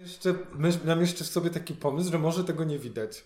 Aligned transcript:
Jeszcze, 0.00 0.34
mam 0.84 1.00
jeszcze 1.00 1.24
w 1.24 1.26
sobie 1.26 1.50
taki 1.50 1.74
pomysł, 1.74 2.10
że 2.10 2.18
może 2.18 2.44
tego 2.44 2.64
nie 2.64 2.78
widać. 2.78 3.24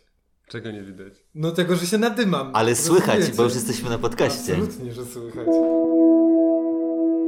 Czego 0.49 0.71
nie 0.71 0.83
widać? 0.83 1.15
No 1.35 1.51
tego, 1.51 1.77
że 1.77 1.87
się 1.87 1.99
nadymam. 1.99 2.51
Ale 2.55 2.77
słychać, 2.77 3.31
bo 3.31 3.43
już 3.43 3.55
jesteśmy 3.55 3.91
na 3.91 3.99
podcaście. 3.99 4.53
Absolutnie, 4.53 4.93
że 4.93 5.07
słychać. 5.07 5.47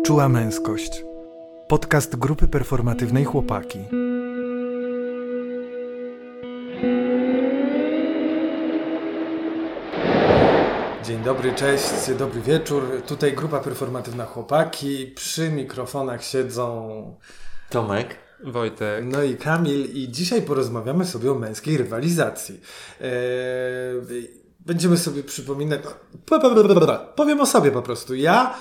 Czuła 0.04 0.28
męskość. 0.28 1.04
Podcast 1.68 2.16
grupy 2.16 2.48
performatywnej 2.48 3.24
Chłopaki. 3.24 3.78
Dzień 11.04 11.22
dobry, 11.24 11.54
cześć, 11.54 12.14
dobry 12.18 12.40
wieczór. 12.40 13.02
Tutaj 13.06 13.32
grupa 13.32 13.60
performatywna 13.60 14.24
Chłopaki. 14.24 15.06
Przy 15.06 15.50
mikrofonach 15.50 16.24
siedzą 16.24 17.14
Tomek. 17.70 18.25
Wojtek. 18.44 19.04
No 19.04 19.22
i 19.22 19.36
Kamil 19.36 19.84
i 19.84 20.08
dzisiaj 20.08 20.42
porozmawiamy 20.42 21.04
sobie 21.04 21.32
o 21.32 21.34
męskiej 21.34 21.76
rywalizacji. 21.76 22.60
Eee, 23.00 24.46
będziemy 24.66 24.98
sobie 24.98 25.22
przypominać. 25.22 25.80
Powiem 27.16 27.40
o 27.40 27.46
sobie 27.46 27.70
po 27.70 27.82
prostu. 27.82 28.14
Ja 28.14 28.54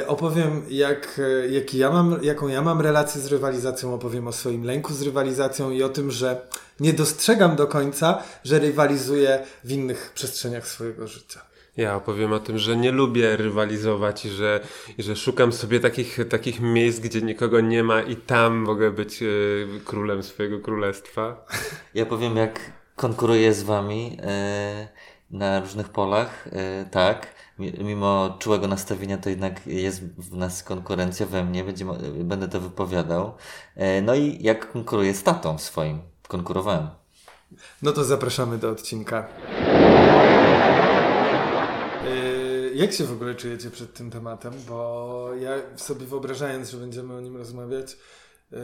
e, 0.00 0.06
opowiem, 0.06 0.62
jak, 0.68 1.20
jaki 1.50 1.78
ja 1.78 1.90
mam, 1.90 2.18
jaką 2.22 2.48
ja 2.48 2.62
mam 2.62 2.80
relację 2.80 3.20
z 3.20 3.26
rywalizacją, 3.26 3.94
opowiem 3.94 4.28
o 4.28 4.32
swoim 4.32 4.64
lęku 4.64 4.94
z 4.94 5.02
rywalizacją 5.02 5.70
i 5.70 5.82
o 5.82 5.88
tym, 5.88 6.10
że 6.10 6.48
nie 6.80 6.92
dostrzegam 6.92 7.56
do 7.56 7.66
końca, 7.66 8.22
że 8.44 8.58
rywalizuję 8.58 9.46
w 9.64 9.72
innych 9.72 10.12
przestrzeniach 10.14 10.68
swojego 10.68 11.06
życia. 11.06 11.49
Ja 11.80 11.96
opowiem 11.96 12.32
o 12.32 12.40
tym, 12.40 12.58
że 12.58 12.76
nie 12.76 12.92
lubię 12.92 13.36
rywalizować 13.36 14.24
i 14.24 14.30
że, 14.30 14.60
i 14.98 15.02
że 15.02 15.16
szukam 15.16 15.52
sobie 15.52 15.80
takich, 15.80 16.18
takich 16.30 16.60
miejsc, 16.60 17.00
gdzie 17.00 17.22
nikogo 17.22 17.60
nie 17.60 17.84
ma 17.84 18.02
i 18.02 18.16
tam 18.16 18.56
mogę 18.56 18.90
być 18.90 19.22
y, 19.22 19.66
królem 19.84 20.22
swojego 20.22 20.60
królestwa. 20.60 21.44
Ja 21.94 22.06
powiem, 22.06 22.36
jak 22.36 22.72
konkuruję 22.96 23.54
z 23.54 23.62
wami 23.62 24.18
y, 24.20 25.36
na 25.36 25.60
różnych 25.60 25.88
polach. 25.88 26.46
Y, 26.46 26.50
tak, 26.90 27.34
mimo 27.58 28.36
czułego 28.38 28.68
nastawienia, 28.68 29.18
to 29.18 29.30
jednak 29.30 29.66
jest 29.66 30.04
w 30.04 30.36
nas 30.36 30.62
konkurencja 30.62 31.26
we 31.26 31.44
mnie, 31.44 31.64
będzie, 31.64 31.84
będę 32.24 32.48
to 32.48 32.60
wypowiadał. 32.60 33.34
no 34.02 34.14
i 34.14 34.38
jak 34.42 34.72
konkuruję 34.72 35.14
z 35.14 35.22
tatą 35.22 35.58
swoim. 35.58 36.00
Konkurowałem. 36.28 36.88
No 37.82 37.92
to 37.92 38.04
zapraszamy 38.04 38.58
do 38.58 38.70
odcinka. 38.70 39.28
Jak 42.80 42.92
się 42.92 43.04
w 43.04 43.12
ogóle 43.12 43.34
czujecie 43.34 43.70
przed 43.70 43.94
tym 43.94 44.10
tematem? 44.10 44.52
Bo 44.68 45.28
ja 45.40 45.50
sobie 45.76 46.06
wyobrażając, 46.06 46.70
że 46.70 46.76
będziemy 46.76 47.14
o 47.14 47.20
nim 47.20 47.36
rozmawiać, 47.36 47.96
yy, 48.50 48.58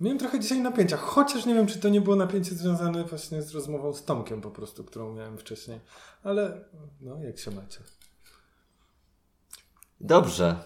miałem 0.00 0.18
trochę 0.18 0.40
dzisiaj 0.40 0.60
napięcia. 0.60 0.96
Chociaż 0.96 1.46
nie 1.46 1.54
wiem, 1.54 1.66
czy 1.66 1.78
to 1.78 1.88
nie 1.88 2.00
było 2.00 2.16
napięcie 2.16 2.54
związane 2.54 3.04
właśnie 3.04 3.42
z 3.42 3.54
rozmową 3.54 3.94
z 3.94 4.04
Tomkiem 4.04 4.40
po 4.40 4.50
prostu, 4.50 4.84
którą 4.84 5.14
miałem 5.14 5.38
wcześniej. 5.38 5.80
Ale 6.22 6.64
no, 7.00 7.22
jak 7.22 7.38
się 7.38 7.50
macie? 7.50 7.78
Dobrze. 10.00 10.56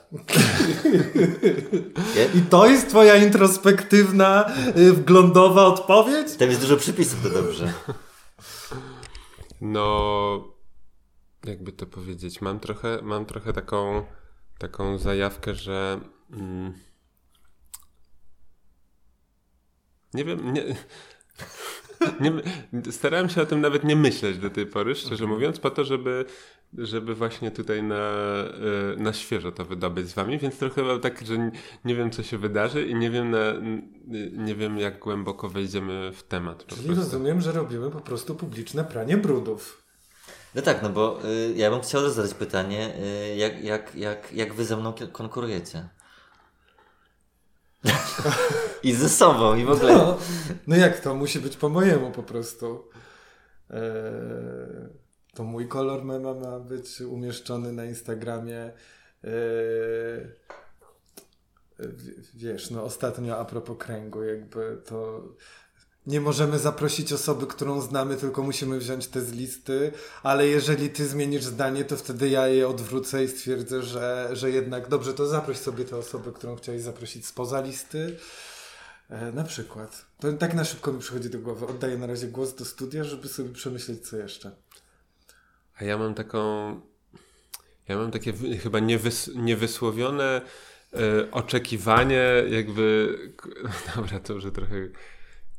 I 2.38 2.40
to 2.40 2.66
jest 2.66 2.88
twoja 2.88 3.16
introspektywna, 3.16 4.52
yy, 4.76 4.92
wglądowa 4.92 5.66
odpowiedź? 5.66 6.36
Tam 6.36 6.48
jest 6.48 6.60
dużo 6.60 6.76
przypisów, 6.76 7.22
to 7.22 7.30
dobrze. 7.30 7.72
No 9.60 10.55
jakby 11.48 11.72
to 11.72 11.86
powiedzieć, 11.86 12.40
mam 12.40 12.60
trochę, 12.60 12.98
mam 13.02 13.26
trochę 13.26 13.52
taką, 13.52 14.04
taką 14.58 14.98
zajawkę, 14.98 15.54
że 15.54 16.00
mm, 16.32 16.72
nie 20.14 20.24
wiem, 20.24 20.52
nie, 20.52 20.64
nie, 22.20 22.32
starałem 22.92 23.28
się 23.28 23.42
o 23.42 23.46
tym 23.46 23.60
nawet 23.60 23.84
nie 23.84 23.96
myśleć 23.96 24.38
do 24.38 24.50
tej 24.50 24.66
pory, 24.66 24.94
szczerze 24.94 25.24
mhm. 25.24 25.30
mówiąc, 25.30 25.60
po 25.60 25.70
to, 25.70 25.84
żeby, 25.84 26.24
żeby 26.78 27.14
właśnie 27.14 27.50
tutaj 27.50 27.82
na, 27.82 27.94
e, 27.96 28.96
na 28.96 29.12
świeżo 29.12 29.52
to 29.52 29.64
wydobyć 29.64 30.08
z 30.08 30.14
wami, 30.14 30.38
więc 30.38 30.58
trochę 30.58 30.82
mam 30.82 31.00
tak, 31.00 31.26
że 31.26 31.50
nie 31.84 31.94
wiem, 31.94 32.10
co 32.10 32.22
się 32.22 32.38
wydarzy 32.38 32.86
i 32.86 32.94
nie 32.94 33.10
wiem, 33.10 33.30
na, 33.30 33.52
nie 34.32 34.54
wiem 34.54 34.78
jak 34.78 34.98
głęboko 34.98 35.48
wejdziemy 35.48 36.12
w 36.12 36.22
temat. 36.22 36.66
Czyli 36.66 36.94
rozumiem, 36.94 37.40
że 37.40 37.52
robimy 37.52 37.90
po 37.90 38.00
prostu 38.00 38.34
publiczne 38.34 38.84
pranie 38.84 39.16
brudów. 39.16 39.85
No 40.56 40.62
tak, 40.62 40.82
no 40.82 40.88
bo 40.88 41.18
y, 41.24 41.52
ja 41.56 41.70
bym 41.70 41.80
chciał 41.80 42.10
zadać 42.10 42.34
pytanie, 42.34 42.94
y, 43.32 43.36
jak, 43.36 43.64
jak, 43.64 43.94
jak, 43.94 44.32
jak 44.32 44.54
wy 44.54 44.64
ze 44.64 44.76
mną 44.76 44.94
konkurujecie? 45.12 45.88
I 48.82 48.92
ze 48.94 49.08
sobą, 49.08 49.56
i 49.56 49.64
w 49.64 49.70
ogóle. 49.70 49.94
No, 49.94 50.18
no 50.66 50.76
jak 50.76 51.00
to? 51.00 51.14
Musi 51.14 51.40
być 51.40 51.56
po 51.56 51.68
mojemu 51.68 52.10
po 52.10 52.22
prostu. 52.22 52.88
Eee, 53.70 53.80
to 55.34 55.44
mój 55.44 55.68
kolor 55.68 56.04
mema 56.04 56.34
ma 56.34 56.60
być 56.60 57.00
umieszczony 57.00 57.72
na 57.72 57.84
Instagramie. 57.84 58.72
Eee, 59.24 60.32
wiesz, 62.34 62.70
no 62.70 62.82
ostatnio 62.84 63.38
a 63.38 63.44
propos 63.44 63.78
kręgu, 63.78 64.22
jakby 64.22 64.82
to 64.84 65.22
nie 66.06 66.20
możemy 66.20 66.58
zaprosić 66.58 67.12
osoby, 67.12 67.46
którą 67.46 67.80
znamy, 67.80 68.16
tylko 68.16 68.42
musimy 68.42 68.78
wziąć 68.78 69.06
te 69.06 69.20
z 69.20 69.32
listy, 69.32 69.92
ale 70.22 70.46
jeżeli 70.46 70.90
ty 70.90 71.06
zmienisz 71.06 71.44
zdanie, 71.44 71.84
to 71.84 71.96
wtedy 71.96 72.28
ja 72.28 72.48
je 72.48 72.68
odwrócę 72.68 73.24
i 73.24 73.28
stwierdzę, 73.28 73.82
że, 73.82 74.28
że 74.32 74.50
jednak 74.50 74.88
dobrze, 74.88 75.14
to 75.14 75.26
zaproś 75.26 75.56
sobie 75.56 75.84
tę 75.84 75.96
osobę, 75.96 76.32
którą 76.32 76.56
chciałeś 76.56 76.82
zaprosić 76.82 77.26
spoza 77.26 77.60
listy. 77.60 78.16
E, 79.10 79.32
na 79.32 79.44
przykład. 79.44 80.06
To 80.20 80.32
tak 80.32 80.54
na 80.54 80.64
szybko 80.64 80.92
mi 80.92 81.00
przychodzi 81.00 81.30
do 81.30 81.38
głowy. 81.38 81.66
Oddaję 81.66 81.98
na 81.98 82.06
razie 82.06 82.26
głos 82.26 82.54
do 82.54 82.64
studia, 82.64 83.04
żeby 83.04 83.28
sobie 83.28 83.50
przemyśleć, 83.50 84.08
co 84.08 84.16
jeszcze. 84.16 84.50
A 85.76 85.84
ja 85.84 85.98
mam 85.98 86.14
taką. 86.14 86.40
Ja 87.88 87.96
mam 87.96 88.10
takie 88.10 88.32
chyba 88.62 88.78
niewys, 88.78 89.30
niewysłowione 89.34 90.40
e, 90.92 91.30
oczekiwanie, 91.30 92.24
jakby. 92.48 93.18
Dobra, 93.96 94.20
to 94.20 94.32
już 94.32 94.44
trochę 94.54 94.88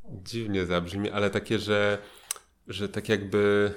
dziwnie 0.09 0.65
zabrzmi, 0.65 1.09
ale 1.09 1.29
takie, 1.29 1.59
że, 1.59 1.97
że 2.67 2.89
tak 2.89 3.09
jakby 3.09 3.73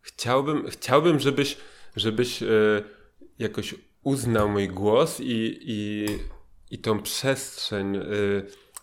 chciałbym, 0.00 0.70
chciałbym 0.70 1.20
żebyś, 1.20 1.56
żebyś 1.96 2.42
e, 2.42 2.46
jakoś 3.38 3.74
uznał 4.02 4.48
mój 4.48 4.68
głos 4.68 5.20
i, 5.20 5.58
i, 5.62 6.06
i 6.70 6.78
tą 6.78 7.02
przestrzeń, 7.02 7.96
e, 7.96 8.00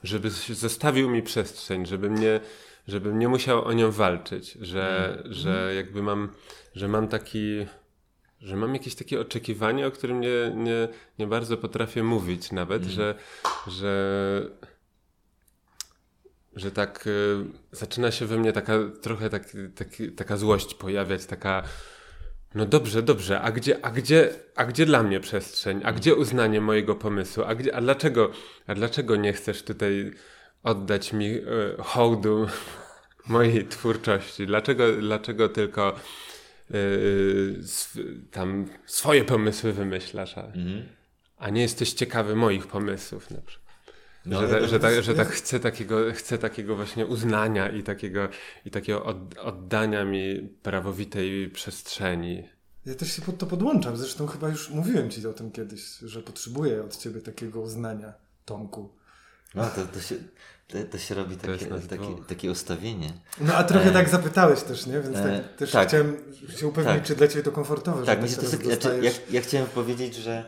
żebyś 0.03 0.33
zostawił 0.33 1.09
mi 1.09 1.21
przestrzeń, 1.21 1.85
żebym 1.85 2.15
nie, 2.15 2.39
żebym 2.87 3.19
nie 3.19 3.27
musiał 3.27 3.65
o 3.65 3.73
nią 3.73 3.91
walczyć, 3.91 4.51
że, 4.51 5.17
mm. 5.19 5.33
że 5.33 5.73
jakby 5.75 6.03
mam, 6.03 6.29
że 6.75 6.87
mam 6.87 7.07
taki, 7.07 7.65
że 8.39 8.55
mam 8.55 8.73
jakieś 8.73 8.95
takie 8.95 9.19
oczekiwanie, 9.19 9.87
o 9.87 9.91
którym 9.91 10.21
nie, 10.21 10.53
nie, 10.55 10.87
nie 11.19 11.27
bardzo 11.27 11.57
potrafię 11.57 12.03
mówić 12.03 12.51
nawet, 12.51 12.81
mm. 12.81 12.93
że, 12.95 13.15
że 13.67 13.91
że 16.55 16.71
tak 16.71 17.07
y, 17.07 17.45
zaczyna 17.71 18.11
się 18.11 18.25
we 18.25 18.37
mnie 18.37 18.53
taka 18.53 18.73
trochę 19.01 19.29
tak, 19.29 19.43
tak, 19.75 19.87
taka 20.15 20.37
złość 20.37 20.73
pojawiać, 20.73 21.25
taka 21.25 21.63
no 22.55 22.65
dobrze, 22.65 23.03
dobrze, 23.03 23.41
a 23.41 23.51
gdzie, 23.51 23.85
a 23.85 23.91
gdzie, 23.91 24.29
a 24.55 24.65
gdzie 24.65 24.85
dla 24.85 25.03
mnie 25.03 25.19
przestrzeń, 25.19 25.81
a 25.83 25.91
gdzie 25.91 26.15
uznanie 26.15 26.61
mojego 26.61 26.95
pomysłu, 26.95 27.43
a, 27.43 27.55
gdzie, 27.55 27.75
a, 27.75 27.81
dlaczego, 27.81 28.31
a 28.67 28.75
dlaczego 28.75 29.15
nie 29.15 29.33
chcesz 29.33 29.63
tutaj 29.63 30.11
oddać 30.63 31.13
mi 31.13 31.25
y, 31.25 31.43
hołdu 31.79 32.47
mojej 33.27 33.67
twórczości, 33.67 34.45
dlaczego, 34.45 34.91
dlaczego 34.91 35.49
tylko 35.49 35.95
y, 36.71 37.55
sw 37.59 38.01
tam 38.31 38.65
swoje 38.85 39.23
pomysły 39.23 39.73
wymyślasz, 39.73 40.37
a, 40.37 40.45
mhm. 40.45 40.83
a 41.37 41.49
nie 41.49 41.61
jesteś 41.61 41.93
ciekawy 41.93 42.35
moich 42.35 42.67
pomysłów 42.67 43.31
na 43.31 43.41
przykład. 43.41 43.60
No, 44.25 44.41
że, 44.41 44.61
że, 44.61 44.67
że, 44.67 44.79
tak, 44.79 45.03
że 45.03 45.15
tak 45.15 45.27
chcę 45.27 45.59
takiego, 45.59 46.13
chcę 46.13 46.37
takiego 46.37 46.75
właśnie 46.75 47.05
uznania 47.05 47.69
i 47.69 47.83
takiego, 47.83 48.29
i 48.65 48.71
takiego 48.71 49.05
od, 49.05 49.37
oddania 49.37 50.05
mi 50.05 50.49
prawowitej 50.63 51.49
przestrzeni. 51.49 52.43
Ja 52.85 52.95
też 52.95 53.15
się 53.15 53.21
pod 53.21 53.37
to 53.37 53.45
podłączam. 53.45 53.97
Zresztą 53.97 54.27
chyba 54.27 54.49
już 54.49 54.69
mówiłem 54.69 55.09
ci 55.09 55.27
o 55.27 55.33
tym 55.33 55.51
kiedyś, 55.51 55.97
że 55.97 56.21
potrzebuję 56.21 56.83
od 56.83 56.97
ciebie 56.97 57.21
takiego 57.21 57.61
uznania, 57.61 58.13
Tomku. 58.45 58.89
No 59.55 59.69
to, 59.75 59.85
to, 59.85 60.01
się, 60.01 60.15
to, 60.67 60.77
to 60.91 60.97
się 60.97 61.15
robi 61.15 61.37
takie, 61.37 61.65
takie, 61.65 62.23
takie 62.27 62.51
ustawienie. 62.51 63.13
No 63.41 63.53
a 63.55 63.63
trochę 63.63 63.89
e... 63.89 63.93
tak 63.93 64.09
zapytałeś 64.09 64.61
też, 64.61 64.85
nie? 64.85 65.01
Więc 65.01 65.13
tak, 65.15 65.25
e... 65.25 65.39
też 65.57 65.71
tak. 65.71 65.87
chciałem 65.87 66.17
się 66.57 66.67
upewnić, 66.67 66.95
tak. 66.95 67.03
czy 67.03 67.15
dla 67.15 67.27
ciebie 67.27 67.43
to 67.43 67.51
komfortowe. 67.51 68.05
Tak, 68.05 68.21
myślę, 68.21 68.43
to 68.77 68.93
ja, 68.93 69.11
ja 69.31 69.41
chciałem 69.41 69.67
powiedzieć, 69.67 70.15
że 70.15 70.45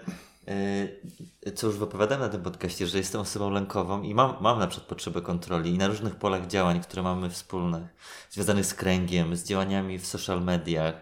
co 1.55 1.67
już 1.67 1.77
wypowiadałem 1.77 2.21
na 2.21 2.29
tym 2.29 2.41
podcaście, 2.41 2.87
że 2.87 2.97
jestem 2.97 3.21
osobą 3.21 3.49
lękową 3.49 4.01
i 4.01 4.13
mam, 4.13 4.35
mam 4.41 4.59
na 4.59 4.67
przykład 4.67 4.89
potrzebę 4.89 5.21
kontroli 5.21 5.73
i 5.73 5.77
na 5.77 5.87
różnych 5.87 6.15
polach 6.15 6.47
działań, 6.47 6.81
które 6.81 7.01
mamy 7.01 7.29
wspólnych, 7.29 7.83
związanych 8.29 8.65
z 8.65 8.73
kręgiem, 8.73 9.35
z 9.35 9.43
działaniami 9.43 9.99
w 9.99 10.07
social 10.07 10.43
mediach, 10.43 10.95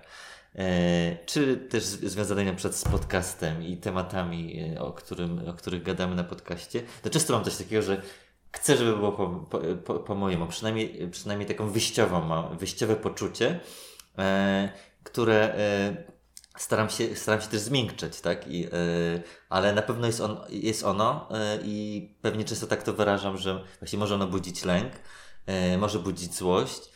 e, 0.56 1.26
czy 1.26 1.58
też 1.58 1.84
związanymi 1.84 2.52
na 2.52 2.58
przykład 2.58 2.76
z 2.76 2.84
podcastem 2.84 3.64
i 3.64 3.78
tematami, 3.78 4.60
e, 4.76 4.82
o, 4.82 4.94
którym, 4.94 5.50
o 5.50 5.54
których 5.54 5.84
gadamy 5.84 6.16
na 6.16 6.24
podcaście, 6.24 6.84
to 7.02 7.10
często 7.10 7.34
mam 7.34 7.44
coś 7.44 7.58
takiego, 7.58 7.82
że 7.82 8.02
chcę, 8.52 8.78
żeby 8.78 8.96
było 8.96 9.12
po, 9.12 9.28
po, 9.86 9.94
po, 9.94 10.16
mojemu, 10.16 10.48
przynajmniej, 10.48 11.10
przynajmniej 11.12 11.48
taką 11.48 11.70
wyjściową 11.70 12.22
mam, 12.22 12.58
wyjściowe 12.58 12.96
poczucie, 12.96 13.60
e, 14.18 14.70
które 15.04 15.54
e, 15.56 16.21
staram 16.58 16.90
się, 16.90 17.16
staram 17.16 17.42
się 17.42 17.48
też 17.48 17.60
zmiękczać, 17.60 18.22
tak? 18.22 18.48
I, 18.48 18.66
e, 18.66 18.70
ale 19.50 19.74
na 19.74 19.82
pewno 19.82 20.08
jest, 20.08 20.22
on, 20.22 20.38
jest 20.50 20.84
ono 20.84 21.30
e, 21.32 21.60
i 21.64 22.10
pewnie 22.22 22.46
często 22.46 22.68
tak 22.68 22.84
to 22.84 22.94
wyrażam, 22.94 23.38
że 23.38 23.64
właśnie 23.80 24.00
może 24.00 24.16
ono 24.16 24.28
budzić 24.28 24.66
lęk, 24.66 24.94
e, 25.46 25.78
może 25.78 26.00
budzić 26.00 26.36
złość, 26.36 26.92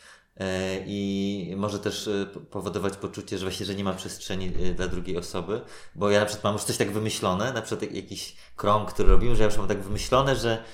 i 0.86 1.54
może 1.56 1.78
też 1.78 2.08
powodować 2.50 2.96
poczucie, 2.96 3.38
że 3.38 3.46
właśnie, 3.46 3.66
że 3.66 3.74
nie 3.74 3.84
ma 3.84 3.92
przestrzeni 3.92 4.50
dla 4.50 4.88
drugiej 4.88 5.16
osoby, 5.16 5.60
bo 5.94 6.10
ja 6.10 6.20
na 6.20 6.26
przykład 6.26 6.44
mam 6.44 6.52
już 6.52 6.64
coś 6.64 6.76
tak 6.76 6.92
wymyślone, 6.92 7.52
na 7.52 7.62
przykład 7.62 7.82
jak- 7.82 7.94
jakiś 7.94 8.36
krąg, 8.56 8.92
który 8.92 9.08
robimy, 9.08 9.36
że 9.36 9.42
ja 9.42 9.48
już 9.48 9.58
mam 9.58 9.68
tak 9.68 9.82
wymyślone, 9.82 10.36
że, 10.36 10.64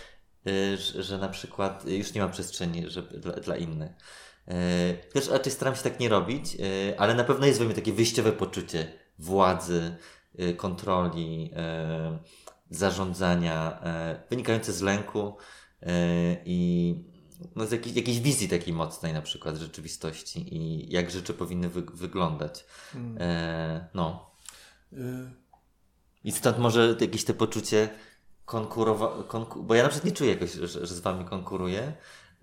że, 0.77 1.03
że 1.03 1.19
na 1.19 1.29
przykład 1.29 1.85
już 1.87 2.15
nie 2.15 2.21
ma 2.21 2.29
przestrzeni 2.29 2.91
żeby, 2.91 3.19
dla, 3.19 3.33
dla 3.33 3.57
innych. 3.57 3.91
Też 5.13 5.29
raczej 5.29 5.53
staram 5.53 5.77
się 5.77 5.83
tak 5.83 6.01
nie 6.01 6.09
robić, 6.09 6.57
e, 6.61 7.01
ale 7.01 7.15
na 7.15 7.25
pewno 7.25 7.47
jest 7.47 7.59
we 7.59 7.65
mnie 7.65 7.75
takie 7.75 7.93
wyjściowe 7.93 8.33
poczucie 8.33 8.93
władzy, 9.19 9.97
kontroli, 10.57 11.51
zarządzania, 12.71 13.83
wynikające 14.31 14.73
z 14.73 14.83
lęku 14.83 15.37
i 16.45 16.95
no, 17.57 17.67
z 17.67 17.73
jakiej, 17.73 17.95
jakiejś 17.95 18.21
wizji 18.21 18.49
takiej 18.49 18.75
mocnej 18.75 19.13
na 19.13 19.23
przykład 19.23 19.57
rzeczywistości 19.57 20.57
i 20.57 20.93
jak 20.93 21.11
rzeczy 21.11 21.35
powinny 21.35 21.69
wy, 21.69 21.83
wyglądać. 21.83 22.65
E, 23.21 23.89
no. 23.95 24.31
Y, 24.93 24.97
I 26.25 26.33
stąd 26.33 26.59
może 26.59 26.97
jakieś 27.01 27.25
te 27.25 27.35
poczucie 27.35 27.89
konkurowa... 28.45 29.25
Konku... 29.29 29.63
Bo 29.63 29.75
ja 29.75 29.83
na 29.83 29.89
przykład 29.89 30.11
nie 30.11 30.17
czuję 30.17 30.31
jakoś, 30.31 30.53
że, 30.53 30.87
że 30.87 30.95
z 30.95 31.01
wami 31.01 31.25
konkuruję. 31.25 31.93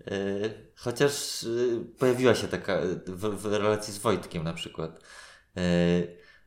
Yy, 0.06 0.72
chociaż 0.76 1.42
yy, 1.42 1.84
pojawiła 1.98 2.34
się 2.34 2.48
taka 2.48 2.80
w, 3.06 3.20
w 3.20 3.46
relacji 3.46 3.94
z 3.94 3.98
Wojtkiem 3.98 4.44
na 4.44 4.52
przykład. 4.52 5.00
Yy, 5.56 5.62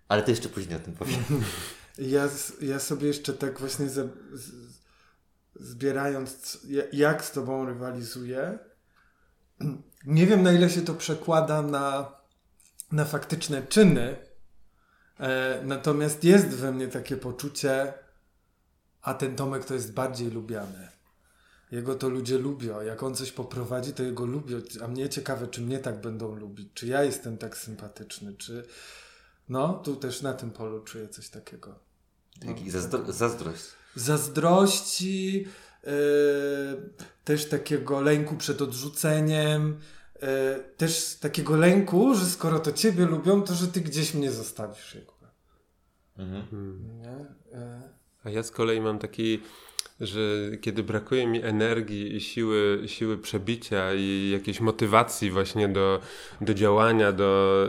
ale 0.08 0.24
to 0.24 0.32
jeszcze 0.32 0.50
później 0.50 0.78
o 0.78 0.80
tym 0.80 0.94
powiem. 0.94 1.24
Ja, 1.98 2.30
ja 2.62 2.80
sobie 2.80 3.08
jeszcze 3.08 3.34
tak 3.34 3.60
właśnie 3.60 3.90
za, 3.90 4.04
z, 4.34 4.52
zbierając, 5.56 6.60
jak 6.94 7.26
z 7.26 7.32
tobą 7.32 7.66
rywalizuję, 7.66 8.60
nie 10.06 10.28
wiem 10.28 10.44
na 10.44 10.52
ile 10.52 10.70
się 10.70 10.82
to 10.82 10.94
przekłada 10.94 11.62
na, 11.62 12.12
na 12.92 13.06
faktyczne 13.06 13.64
czyny, 13.68 14.16
e, 15.20 15.62
natomiast 15.64 16.24
jest 16.24 16.48
we 16.48 16.72
mnie 16.72 16.88
takie 16.88 17.18
poczucie, 17.18 17.94
a 19.04 19.14
ten 19.14 19.36
Tomek 19.36 19.66
to 19.66 19.74
jest 19.74 19.94
bardziej 19.94 20.32
lubiany. 20.32 20.90
Jego 21.72 21.96
to 21.96 22.10
ludzie 22.10 22.38
lubią. 22.38 22.82
Jak 22.82 23.04
on 23.04 23.16
coś 23.16 23.32
poprowadzi, 23.32 23.94
to 23.94 24.04
jego 24.04 24.26
lubią. 24.26 24.58
A 24.84 24.88
mnie 24.88 25.10
ciekawe, 25.10 25.48
czy 25.48 25.62
mnie 25.62 25.80
tak 25.80 26.02
będą 26.02 26.36
lubić. 26.36 26.70
Czy 26.74 26.88
ja 26.88 27.04
jestem 27.04 27.38
tak 27.38 27.58
sympatyczny, 27.58 28.34
czy... 28.34 28.66
No, 29.50 29.74
tu 29.74 29.96
też 29.96 30.22
na 30.22 30.34
tym 30.34 30.52
polu 30.52 30.84
czuję 30.84 31.08
coś 31.08 31.30
takiego. 31.30 31.80
Taki 32.46 32.72
zazdro... 32.72 33.12
zazdrość. 33.12 33.64
Zazdrości, 33.96 35.48
yy, 35.84 35.92
też 37.24 37.50
takiego 37.50 38.02
lęku 38.02 38.36
przed 38.36 38.62
odrzuceniem, 38.62 39.80
yy, 40.22 40.28
też 40.78 41.16
takiego 41.16 41.58
lęku, 41.58 42.16
że 42.16 42.26
skoro 42.26 42.60
to 42.60 42.72
ciebie 42.72 43.06
lubią, 43.06 43.42
to 43.42 43.54
że 43.54 43.68
ty 43.68 43.82
gdzieś 43.82 44.14
mnie 44.14 44.32
zostawisz 44.32 44.96
jakby. 44.96 45.28
Mhm. 46.18 47.00
Nie? 47.02 47.26
Yy. 47.60 48.03
A 48.24 48.30
ja 48.30 48.44
z 48.44 48.52
kolei 48.52 48.82
mam 48.82 49.00
taki, 49.00 49.40
że 50.02 50.20
kiedy 50.62 50.84
brakuje 50.84 51.28
mi 51.28 51.42
energii 51.42 52.16
i 52.16 52.22
siły, 52.22 52.84
siły 52.86 53.18
przebicia 53.18 53.94
i 53.94 54.30
jakiejś 54.34 54.60
motywacji 54.60 55.32
właśnie 55.32 55.70
do, 55.70 56.00
do 56.42 56.54
działania, 56.54 57.12
do, 57.12 57.64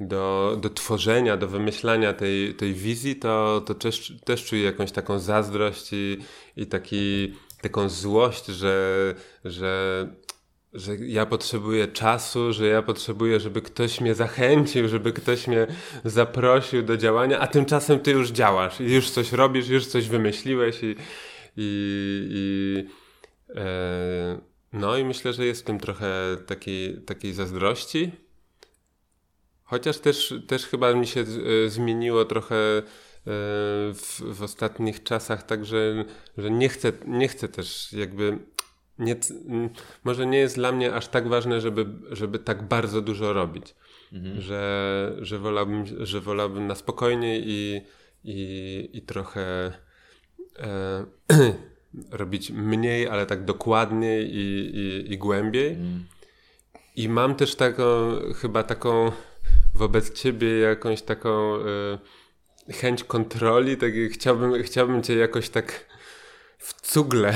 y, 0.00 0.04
do, 0.04 0.56
do 0.60 0.70
tworzenia, 0.70 1.36
do 1.36 1.48
wymyślania 1.48 2.12
tej, 2.12 2.54
tej 2.54 2.74
wizji, 2.74 3.16
to, 3.16 3.62
to 3.66 3.74
też, 3.74 4.12
też 4.24 4.44
czuję 4.44 4.62
jakąś 4.62 4.92
taką 4.92 5.18
zazdrość 5.18 5.92
i, 5.92 6.18
i 6.56 6.66
taki, 6.66 7.34
taką 7.62 7.88
złość, 7.88 8.46
że, 8.46 9.14
że 9.44 10.08
że 10.76 10.96
ja 10.96 11.26
potrzebuję 11.26 11.88
czasu, 11.88 12.52
że 12.52 12.66
ja 12.66 12.82
potrzebuję, 12.82 13.40
żeby 13.40 13.62
ktoś 13.62 14.00
mnie 14.00 14.14
zachęcił, 14.14 14.88
żeby 14.88 15.12
ktoś 15.12 15.46
mnie 15.46 15.66
zaprosił 16.04 16.82
do 16.82 16.96
działania, 16.96 17.38
a 17.38 17.46
tymczasem 17.46 18.00
ty 18.00 18.10
już 18.10 18.30
działasz 18.30 18.80
i 18.80 18.94
już 18.94 19.10
coś 19.10 19.32
robisz, 19.32 19.68
już 19.68 19.86
coś 19.86 20.08
wymyśliłeś 20.08 20.82
i, 20.82 20.96
i, 21.56 22.28
i 22.30 22.84
e, 23.56 24.40
no 24.72 24.96
i 24.96 25.04
myślę, 25.04 25.32
że 25.32 25.46
jest 25.46 25.62
w 25.62 25.64
tym 25.64 25.80
trochę 25.80 26.36
takiej, 26.46 27.02
takiej 27.02 27.32
zazdrości. 27.32 28.12
Chociaż 29.64 29.98
też, 29.98 30.34
też 30.46 30.66
chyba 30.66 30.94
mi 30.94 31.06
się 31.06 31.20
e, 31.20 31.70
zmieniło 31.70 32.24
trochę 32.24 32.56
e, 32.56 32.82
w, 33.94 34.22
w 34.26 34.42
ostatnich 34.42 35.02
czasach, 35.02 35.42
także 35.42 36.04
że 36.38 36.50
nie 36.50 36.68
chcę, 36.68 36.92
nie 37.06 37.28
chcę 37.28 37.48
też 37.48 37.92
jakby 37.92 38.38
nie, 38.98 39.16
c- 39.16 39.34
m, 39.48 39.68
może 40.04 40.26
nie 40.26 40.38
jest 40.38 40.56
dla 40.56 40.72
mnie 40.72 40.94
aż 40.94 41.08
tak 41.08 41.28
ważne, 41.28 41.60
żeby, 41.60 41.86
żeby 42.10 42.38
tak 42.38 42.68
bardzo 42.68 43.00
dużo 43.02 43.32
robić. 43.32 43.74
Że, 44.40 45.16
że, 45.20 45.38
wolałbym, 45.38 45.84
że 46.06 46.20
wolałbym 46.20 46.66
na 46.66 46.74
spokojnie 46.74 47.38
i, 47.40 47.80
i, 48.24 48.88
i 48.92 49.02
trochę 49.02 49.72
e, 50.58 51.04
robić 52.10 52.50
mniej, 52.50 53.08
ale 53.08 53.26
tak 53.26 53.44
dokładniej 53.44 54.34
i, 54.36 54.76
i, 54.76 55.12
i 55.12 55.18
głębiej. 55.18 55.76
I 56.96 57.08
mam 57.08 57.34
też 57.34 57.54
taką, 57.54 57.84
chyba 58.36 58.62
taką 58.62 59.12
wobec 59.74 60.12
ciebie 60.12 60.58
jakąś 60.58 61.02
taką 61.02 61.56
e, 61.56 62.72
chęć 62.72 63.04
kontroli, 63.04 63.76
tak 63.76 63.92
chciałbym, 64.12 64.62
chciałbym 64.62 65.02
cię 65.02 65.16
jakoś 65.16 65.48
tak 65.48 65.86
w 66.66 66.74
cugle 66.82 67.34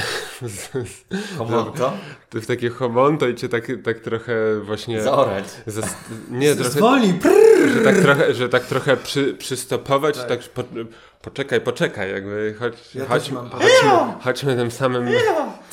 Homonto? 1.38 1.92
w 2.42 2.46
takie 2.46 2.70
homonto 2.70 3.28
i 3.28 3.34
cię 3.34 3.48
tak, 3.48 3.66
tak 3.84 3.98
trochę 4.00 4.60
właśnie... 4.60 5.02
Zaorać. 5.02 5.44
Zas- 5.66 5.94
nie, 6.30 6.54
trochę, 6.56 6.70
Zwolnij! 6.70 7.14
Prrr. 7.14 7.72
że 7.74 7.80
tak 7.84 7.96
trochę, 7.96 8.34
że 8.34 8.48
tak 8.48 8.66
trochę 8.66 8.96
przy, 8.96 9.34
przystopować 9.34 10.16
Tak. 10.16 10.26
i 10.26 10.28
tak 10.28 10.40
po, 10.48 10.62
poczekaj, 11.22 11.60
poczekaj, 11.60 12.10
jakby 12.12 12.54
chodź, 12.58 12.74
Ja 12.94 13.06
chodź, 13.06 13.22
też 13.22 13.32
mam 13.32 13.50
chodźmy, 13.50 13.90
chodźmy 14.24 14.56
tym 14.56 14.70
samym, 14.70 15.08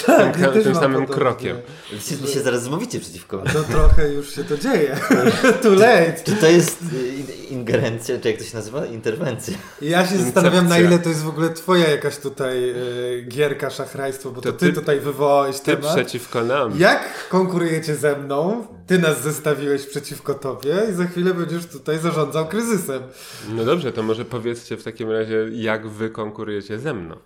Tak, 0.06 0.34
tym, 0.34 0.44
ja 0.44 0.50
tym 0.52 0.76
samym 0.76 0.92
podobnie. 0.94 1.16
krokiem. 1.16 1.58
Wy 1.94 2.00
się, 2.00 2.16
wy 2.16 2.28
się 2.28 2.40
zaraz 2.40 2.64
zmówicie 2.64 3.00
przeciwko 3.00 3.38
mnie. 3.38 3.50
To 3.54 3.64
trochę 3.64 4.10
już 4.10 4.36
się 4.36 4.44
to 4.44 4.58
dzieje. 4.58 4.98
Too 5.64 5.74
late. 5.74 6.14
Czy 6.26 6.32
to 6.32 6.48
jest 6.48 6.82
y, 6.94 7.08
in- 7.08 7.58
ingerencja, 7.60 8.20
czy 8.20 8.30
jak 8.32 8.38
to 8.38 8.44
się 8.44 8.58
nazywa? 8.58 8.86
Interwencja. 8.86 9.58
Ja 9.82 10.08
się 10.08 10.18
zastanawiam, 10.18 10.68
na 10.68 10.78
Incepcja. 10.78 10.88
ile 10.88 11.00
to 11.00 11.10
jest 11.10 11.22
w 11.24 11.28
ogóle 11.30 11.50
twoja 11.50 11.90
jakaś 11.90 12.18
tutaj 12.18 12.70
e, 12.70 12.76
gierka, 13.22 13.70
szachrajstwo, 13.70 14.32
bo 14.32 14.42
to, 14.42 14.52
To 14.52 14.58
ty, 14.58 14.66
ty- 14.68 14.74
tutaj 14.74 15.00
wywołałeś 15.00 15.60
Ty 15.60 15.76
temat. 15.78 15.94
przeciwko 15.96 16.44
nam. 16.44 16.80
Jak 16.80 17.28
konkurujecie 17.30 17.96
ze 17.96 18.16
mną? 18.16 18.68
Ty 18.88 19.00
nas 19.00 19.22
zestawiłeś 19.22 19.86
przeciwko 19.86 20.34
tobie 20.34 20.76
i 20.90 20.94
za 20.94 21.06
chwilę 21.06 21.34
będziesz 21.34 21.66
tutaj 21.66 22.00
zarządzał 22.00 22.48
kryzysem. 22.48 23.04
No 23.50 23.66
dobrze, 23.66 23.94
to 23.94 24.04
może 24.04 24.26
powiedzcie 24.26 24.78
w 24.78 24.84
takim 24.84 25.12
razie, 25.12 25.50
jak 25.52 25.88
wy 25.88 26.10
konkurujecie 26.10 26.80
ze 26.80 26.94
mną. 26.94 27.18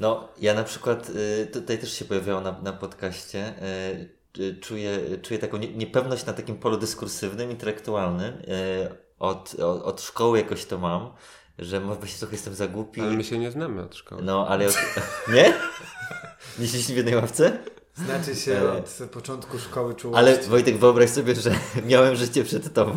No, 0.00 0.28
ja 0.40 0.54
na 0.54 0.64
przykład 0.64 1.10
y, 1.10 1.46
tutaj 1.46 1.78
też 1.78 1.92
się 1.92 2.04
pojawiało 2.04 2.40
na, 2.40 2.60
na 2.62 2.72
podcaście. 2.72 3.54
Y, 4.36 4.42
y, 4.42 4.56
czuję, 4.60 5.00
czuję 5.22 5.40
taką 5.40 5.56
nie, 5.56 5.68
niepewność 5.74 6.26
na 6.26 6.32
takim 6.32 6.56
polu 6.56 6.76
dyskursywnym, 6.76 7.50
intelektualnym. 7.50 8.34
Od, 9.18 9.54
od, 9.54 9.82
od 9.82 10.02
szkoły 10.02 10.38
jakoś 10.38 10.64
to 10.64 10.78
mam, 10.78 11.10
że 11.58 11.80
może 11.80 11.98
właśnie 11.98 12.18
trochę 12.18 12.34
jestem 12.34 12.54
za 12.54 12.68
głupi. 12.68 13.00
Ale 13.00 13.12
my 13.12 13.24
się 13.24 13.38
nie 13.38 13.50
znamy 13.50 13.82
od 13.82 13.96
szkoły. 13.96 14.22
No, 14.22 14.48
ale. 14.48 14.66
Od... 14.66 14.74
nie? 15.34 15.54
Nie 16.58 16.66
siedzieliście 16.66 16.94
w 16.94 16.96
jednej 16.96 17.14
ławce? 17.14 17.58
Znaczy 17.96 18.36
się 18.36 18.52
E. 18.52 18.72
od 18.72 19.10
początku 19.12 19.58
szkoły 19.58 19.94
czułości. 19.94 20.18
Ale 20.18 20.38
Wojtek, 20.42 20.76
wyobraź 20.78 21.10
sobie, 21.10 21.34
że 21.34 21.50
miałem 21.90 22.16
życie 22.16 22.44
przed 22.44 22.72
tobą. 22.74 22.96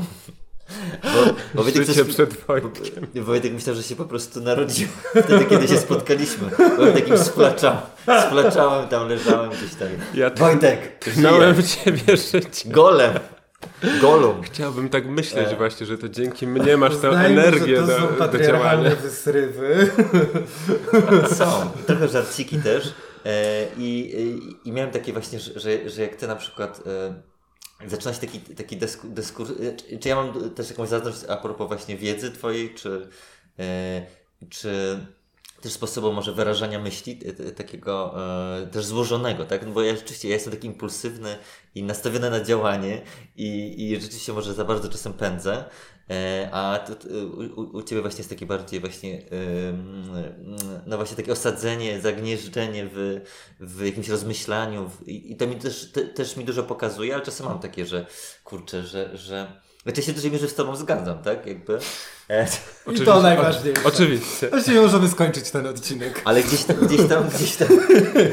Bo, 1.04 1.34
bo 1.56 1.64
Wojtek 1.64 1.86
Życie 1.86 2.06
coś- 2.06 2.14
przed 2.14 2.34
Wojtkiem. 2.48 3.08
Bo 3.16 3.24
Wojtek 3.24 3.54
myślał, 3.54 3.76
że 3.76 3.84
się 3.84 3.96
po 3.96 4.06
prostu 4.06 4.42
narodził 4.42 4.88
wtedy, 5.24 5.46
kiedy 5.46 5.68
się 5.68 5.78
spotkaliśmy. 5.78 6.50
Byłem 6.76 6.94
takim 6.94 7.18
splaczałem. 7.18 7.80
Splaczałem 8.28 8.88
tam, 8.88 9.08
leżałem 9.10 9.50
gdzieś 9.50 9.76
tam. 9.76 9.88
Ja 10.14 10.30
Wojtek, 10.30 11.06
żyje. 11.16 11.54
w 11.54 11.76
ciebie 11.76 12.18
życie. 12.18 12.70
Golem. 12.70 13.14
Golum. 14.02 14.42
Chciałbym 14.44 14.90
tak 14.90 15.06
myśleć 15.08 15.48
E. 15.52 15.56
właśnie, 15.56 15.86
że 15.86 15.98
to 15.98 16.10
dzięki 16.10 16.48
mnie 16.48 16.78
masz 16.78 16.98
tę 16.98 17.10
energię 17.10 17.76
że 17.82 17.88
to 17.88 17.94
są 17.94 18.02
do, 18.02 18.08
do 18.08 18.14
patriarchalne 18.14 18.84
działania. 18.90 18.96
wysrywy. 19.02 19.92
Są. 21.36 21.70
Trochę 21.88 22.08
żarciki 22.08 22.58
też. 22.60 22.94
E, 23.28 23.68
i, 23.78 24.16
i, 24.66 24.72
miałem 24.72 24.92
takie 24.92 25.14
właśnie, 25.14 25.40
że, 25.40 25.90
że, 25.90 26.02
jak 26.02 26.16
ty 26.16 26.28
na 26.28 26.36
przykład 26.36 26.82
e, 27.84 27.90
zaczyna 27.90 28.14
się 28.14 28.20
taki, 28.20 28.40
taki 28.40 28.78
dysku, 28.78 29.08
dyskurs. 29.08 29.52
e, 29.92 29.98
Czy, 30.00 30.10
ja 30.10 30.16
mam 30.16 30.50
też 30.50 30.70
jakąś 30.70 30.90
zazdrość 30.90 31.18
a 31.30 31.38
propos 31.38 31.68
właśnie 31.68 31.98
wiedzy 31.98 32.32
twojej, 32.32 32.74
czy, 32.76 33.08
czy 34.50 35.00
też 35.62 35.74
sposobu 35.74 36.14
może 36.14 36.34
wyrażania 36.34 36.80
myśli, 36.80 37.20
takiego 37.56 38.16
też 38.72 38.86
złożonego, 38.86 39.46
tak? 39.46 39.66
No 39.66 39.72
bo 39.72 39.82
ja 39.82 39.96
rzeczywiście 39.96 40.28
ja 40.28 40.34
jestem 40.34 40.54
taki 40.54 40.68
impulsywny 40.68 41.38
i 41.76 41.84
nastawiony 41.84 42.30
na 42.30 42.44
działanie 42.44 43.02
i, 43.36 43.76
i 43.78 44.02
rzeczywiście 44.02 44.34
może 44.34 44.54
za 44.54 44.66
bardzo 44.66 44.90
czasem 44.90 45.14
pędzę, 45.14 45.66
e, 46.10 46.50
a 46.52 46.80
tu, 46.80 47.08
u, 47.56 47.78
u 47.78 47.84
Ciebie 47.84 48.02
właśnie 48.02 48.20
jest 48.20 48.30
takie 48.30 48.46
bardziej 48.46 48.80
właśnie, 48.80 49.18
e, 49.18 49.24
no 50.86 50.98
właśnie 50.98 51.18
takie 51.18 51.32
osadzenie, 51.32 52.02
zagnieżdżenie 52.02 52.90
w, 52.94 53.22
w 53.60 53.86
jakimś 53.86 54.10
rozmyślaniu 54.10 54.90
w, 54.90 55.08
i, 55.08 55.36
to 55.36 55.48
mi 55.48 55.56
też, 55.56 55.92
te, 55.92 56.02
też 56.02 56.38
mi 56.38 56.46
dużo 56.46 56.64
pokazuje, 56.64 57.14
ale 57.14 57.24
czasem 57.24 57.46
mam 57.46 57.60
takie, 57.60 57.86
że 57.86 58.06
kurczę, 58.44 58.84
że, 58.84 59.18
że 59.18 59.62
znaczy 59.88 60.04
się 60.04 60.12
w 60.12 60.16
dużej 60.16 60.32
mierze 60.32 60.48
z 60.48 60.56
Tobą 60.56 60.76
zgadzam, 60.76 61.24
tak? 61.24 61.46
Jakby. 61.46 61.80
E, 62.30 62.48
I 62.94 63.00
to 63.00 63.22
najważniejsze. 63.22 63.82
Oczywiście. 63.84 64.50
Właściwie 64.50 64.82
możemy 64.82 65.10
skończyć 65.10 65.52
ten 65.52 65.68
odcinek. 65.68 66.22
Ale 66.26 66.44
gdzieś 66.44 66.64
tam, 66.64 66.76
gdzieś 66.76 67.08
tam, 67.10 67.30
gdzieś 67.30 67.56
tam, 67.56 67.68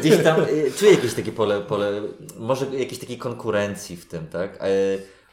gdzieś 0.01 0.23
tam 0.25 0.41
y, 0.41 0.73
czuję 0.79 0.91
jakieś 0.91 1.15
takie 1.15 1.33
pole, 1.33 1.61
pole, 1.61 2.03
może 2.39 2.67
jakieś 2.67 2.99
takiej 2.99 3.19
konkurencji 3.19 3.97
w 3.97 4.07
tym, 4.07 4.27
tak? 4.27 4.57
E, 4.61 4.69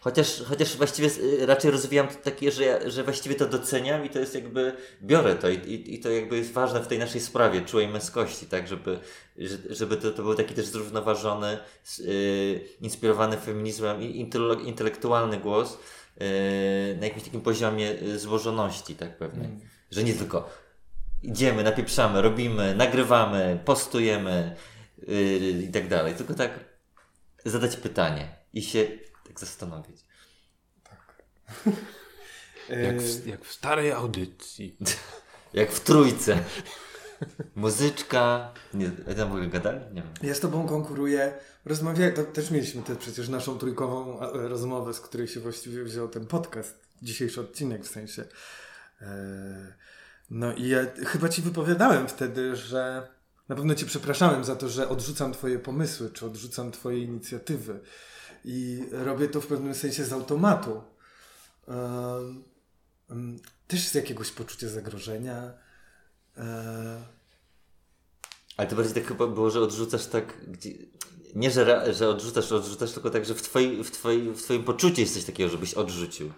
Chociaż, 0.03 0.43
chociaż 0.47 0.77
właściwie 0.77 1.09
y, 1.17 1.45
raczej 1.45 1.71
rozwijam 1.71 2.07
to 2.07 2.13
takie, 2.13 2.51
że, 2.51 2.91
że 2.91 3.03
właściwie 3.03 3.35
to 3.35 3.45
doceniam 3.45 4.05
i 4.05 4.09
to 4.09 4.19
jest 4.19 4.35
jakby, 4.35 4.73
biorę 5.01 5.35
to 5.35 5.49
i, 5.49 5.55
i, 5.55 5.93
i 5.93 5.99
to 5.99 6.09
jakby 6.09 6.37
jest 6.37 6.51
ważne 6.51 6.79
w 6.79 6.87
tej 6.87 6.99
naszej 6.99 7.21
sprawie, 7.21 7.61
czułej 7.61 7.87
męskości, 7.87 8.45
tak, 8.45 8.67
żeby, 8.67 8.99
żeby 9.69 9.97
to, 9.97 10.11
to 10.11 10.23
był 10.23 10.35
taki 10.35 10.53
też 10.53 10.65
zrównoważony, 10.65 11.57
yy, 11.99 12.61
inspirowany 12.81 13.37
feminizmem 13.37 14.01
i 14.01 14.29
intelektualny 14.65 15.37
głos, 15.37 15.77
yy, 16.19 16.27
na 16.99 17.05
jakimś 17.05 17.23
takim 17.23 17.41
poziomie 17.41 17.91
y, 18.01 18.19
złożoności, 18.19 18.95
tak 18.95 19.17
pewnie. 19.17 19.45
Mm. 19.45 19.59
Że 19.91 20.03
nie 20.03 20.13
tylko 20.13 20.49
idziemy, 21.23 21.63
napieprzamy, 21.63 22.21
robimy, 22.21 22.75
nagrywamy, 22.75 23.59
postujemy 23.65 24.55
yy, 25.07 25.49
i 25.49 25.71
tak 25.71 25.87
dalej, 25.87 26.15
tylko 26.15 26.33
tak 26.33 26.59
zadać 27.45 27.75
pytanie 27.75 28.35
i 28.53 28.61
się 28.61 28.87
tak 29.31 29.39
zastanowić. 29.39 30.01
Tak. 30.83 31.23
jak, 32.85 33.01
w, 33.01 33.27
jak 33.27 33.45
w 33.45 33.51
starej 33.51 33.91
audycji. 33.91 34.77
jak 35.53 35.71
w 35.71 35.79
trójce. 35.79 36.43
Muzyczka. 37.55 38.53
Nie, 38.73 38.91
tam 38.91 39.29
w 39.29 39.31
ogóle 39.31 39.47
gadali? 39.47 39.79
Nie 39.93 40.01
wiem. 40.01 40.13
Ja 40.23 40.35
z 40.35 40.39
tobą 40.39 40.67
konkuruję. 40.67 41.33
Rozmawiałem, 41.65 42.13
to 42.13 42.23
też 42.23 42.51
mieliśmy 42.51 42.83
te, 42.83 42.95
przecież 42.95 43.29
naszą 43.29 43.57
trójkową 43.57 44.19
rozmowę, 44.33 44.93
z 44.93 44.99
której 44.99 45.27
się 45.27 45.39
właściwie 45.39 45.83
wziął 45.83 46.07
ten 46.07 46.25
podcast, 46.25 46.79
dzisiejszy 47.01 47.41
odcinek 47.41 47.83
w 47.85 47.87
sensie. 47.87 48.25
E, 49.01 49.73
no 50.29 50.53
i 50.53 50.67
ja 50.67 50.79
chyba 51.05 51.29
ci 51.29 51.41
wypowiadałem 51.41 52.07
wtedy, 52.07 52.55
że 52.55 53.07
na 53.49 53.55
pewno 53.55 53.75
cię 53.75 53.85
przepraszałem 53.85 54.43
za 54.43 54.55
to, 54.55 54.69
że 54.69 54.89
odrzucam 54.89 55.33
twoje 55.33 55.59
pomysły, 55.59 56.09
czy 56.09 56.25
odrzucam 56.25 56.71
twoje 56.71 56.99
inicjatywy 56.99 57.79
i 58.45 58.85
robię 58.91 59.27
to 59.27 59.41
w 59.41 59.47
pewnym 59.47 59.75
sensie 59.75 60.05
z 60.05 60.13
automatu. 60.13 60.81
Też 63.67 63.87
z 63.87 63.93
jakiegoś 63.93 64.31
poczucia 64.31 64.69
zagrożenia. 64.69 65.53
E, 66.37 67.01
Ale 68.57 68.67
to 68.67 68.75
bardziej 68.75 68.93
tak 68.93 69.07
chyba 69.07 69.27
było, 69.27 69.49
że 69.49 69.61
odrzucasz 69.61 70.05
tak. 70.05 70.37
Nie, 71.35 71.51
że, 71.51 71.93
że 71.93 72.09
odrzucasz, 72.09 72.51
odrzucasz, 72.51 72.91
tylko 72.91 73.09
tak, 73.09 73.25
że 73.25 73.35
w, 73.35 73.41
twoi, 73.41 73.83
w, 73.83 73.91
twoi, 73.91 74.33
w 74.33 74.43
Twoim 74.43 74.63
poczuciu 74.63 75.01
jest 75.01 75.13
coś 75.13 75.23
takiego, 75.23 75.49
żebyś 75.49 75.73
odrzucił. 75.73 76.31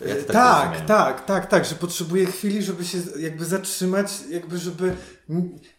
Ja 0.00 0.14
tak, 0.14 0.26
tak, 0.26 0.86
tak, 0.86 1.24
tak, 1.26 1.46
tak, 1.46 1.64
że 1.64 1.74
potrzebuję 1.74 2.26
chwili, 2.26 2.62
żeby 2.62 2.84
się 2.84 2.98
jakby 3.18 3.44
zatrzymać, 3.44 4.12
jakby 4.30 4.58
żeby 4.58 4.96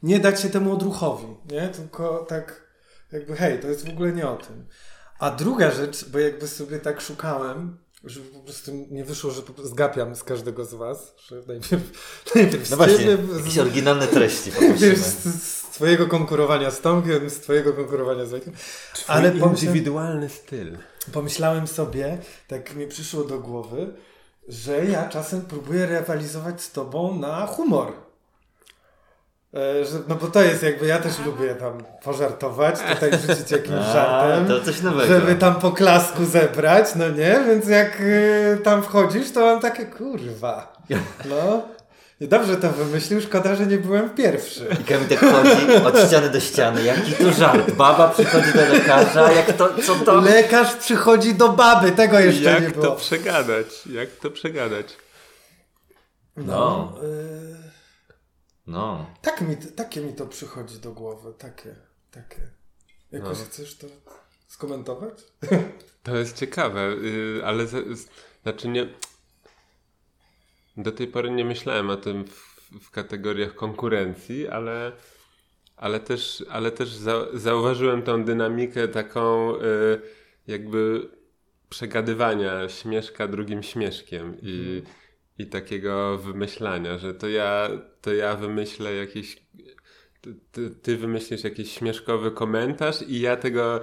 nie 0.04 0.20
dać 0.20 0.42
się 0.42 0.50
temu 0.50 0.74
odruchowi, 0.74 1.28
nie? 1.52 1.70
Tylko 1.70 2.26
tak 2.30 2.62
jakby 3.12 3.36
hej, 3.36 3.60
to 3.60 3.68
jest 3.68 3.86
w 3.86 3.90
ogóle 3.90 4.12
nie 4.12 4.28
o 4.28 4.36
tym. 4.36 4.66
A 5.20 5.32
druga 5.32 5.72
rzecz, 5.72 6.10
bo 6.10 6.20
jakby 6.20 6.48
sobie 6.48 6.80
tak 6.80 7.02
szukałem, 7.02 7.78
żeby 8.04 8.26
po 8.26 8.40
prostu 8.40 8.72
nie 8.92 9.06
wyszło, 9.06 9.32
że 9.32 9.42
zgapiam 9.64 10.16
z 10.16 10.24
każdego 10.24 10.66
z 10.66 10.74
was, 10.74 11.16
że 11.28 11.36
najpierw, 11.48 11.84
najpierw 12.36 12.70
no 12.70 12.78
właśnie, 12.78 12.98
ciebie, 12.98 13.18
jakieś 13.38 13.54
z, 13.54 13.58
oryginalne 13.58 14.08
treści 14.08 14.52
Najpierw 14.62 15.00
z, 15.00 15.44
z 15.44 15.62
twojego 15.62 16.08
konkurowania 16.08 16.72
z 16.72 16.82
Tomkiem, 16.82 17.30
z 17.30 17.40
twojego 17.40 17.74
konkurowania 17.74 18.26
z 18.26 18.30
Wojtkiem. 18.30 18.54
Ale 19.08 19.38
indywidualny 19.38 20.30
styl. 20.30 20.78
Pomyślałem 21.14 21.68
sobie, 21.68 22.18
tak 22.48 22.76
mi 22.76 22.88
przyszło 22.88 23.24
do 23.24 23.40
głowy, 23.40 23.94
że 24.48 24.86
ja 24.86 25.10
czasem 25.10 25.42
próbuję 25.42 25.86
rywalizować 25.86 26.62
z 26.62 26.72
tobą 26.72 27.20
na 27.20 27.48
humor. 27.48 28.05
E, 29.56 29.86
że, 29.86 30.00
no 30.08 30.16
bo 30.16 30.28
to 30.28 30.42
jest 30.42 30.64
jakby, 30.64 30.88
ja 30.88 31.00
też 31.00 31.20
lubię 31.26 31.56
tam 31.56 31.84
pożartować, 32.04 32.76
tutaj 32.94 33.12
rzucić 33.28 33.52
jakimś 33.52 33.76
A, 33.76 33.94
żartem, 33.94 34.48
to 34.48 34.66
coś 34.66 34.82
nowego. 34.82 35.14
żeby 35.14 35.36
tam 35.36 35.56
po 35.56 35.72
klasku 35.72 36.26
zebrać, 36.26 36.96
no 36.96 37.10
nie? 37.10 37.40
Więc 37.48 37.68
jak 37.68 38.02
y, 38.02 38.58
tam 38.64 38.84
wchodzisz, 38.84 39.32
to 39.32 39.40
mam 39.40 39.60
takie 39.60 39.86
kurwa. 39.86 40.74
No. 41.30 41.62
I 42.20 42.28
dobrze 42.28 42.58
to 42.58 42.70
wymyślił, 42.70 43.22
szkoda, 43.22 43.56
że 43.56 43.66
nie 43.66 43.78
byłem 43.78 44.10
pierwszy. 44.10 44.68
I 44.82 44.84
Kamil 44.84 45.08
tak 45.08 45.20
chodzi 45.20 45.86
od 45.86 46.08
ściany 46.08 46.30
do 46.30 46.40
ściany. 46.40 46.84
Jaki 46.84 47.12
to 47.12 47.34
żart? 47.34 47.72
Baba 47.72 48.10
przychodzi 48.10 48.54
do 48.54 48.74
lekarza, 48.74 49.32
jak 49.32 49.54
to, 49.54 49.70
co 49.84 49.96
to? 49.96 50.16
Lekarz 50.16 50.76
przychodzi 50.76 51.34
do 51.34 51.50
baby, 51.50 51.92
tego 51.92 52.20
jeszcze 52.20 52.44
jak 52.44 52.62
nie 52.62 52.70
było. 52.70 52.86
Jak 52.86 52.94
to 52.94 53.00
przegadać? 53.00 53.68
Jak 53.86 54.10
to 54.10 54.32
przegadać? 54.32 54.88
No. 56.38 56.46
no 56.46 56.94
y 57.04 57.75
no. 58.68 59.06
Tak 59.22 59.42
mi, 59.42 59.58
takie 59.58 60.02
mi 60.02 60.14
to 60.14 60.28
przychodzi 60.28 60.80
do 60.80 60.92
głowy, 60.92 61.34
takie, 61.38 61.76
takie. 62.12 62.42
Jakoś 63.12 63.40
no. 63.40 63.46
chcesz 63.46 63.78
to 63.78 63.88
skomentować? 64.48 65.14
To 66.04 66.18
jest 66.18 66.38
ciekawe, 66.38 66.96
y, 67.04 67.42
ale 67.46 67.66
znaczy 68.44 68.68
nie... 68.68 68.88
Do 70.78 70.92
tej 70.92 71.08
pory 71.08 71.32
nie 71.32 71.46
myślałem 71.46 71.90
o 71.90 71.98
tym 71.98 72.26
w, 72.26 72.60
w 72.82 72.92
kategoriach 72.92 73.56
konkurencji, 73.56 74.48
ale, 74.48 74.92
ale 75.78 76.00
też, 76.00 76.46
ale 76.50 76.72
też 76.72 76.90
za, 76.90 77.26
zauważyłem 77.34 78.04
tą 78.04 78.24
dynamikę 78.24 78.88
taką 78.88 79.56
y, 79.56 79.62
jakby 80.48 81.10
przegadywania 81.70 82.70
śmieszka 82.70 83.28
drugim 83.28 83.64
śmieszkiem 83.64 84.38
i 84.42 84.82
hmm 84.84 85.05
i 85.38 85.46
takiego 85.46 86.18
wymyślania, 86.18 86.98
że 86.98 87.14
to 87.14 87.28
ja, 87.28 87.70
to 88.02 88.14
ja 88.14 88.36
wymyślę 88.36 88.94
jakiś. 88.94 89.46
Ty, 90.52 90.70
ty 90.70 90.98
wymyślisz 90.98 91.44
jakiś 91.44 91.72
śmieszkowy 91.72 92.32
komentarz 92.32 93.02
i 93.08 93.20
ja 93.20 93.38
tego. 93.38 93.82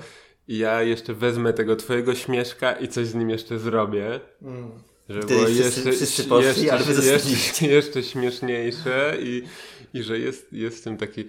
I 0.49 0.59
ja 0.59 0.83
jeszcze 0.83 1.15
wezmę 1.15 1.53
tego 1.53 1.77
twojego 1.77 2.15
śmieszka 2.15 2.73
i 2.73 2.89
coś 2.89 3.07
z 3.07 3.15
nim 3.15 3.31
jeszcze 3.31 3.59
zrobię. 3.59 4.21
Mm. 4.43 4.71
Żeby 5.09 5.27
było 5.27 5.49
jeszcze, 5.49 5.93
wszyscy 5.93 6.25
poszli, 6.25 6.65
jeszcze, 6.65 6.93
jeszcze, 7.05 7.67
jeszcze 7.77 8.03
śmieszniejsze 8.03 9.17
i, 9.21 9.43
i 9.95 10.03
że 10.03 10.19
jest, 10.19 10.53
jest 10.53 10.79
w 10.79 10.85
tym 10.85 10.97
taki. 10.97 11.25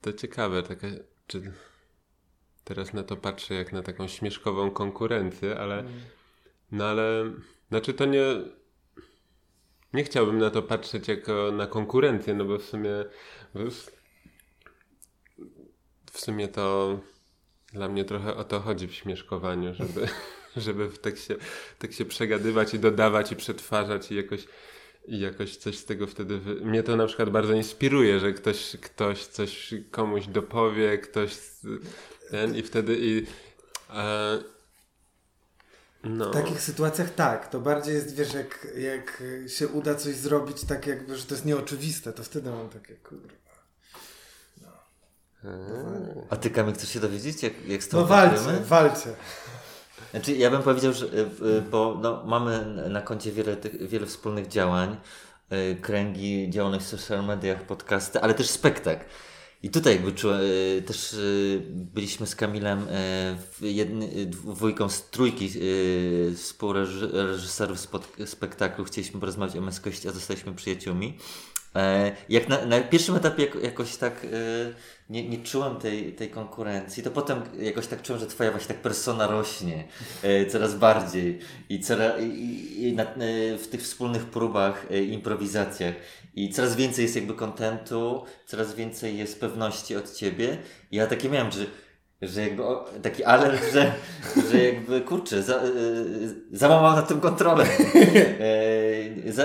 To 0.00 0.12
ciekawe, 0.12 0.62
taka. 0.62 0.86
Czy 1.26 1.52
teraz 2.64 2.92
na 2.92 3.02
to 3.02 3.16
patrzę 3.16 3.54
jak 3.54 3.72
na 3.72 3.82
taką 3.82 4.08
śmieszkową 4.08 4.70
konkurencję, 4.70 5.58
ale. 5.58 5.78
Mm. 5.78 5.92
No 6.72 6.84
ale. 6.84 7.32
Znaczy 7.68 7.94
to 7.94 8.04
nie 8.04 8.24
nie 9.94 10.04
chciałbym 10.04 10.38
na 10.38 10.50
to 10.50 10.62
patrzeć 10.62 11.08
jako 11.08 11.52
na 11.52 11.66
konkurencję, 11.66 12.34
no 12.34 12.44
bo 12.44 12.58
w 12.58 12.64
sumie 12.64 12.90
w 16.12 16.20
sumie 16.20 16.48
to 16.48 16.98
dla 17.72 17.88
mnie 17.88 18.04
trochę 18.04 18.36
o 18.36 18.44
to 18.44 18.60
chodzi 18.60 18.88
w 18.88 18.94
śmieszkowaniu, 18.94 19.74
żeby, 19.74 20.08
żeby 20.56 20.88
tak 20.88 21.16
się, 21.16 21.36
tak 21.78 21.92
się 21.92 22.04
przegadywać 22.04 22.74
i 22.74 22.78
dodawać 22.78 23.32
i 23.32 23.36
przetwarzać 23.36 24.12
i 24.12 24.14
jakoś, 24.14 24.46
i 25.08 25.20
jakoś 25.20 25.56
coś 25.56 25.78
z 25.78 25.84
tego 25.84 26.06
wtedy... 26.06 26.38
Wy... 26.38 26.54
Mnie 26.54 26.82
to 26.82 26.96
na 26.96 27.06
przykład 27.06 27.30
bardzo 27.30 27.54
inspiruje, 27.54 28.20
że 28.20 28.32
ktoś, 28.32 28.76
ktoś 28.82 29.26
coś 29.26 29.74
komuś 29.90 30.26
dopowie, 30.26 30.98
ktoś 30.98 31.36
ten 32.30 32.56
i 32.56 32.62
wtedy 32.62 32.96
i... 33.00 33.26
E, 33.90 34.59
no. 36.04 36.30
W 36.30 36.32
takich 36.32 36.60
sytuacjach 36.60 37.14
tak, 37.14 37.48
to 37.48 37.60
bardziej 37.60 37.94
jest, 37.94 38.14
wiesz, 38.14 38.34
jak, 38.34 38.66
jak 38.76 39.22
się 39.48 39.68
uda 39.68 39.94
coś 39.94 40.14
zrobić 40.14 40.64
tak 40.64 40.86
jakby, 40.86 41.16
że 41.16 41.24
to 41.24 41.34
jest 41.34 41.46
nieoczywiste, 41.46 42.12
to 42.12 42.22
wtedy 42.22 42.50
mam 42.50 42.68
takie, 42.68 42.94
kurwa. 42.94 43.28
No. 44.62 44.68
A 46.30 46.36
ty 46.36 46.50
Kamil 46.50 46.74
chcesz 46.74 46.88
się 46.88 47.00
dowiedzieć, 47.00 47.42
jak, 47.42 47.68
jak 47.68 47.82
z 47.82 47.88
tą 47.88 47.96
No 47.96 48.06
walcie, 48.06 48.60
walcie. 48.64 49.14
Znaczy, 50.10 50.32
ja 50.32 50.50
bym 50.50 50.62
powiedział, 50.62 50.92
że 50.92 51.06
y, 51.06 51.08
y, 51.58 51.62
bo 51.70 51.98
no, 52.02 52.22
mamy 52.26 52.66
na 52.90 53.02
koncie 53.02 53.32
wiele, 53.32 53.56
wiele 53.80 54.06
wspólnych 54.06 54.48
działań, 54.48 54.96
y, 55.52 55.76
kręgi, 55.82 56.50
działalność 56.50 56.84
w 56.84 56.88
social 56.88 57.24
mediach, 57.24 57.62
podcasty, 57.62 58.20
ale 58.20 58.34
też 58.34 58.50
spektakl. 58.50 59.04
I 59.62 59.70
tutaj 59.70 60.02
e, 60.78 60.82
też 60.82 61.14
e, 61.14 61.16
byliśmy 61.70 62.26
z 62.26 62.36
Kamilem 62.36 62.86
jedny, 63.60 64.26
dwójką 64.26 64.88
z 64.88 65.10
trójki 65.10 65.50
współreżyserów 66.34 67.78
spektaklu. 68.26 68.84
Chcieliśmy 68.84 69.20
porozmawiać 69.20 69.56
o 69.56 69.60
męskości, 69.60 70.08
a 70.08 70.12
zostaliśmy 70.12 70.54
przyjaciółmi. 70.54 71.18
E, 71.76 72.16
jak 72.28 72.48
na, 72.48 72.66
na 72.66 72.80
pierwszym 72.80 73.14
etapie 73.16 73.42
jak, 73.42 73.54
jakoś 73.54 73.96
tak 73.96 74.26
nie, 75.10 75.28
nie 75.28 75.38
czułem 75.38 75.76
tej, 75.76 76.12
tej 76.12 76.30
konkurencji, 76.30 77.02
to 77.02 77.10
potem 77.10 77.42
jakoś 77.58 77.86
tak 77.86 78.02
czułem, 78.02 78.20
że 78.20 78.26
twoja 78.26 78.50
właśnie 78.50 78.68
tak 78.68 78.82
persona 78.82 79.26
rośnie 79.26 79.84
e, 80.22 80.46
coraz 80.46 80.74
bardziej 80.74 81.38
i, 81.68 81.80
coraz, 81.80 82.20
i, 82.20 82.88
i 82.88 82.92
na, 82.92 83.02
e, 83.02 83.58
w 83.58 83.68
tych 83.70 83.82
wspólnych 83.82 84.24
próbach, 84.24 84.86
improwizacjach 85.10 85.94
i 86.34 86.50
coraz 86.50 86.76
więcej 86.76 87.02
jest 87.02 87.16
jakby 87.16 87.34
kontentu, 87.34 88.24
coraz 88.46 88.74
więcej 88.74 89.18
jest 89.18 89.40
pewności 89.40 89.96
od 89.96 90.14
ciebie. 90.14 90.58
I 90.90 90.96
ja 90.96 91.06
takie 91.06 91.28
miałem, 91.28 91.52
że 91.52 91.66
że 92.22 92.42
jakby 92.42 92.64
o, 92.64 92.84
taki 93.02 93.24
alert, 93.24 93.72
że, 93.72 93.92
że 94.50 94.64
jakby 94.64 95.00
kurczę, 95.00 95.42
za, 95.42 95.64
y, 95.64 96.34
załamał 96.52 96.96
na 96.96 97.02
tym 97.02 97.20
kontrolę. 97.20 97.66
E, 99.26 99.32
za, 99.32 99.44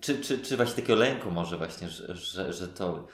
czy, 0.00 0.20
czy, 0.20 0.38
czy 0.38 0.56
właśnie 0.56 0.76
takiego 0.76 0.94
lęku 0.94 1.30
może 1.30 1.58
właśnie, 1.58 1.88
że, 1.88 2.16
że, 2.16 2.52
że 2.52 2.68
to 2.68 3.06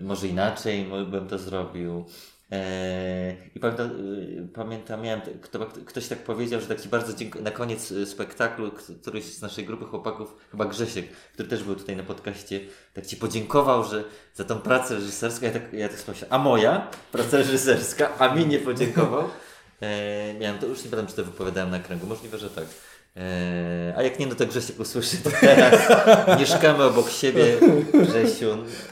może 0.00 0.26
inaczej 0.26 0.86
bym 1.10 1.28
to 1.28 1.38
zrobił. 1.38 2.04
Eee, 2.50 3.36
I 3.54 3.60
pamiętam, 3.60 3.90
y, 3.90 4.48
pamiętam 4.54 5.02
miałem, 5.02 5.20
kto, 5.42 5.66
ktoś 5.86 6.08
tak 6.08 6.18
powiedział, 6.18 6.60
że 6.60 6.66
taki 6.66 6.88
bardzo 6.88 7.12
dziękuję, 7.12 7.44
na 7.44 7.50
koniec 7.50 7.90
y, 7.90 8.06
spektaklu, 8.06 8.70
któryś 9.02 9.24
z 9.24 9.42
naszej 9.42 9.64
grupy 9.64 9.84
chłopaków, 9.84 10.36
chyba 10.50 10.64
Grzesiek, 10.64 11.10
który 11.32 11.48
też 11.48 11.64
był 11.64 11.74
tutaj 11.74 11.96
na 11.96 12.02
podcaście, 12.02 12.60
tak 12.94 13.06
Ci 13.06 13.16
podziękował, 13.16 13.84
że 13.84 14.04
za 14.34 14.44
tą 14.44 14.58
pracę 14.58 14.94
reżyserską, 14.94 15.46
ja 15.46 15.52
tak, 15.52 15.72
ja 15.72 15.88
tak 15.88 15.98
pomyślałem, 15.98 16.32
a 16.34 16.38
moja 16.38 16.90
praca 17.12 17.36
reżyserska, 17.36 18.18
a 18.18 18.34
mi 18.34 18.46
nie 18.46 18.58
podziękował. 18.58 19.28
Eee, 19.80 20.38
miałem 20.38 20.58
to, 20.58 20.66
już 20.66 20.84
nie 20.84 20.90
pamiętam, 20.90 21.06
czy 21.06 21.22
to 21.22 21.24
wypowiadałem 21.24 21.70
na 21.70 21.78
kręgu, 21.78 22.06
możliwe, 22.06 22.38
że 22.38 22.50
tak. 22.50 22.64
Eee, 23.16 23.94
a 23.96 24.02
jak 24.02 24.18
nie, 24.18 24.26
no 24.26 24.34
to 24.34 24.46
Grzesiek 24.46 24.80
usłyszy 24.80 25.16
to 25.16 25.30
teraz. 25.40 25.74
Mieszkamy 26.40 26.84
obok 26.84 27.10
siebie, 27.10 27.44
Grzesiu. 27.94 28.46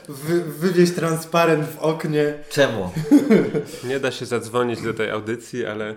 Wy, 0.09 0.45
wywieź 0.45 0.95
transparent 0.95 1.69
w 1.69 1.79
oknie. 1.79 2.35
Czemu? 2.51 2.91
Nie 3.85 4.01
da 4.01 4.11
się 4.11 4.27
zadzwonić 4.27 4.83
do 4.83 4.95
tej 4.95 5.11
audycji, 5.11 5.67
ale, 5.67 5.95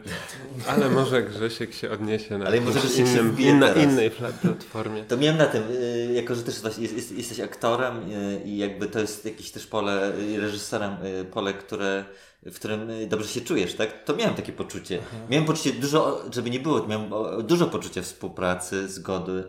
ale 0.68 0.90
może 0.90 1.24
Grzesiek 1.24 1.74
się 1.74 1.92
odniesie 1.92 2.38
na 2.38 2.46
ale 2.46 2.62
może 2.62 2.80
Grzesiek 2.80 3.08
innym, 3.08 3.38
się 3.38 3.44
inna, 3.44 3.74
innej 3.74 4.12
platformie. 4.12 5.04
To 5.04 5.18
miałem 5.18 5.38
na 5.38 5.46
tym, 5.46 5.64
y, 5.72 6.10
jako 6.14 6.36
że 6.36 6.44
też 6.44 6.56
jest, 6.78 7.12
jesteś 7.12 7.40
aktorem 7.40 8.12
y, 8.12 8.42
i 8.46 8.58
jakby 8.58 8.88
to 8.88 9.00
jest 9.00 9.26
jakieś 9.26 9.52
też 9.52 9.68
pole, 9.68 10.12
y, 10.20 10.42
reżyserem, 10.42 10.98
pole, 11.32 11.54
które 11.54 12.06
w 12.46 12.56
którym 12.56 12.90
dobrze 13.10 13.28
się 13.28 13.42
czujesz, 13.42 13.76
tak? 13.76 14.04
To 14.04 14.16
miałem 14.16 14.36
takie 14.36 14.54
poczucie. 14.54 15.00
Aha. 15.02 15.18
Miałem 15.30 15.46
poczucie 15.46 15.74
dużo, 15.74 16.26
żeby 16.34 16.50
nie 16.50 16.60
było, 16.60 16.88
miałem 16.88 17.10
dużo 17.48 17.68
poczucia 17.68 18.02
współpracy, 18.02 18.90
zgody, 18.90 19.44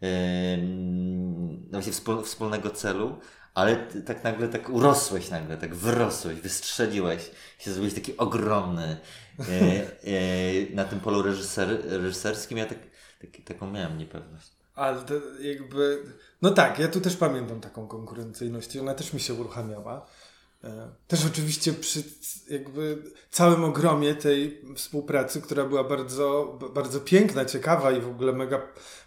yy, 0.00 0.08
właśnie 1.70 1.92
wspólnego 2.24 2.70
celu, 2.70 3.18
ale 3.54 3.76
tak 4.06 4.24
nagle 4.24 4.48
tak 4.48 4.70
urosłeś 4.70 5.30
nagle, 5.30 5.56
tak 5.56 5.74
wyrosłeś, 5.74 6.40
wystrzeliłeś, 6.40 7.30
się 7.58 7.70
zrobiłeś 7.70 7.94
taki 7.94 8.16
ogromny 8.16 8.96
yy, 9.38 9.44
yy, 10.12 10.74
na 10.74 10.84
tym 10.84 11.00
polu 11.00 11.22
reżyser, 11.22 11.68
reżyserskim. 11.84 12.58
Ja 12.58 12.66
tak, 12.66 12.78
tak, 13.20 13.30
taką 13.44 13.70
miałem 13.70 13.98
niepewność. 13.98 14.50
Ale 14.74 15.02
to 15.02 15.14
jakby, 15.40 16.02
no 16.42 16.50
tak, 16.50 16.78
ja 16.78 16.88
tu 16.88 17.00
też 17.00 17.16
pamiętam 17.16 17.60
taką 17.60 17.86
konkurencyjność 17.86 18.74
i 18.74 18.80
ona 18.80 18.94
też 18.94 19.12
mi 19.12 19.20
się 19.20 19.34
uruchamiała. 19.34 20.06
E, 20.64 20.88
też 21.08 21.26
oczywiście 21.26 21.72
przy 21.72 22.02
jakby 22.50 23.02
całym 23.30 23.64
ogromie 23.64 24.14
tej 24.14 24.62
współpracy, 24.76 25.40
która 25.40 25.64
była 25.64 25.84
bardzo, 25.84 26.58
bardzo 26.74 27.00
piękna, 27.00 27.44
ciekawa 27.44 27.92
i 27.92 28.00
w 28.00 28.08
ogóle 28.08 28.32
mega, 28.32 28.62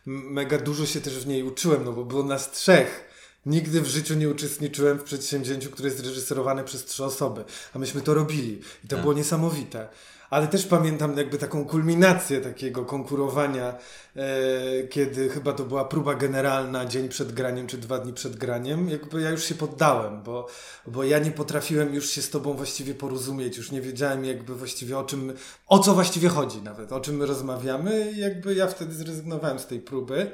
mega 0.06 0.58
dużo 0.58 0.86
się 0.86 1.02
też 1.02 1.20
w 1.20 1.28
niej 1.28 1.44
uczyłem, 1.44 1.86
no 1.86 1.92
bo 1.92 2.06
było 2.06 2.24
nas 2.24 2.52
trzech. 2.52 3.12
Nigdy 3.46 3.82
w 3.82 3.88
życiu 3.88 4.16
nie 4.16 4.30
uczestniczyłem 4.30 5.00
w 5.00 5.04
przedsięwzięciu, 5.04 5.70
które 5.72 5.90
jest 5.90 6.06
reżyserowane 6.06 6.64
przez 6.64 6.86
trzy 6.86 7.06
osoby, 7.06 7.44
a 7.74 7.80
myśmy 7.80 8.02
to 8.02 8.14
robili 8.14 8.62
i 8.84 8.88
to 8.88 8.96
tak. 8.96 9.02
było 9.02 9.14
niesamowite 9.14 9.88
ale 10.32 10.48
też 10.48 10.66
pamiętam 10.66 11.18
jakby 11.18 11.38
taką 11.38 11.66
kulminację 11.66 12.42
takiego 12.42 12.86
konkurowania, 12.86 13.74
e, 14.16 14.88
kiedy 14.88 15.30
chyba 15.30 15.54
to 15.54 15.64
była 15.64 15.86
próba 15.86 16.16
generalna 16.16 16.86
dzień 16.86 17.10
przed 17.10 17.32
graniem, 17.32 17.68
czy 17.68 17.78
dwa 17.78 18.00
dni 18.00 18.14
przed 18.14 18.36
graniem, 18.36 18.90
jakby 18.90 19.22
ja 19.22 19.30
już 19.30 19.44
się 19.44 19.56
poddałem, 19.56 20.24
bo, 20.24 20.48
bo 20.88 21.04
ja 21.04 21.20
nie 21.20 21.32
potrafiłem 21.32 21.94
już 21.94 22.10
się 22.10 22.22
z 22.22 22.30
tobą 22.30 22.54
właściwie 22.54 22.94
porozumieć, 22.94 23.58
już 23.58 23.72
nie 23.72 23.82
wiedziałem 23.82 24.26
jakby 24.26 24.56
właściwie 24.56 24.98
o 24.98 25.04
czym, 25.04 25.34
o 25.68 25.80
co 25.80 25.94
właściwie 25.94 26.30
chodzi 26.30 26.62
nawet, 26.62 26.92
o 26.92 27.00
czym 27.00 27.16
my 27.16 27.26
rozmawiamy 27.26 28.12
i 28.12 28.18
jakby 28.18 28.56
ja 28.56 28.68
wtedy 28.68 28.94
zrezygnowałem 28.94 29.60
z 29.60 29.68
tej 29.68 29.80
próby. 29.80 30.32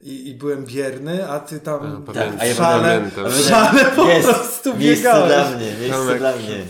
I, 0.00 0.28
i 0.28 0.34
byłem 0.34 0.64
bierny, 0.64 1.28
a 1.28 1.40
ty 1.40 1.60
tam 1.60 2.06
ja, 2.14 2.14
tak, 2.14 2.36
w 2.36 2.56
szale, 2.56 3.10
w 3.30 3.48
szale 3.48 3.84
po 3.84 4.04
jest, 4.04 4.28
prostu 4.28 4.74
biegałeś. 4.74 5.30
Miejsce 5.30 5.48
dla 5.48 5.56
mnie, 5.56 5.76
miejsce 5.80 6.18
dla 6.18 6.36
mnie. 6.36 6.64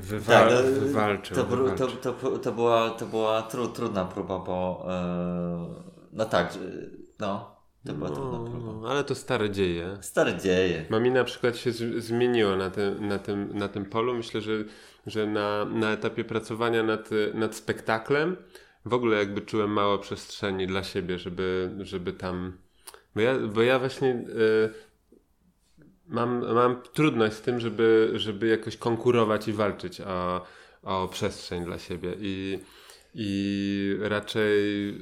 Wywal, 0.00 0.48
tak, 0.48 0.64
no, 0.64 0.80
wywalczył, 0.80 1.36
to, 1.36 1.44
To, 1.76 1.86
to, 1.86 2.38
to, 2.38 2.52
była, 2.52 2.90
to 2.90 3.06
była 3.06 3.42
tru, 3.42 3.68
trudna 3.68 4.04
próba, 4.04 4.38
bo 4.38 4.86
yy, 4.86 5.82
no 6.12 6.24
tak, 6.24 6.58
no, 7.20 7.56
to 7.86 7.92
była 7.92 8.10
no, 8.10 8.16
trudna 8.16 8.50
próba. 8.50 8.90
Ale 8.90 9.04
to 9.04 9.14
stare 9.14 9.50
dzieje. 9.50 9.98
Stare 10.00 10.36
dzieje. 10.36 10.84
Mami 10.90 11.10
na 11.10 11.24
przykład 11.24 11.56
się 11.56 11.72
z, 11.72 12.04
zmieniło 12.04 12.56
na 12.56 12.70
tym, 12.70 13.08
na, 13.08 13.18
tym, 13.18 13.58
na 13.58 13.68
tym 13.68 13.84
polu. 13.84 14.14
Myślę, 14.14 14.40
że, 14.40 14.52
że 15.06 15.26
na, 15.26 15.64
na 15.64 15.92
etapie 15.92 16.24
pracowania 16.24 16.82
nad, 16.82 17.10
nad 17.34 17.54
spektaklem 17.54 18.36
w 18.84 18.94
ogóle 18.94 19.16
jakby 19.16 19.40
czułem 19.40 19.70
mało 19.70 19.98
przestrzeni 19.98 20.66
dla 20.66 20.82
siebie, 20.82 21.18
żeby, 21.18 21.70
żeby 21.80 22.12
tam... 22.12 22.58
Bo 23.14 23.20
ja, 23.20 23.38
bo 23.38 23.62
ja 23.62 23.78
właśnie... 23.78 24.08
Yy, 24.08 24.91
mam, 26.12 26.54
mam 26.54 26.82
trudność 26.82 27.36
z 27.36 27.40
tym, 27.40 27.60
żeby, 27.60 28.10
żeby 28.14 28.46
jakoś 28.46 28.76
konkurować 28.76 29.48
i 29.48 29.52
walczyć 29.52 30.00
o, 30.00 30.46
o 30.82 31.08
przestrzeń 31.08 31.64
dla 31.64 31.78
siebie. 31.78 32.14
I, 32.20 32.58
i 33.14 33.96
raczej, 34.00 34.52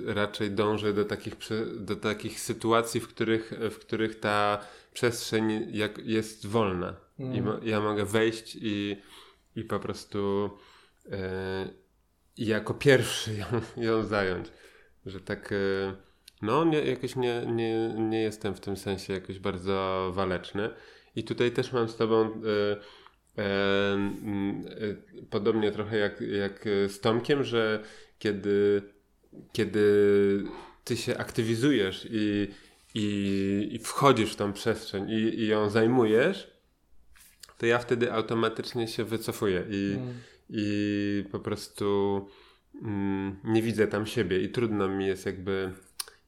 raczej 0.06 0.50
dążę 0.50 0.92
do 0.92 1.04
takich, 1.04 1.34
do 1.76 1.96
takich 1.96 2.40
sytuacji, 2.40 3.00
w 3.00 3.08
których, 3.08 3.52
w 3.70 3.78
których 3.78 4.20
ta 4.20 4.58
przestrzeń 4.92 5.66
jak, 5.70 5.98
jest 5.98 6.46
wolna. 6.46 6.96
Mm. 7.18 7.34
I 7.34 7.42
mo, 7.42 7.58
ja 7.62 7.80
mogę 7.80 8.04
wejść 8.04 8.56
i, 8.60 8.96
i 9.56 9.64
po 9.64 9.80
prostu 9.80 10.50
e, 11.12 11.68
jako 12.36 12.74
pierwszy 12.74 13.34
ją, 13.34 13.46
ją 13.76 14.04
zająć. 14.04 14.48
Że 15.06 15.20
tak. 15.20 15.52
E, 15.52 15.56
no, 16.42 16.64
nie, 16.64 16.78
jakoś 16.78 17.16
nie, 17.16 17.46
nie, 17.46 17.94
nie 17.98 18.22
jestem 18.22 18.54
w 18.54 18.60
tym 18.60 18.76
sensie 18.76 19.12
jakoś 19.12 19.38
bardzo 19.38 20.10
waleczny. 20.14 20.70
I 21.16 21.24
tutaj 21.24 21.52
też 21.52 21.72
mam 21.72 21.88
z 21.88 21.96
Tobą 21.96 22.24
e, 22.24 22.30
e, 23.38 23.44
e, 23.44 24.96
podobnie 25.30 25.72
trochę 25.72 25.96
jak, 25.96 26.20
jak 26.20 26.64
z 26.64 27.00
Tomkiem, 27.00 27.44
że 27.44 27.82
kiedy, 28.18 28.82
kiedy 29.52 29.84
Ty 30.84 30.96
się 30.96 31.18
aktywizujesz 31.18 32.08
i, 32.10 32.48
i, 32.94 33.68
i 33.72 33.78
wchodzisz 33.78 34.32
w 34.32 34.36
tą 34.36 34.52
przestrzeń 34.52 35.10
i, 35.10 35.40
i 35.40 35.46
ją 35.46 35.70
zajmujesz, 35.70 36.50
to 37.58 37.66
ja 37.66 37.78
wtedy 37.78 38.12
automatycznie 38.12 38.88
się 38.88 39.04
wycofuję 39.04 39.64
i, 39.70 39.96
mm. 39.96 40.14
i 40.50 41.24
po 41.32 41.40
prostu 41.40 42.26
mm, 42.82 43.36
nie 43.44 43.62
widzę 43.62 43.86
tam 43.86 44.06
siebie 44.06 44.42
i 44.42 44.48
trudno 44.48 44.88
mi 44.88 45.06
jest 45.06 45.26
jakby 45.26 45.72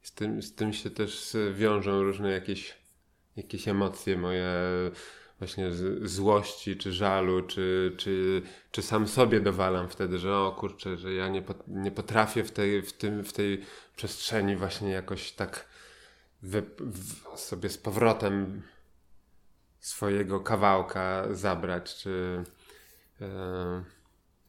z 0.03 0.13
tym, 0.13 0.43
z 0.43 0.55
tym 0.55 0.73
się 0.73 0.91
też 0.91 1.37
wiążą 1.55 2.03
różne 2.03 2.31
jakieś 2.31 2.82
jakieś 3.37 3.69
emocje 3.69 4.17
moje 4.17 4.51
właśnie 5.39 5.71
złości, 6.03 6.77
czy 6.77 6.93
żalu, 6.93 7.43
czy, 7.43 7.93
czy, 7.97 8.43
czy 8.71 8.83
sam 8.83 9.09
sobie 9.09 9.41
dowalam 9.41 9.89
wtedy, 9.89 10.19
że 10.19 10.37
o 10.37 10.53
kurczę, 10.53 10.97
że 10.97 11.15
ja 11.15 11.29
nie, 11.29 11.43
nie 11.67 11.91
potrafię 11.91 12.45
w 12.45 12.51
tej, 12.51 12.83
w, 12.83 12.93
tym, 12.93 13.25
w 13.25 13.33
tej 13.33 13.65
przestrzeni 13.97 14.57
właśnie 14.57 14.91
jakoś 14.91 15.33
tak 15.33 15.67
wy, 16.43 16.63
sobie 17.37 17.69
z 17.69 17.79
powrotem 17.79 18.63
swojego 19.81 20.41
kawałka 20.41 21.25
zabrać, 21.31 21.95
czy... 21.97 22.45
E, 23.21 23.85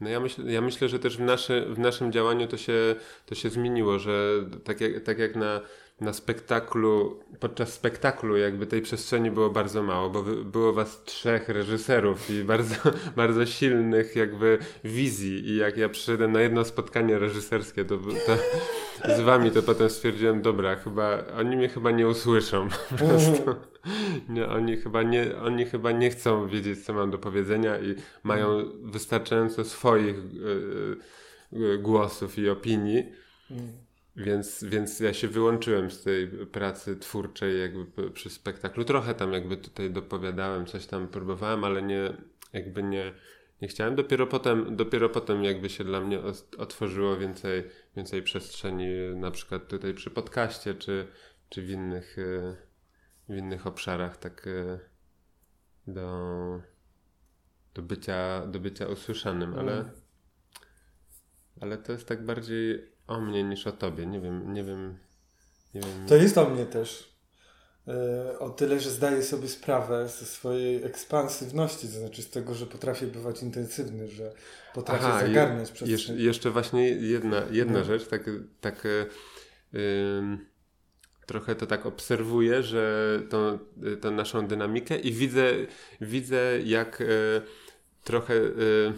no 0.01 0.09
ja, 0.09 0.19
myśl, 0.19 0.47
ja 0.47 0.61
myślę, 0.61 0.89
że 0.89 0.99
też 0.99 1.17
w, 1.17 1.21
naszy, 1.21 1.65
w 1.69 1.79
naszym 1.79 2.11
działaniu 2.11 2.47
to 2.47 2.57
się, 2.57 2.95
to 3.25 3.35
się 3.35 3.49
zmieniło, 3.49 3.99
że 3.99 4.45
tak 4.63 4.81
jak, 4.81 5.03
tak 5.03 5.19
jak 5.19 5.35
na 5.35 5.61
na 6.03 6.13
spektaklu, 6.13 7.19
podczas 7.39 7.73
spektaklu 7.73 8.37
jakby 8.37 8.67
tej 8.67 8.81
przestrzeni 8.81 9.31
było 9.31 9.49
bardzo 9.49 9.83
mało, 9.83 10.09
bo 10.09 10.23
było 10.23 10.73
was 10.73 11.03
trzech 11.03 11.49
reżyserów 11.49 12.29
i 12.29 12.43
bardzo, 12.53 12.75
bardzo 13.15 13.45
silnych 13.45 14.15
jakby 14.15 14.57
wizji 14.83 15.49
i 15.49 15.55
jak 15.55 15.77
ja 15.77 15.89
przyszedłem 15.89 16.31
na 16.31 16.41
jedno 16.41 16.65
spotkanie 16.65 17.19
reżyserskie 17.19 17.85
to, 17.85 17.97
to 17.97 18.37
z 19.15 19.21
wami, 19.21 19.51
to 19.51 19.63
potem 19.63 19.89
stwierdziłem, 19.89 20.41
dobra, 20.41 20.75
chyba, 20.75 21.23
oni 21.37 21.55
mnie 21.55 21.69
chyba 21.69 21.91
nie 21.91 22.07
usłyszą 22.07 22.67
po 22.89 22.95
prostu. 22.95 23.55
Nie, 24.29 24.47
oni, 24.47 24.77
chyba 24.77 25.03
nie, 25.03 25.37
oni 25.37 25.65
chyba 25.65 25.91
nie 25.91 26.09
chcą 26.09 26.47
wiedzieć, 26.47 26.85
co 26.85 26.93
mam 26.93 27.11
do 27.11 27.17
powiedzenia 27.17 27.79
i 27.79 27.95
mają 28.23 28.71
wystarczająco 28.83 29.63
swoich 29.63 30.15
y, 30.17 31.57
y, 31.57 31.77
głosów 31.77 32.39
i 32.39 32.49
opinii. 32.49 33.03
Więc, 34.15 34.63
więc 34.63 34.99
ja 34.99 35.13
się 35.13 35.27
wyłączyłem 35.27 35.91
z 35.91 36.03
tej 36.03 36.27
pracy 36.27 36.95
twórczej 36.97 37.59
jakby 37.59 38.11
przy 38.11 38.29
spektaklu. 38.29 38.83
Trochę 38.83 39.13
tam 39.13 39.33
jakby 39.33 39.57
tutaj 39.57 39.91
dopowiadałem, 39.91 40.65
coś 40.65 40.85
tam 40.85 41.07
próbowałem, 41.07 41.63
ale 41.63 41.81
nie, 41.81 42.13
jakby 42.53 42.83
nie, 42.83 43.13
nie 43.61 43.67
chciałem. 43.67 43.95
Dopiero 43.95 44.27
potem, 44.27 44.75
dopiero 44.75 45.09
potem 45.09 45.43
jakby 45.43 45.69
się 45.69 45.83
dla 45.83 46.01
mnie 46.01 46.19
otworzyło 46.57 47.17
więcej, 47.17 47.63
więcej 47.95 48.23
przestrzeni, 48.23 48.87
na 49.15 49.31
przykład 49.31 49.67
tutaj 49.67 49.93
przy 49.93 50.09
podcaście, 50.09 50.75
czy, 50.75 51.07
czy 51.49 51.61
w 51.61 51.69
innych, 51.69 52.17
e, 52.19 52.55
w 53.29 53.37
innych 53.37 53.67
obszarach, 53.67 54.17
tak 54.17 54.47
e, 54.47 54.79
do, 55.87 56.61
do 57.73 57.81
bycia, 57.81 58.47
do 58.47 58.59
bycia 58.59 58.87
usłyszanym, 58.87 59.53
ale, 59.53 59.73
Mm. 59.73 59.91
ale 61.61 61.77
to 61.77 61.91
jest 61.91 62.07
tak 62.07 62.25
bardziej 62.25 62.92
o 63.07 63.21
mnie 63.21 63.43
niż 63.43 63.67
o 63.67 63.71
tobie. 63.71 64.05
Nie 64.05 64.19
wiem, 64.19 64.53
nie 64.53 64.63
wiem, 64.63 64.97
nie 65.73 65.81
wiem. 65.81 66.07
To 66.07 66.15
jest 66.15 66.37
o 66.37 66.49
mnie 66.49 66.65
też. 66.65 67.13
E, 67.87 68.39
O 68.39 68.49
tyle, 68.49 68.79
że 68.79 68.89
zdaję 68.89 69.23
sobie 69.23 69.47
sprawę 69.47 70.07
ze 70.07 70.25
swojej 70.25 70.83
ekspansywności, 70.83 71.87
to 71.87 71.93
znaczy 71.99 72.21
z 72.21 72.29
tego, 72.29 72.53
że 72.53 72.65
potrafię 72.65 73.07
bywać 73.07 73.43
intensywny, 73.43 74.07
że 74.07 74.33
potrafię 74.73 75.05
Aha, 75.05 75.21
je- 75.21 75.27
zagarniać 75.27 75.69
Jesz, 75.69 75.71
przestrzeń. 75.71 76.19
jeszcze 76.19 76.49
właśnie 76.51 76.89
jedna, 76.89 77.41
jedna 77.51 77.79
No. 77.79 77.85
rzecz, 77.85 78.07
tak, 78.07 78.29
tak 78.61 78.83
e, 78.85 80.37
trochę 81.25 81.55
to 81.55 81.65
tak 81.67 81.85
obserwuję, 81.85 82.63
że 82.63 83.19
tą, 83.29 83.59
tą 84.01 84.11
naszą 84.11 84.47
dynamikę 84.47 84.97
i 84.99 85.11
widzę, 85.13 85.51
widzę 86.01 86.59
jak 86.65 87.01
e, 87.01 87.05
trochę 88.03 88.33
e, 88.33 88.93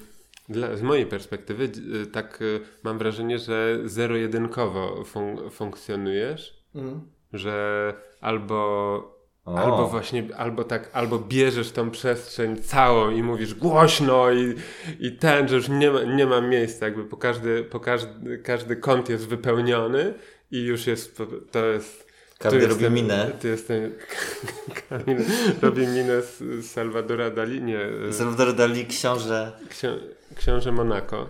dla, 0.50 0.76
z 0.76 0.82
mojej 0.82 1.06
perspektywy 1.06 1.70
e, 2.04 2.06
tak 2.06 2.40
e, 2.42 2.46
mam 2.84 2.98
wrażenie, 2.98 3.40
że 3.40 3.80
zero-jedynkowo 3.86 5.04
fun- 5.04 5.50
funkcjonujesz, 5.52 6.66
Mm. 6.76 7.02
że 7.34 7.94
albo 8.22 9.16
O. 9.46 9.58
Albo 9.58 9.88
właśnie, 9.88 10.28
albo 10.38 10.64
tak, 10.64 10.90
albo 10.94 11.20
bierzesz 11.20 11.72
tą 11.72 11.92
przestrzeń 11.92 12.58
całą 12.58 13.12
i 13.12 13.24
mówisz 13.24 13.54
głośno 13.56 14.32
i, 14.32 14.54
i 15.00 15.12
ten, 15.12 15.48
że 15.48 15.56
już 15.56 15.70
nie 15.70 15.92
ma, 15.92 16.04
nie 16.04 16.26
ma 16.26 16.42
miejsca, 16.42 16.86
jakby 16.86 17.04
po 17.06 17.18
każdy, 17.18 17.64
po 17.64 17.80
każdy, 17.80 18.38
każdy 18.38 18.76
kąt 18.76 19.10
jest 19.10 19.28
wypełniony 19.28 20.14
i 20.52 20.64
już 20.64 20.88
jest, 20.88 21.22
to 21.52 21.66
jest... 21.66 22.06
Kamil 22.40 22.60
robi 22.62 22.72
jestem- 22.72 22.94
minę. 22.94 23.32
Tu 23.42 23.48
jestem, 23.48 23.92
Kamil 24.90 25.18
robi 25.62 25.82
minę 25.88 26.22
z, 26.22 26.66
Salvadora 26.72 27.30
Dali, 27.30 27.62
nie, 27.62 27.80
z 28.10 28.16
Salvador 28.16 28.54
Dali, 28.56 28.86
książę. 28.86 29.52
ksią, 29.70 29.88
książę 30.36 30.72
Monako. 30.72 31.30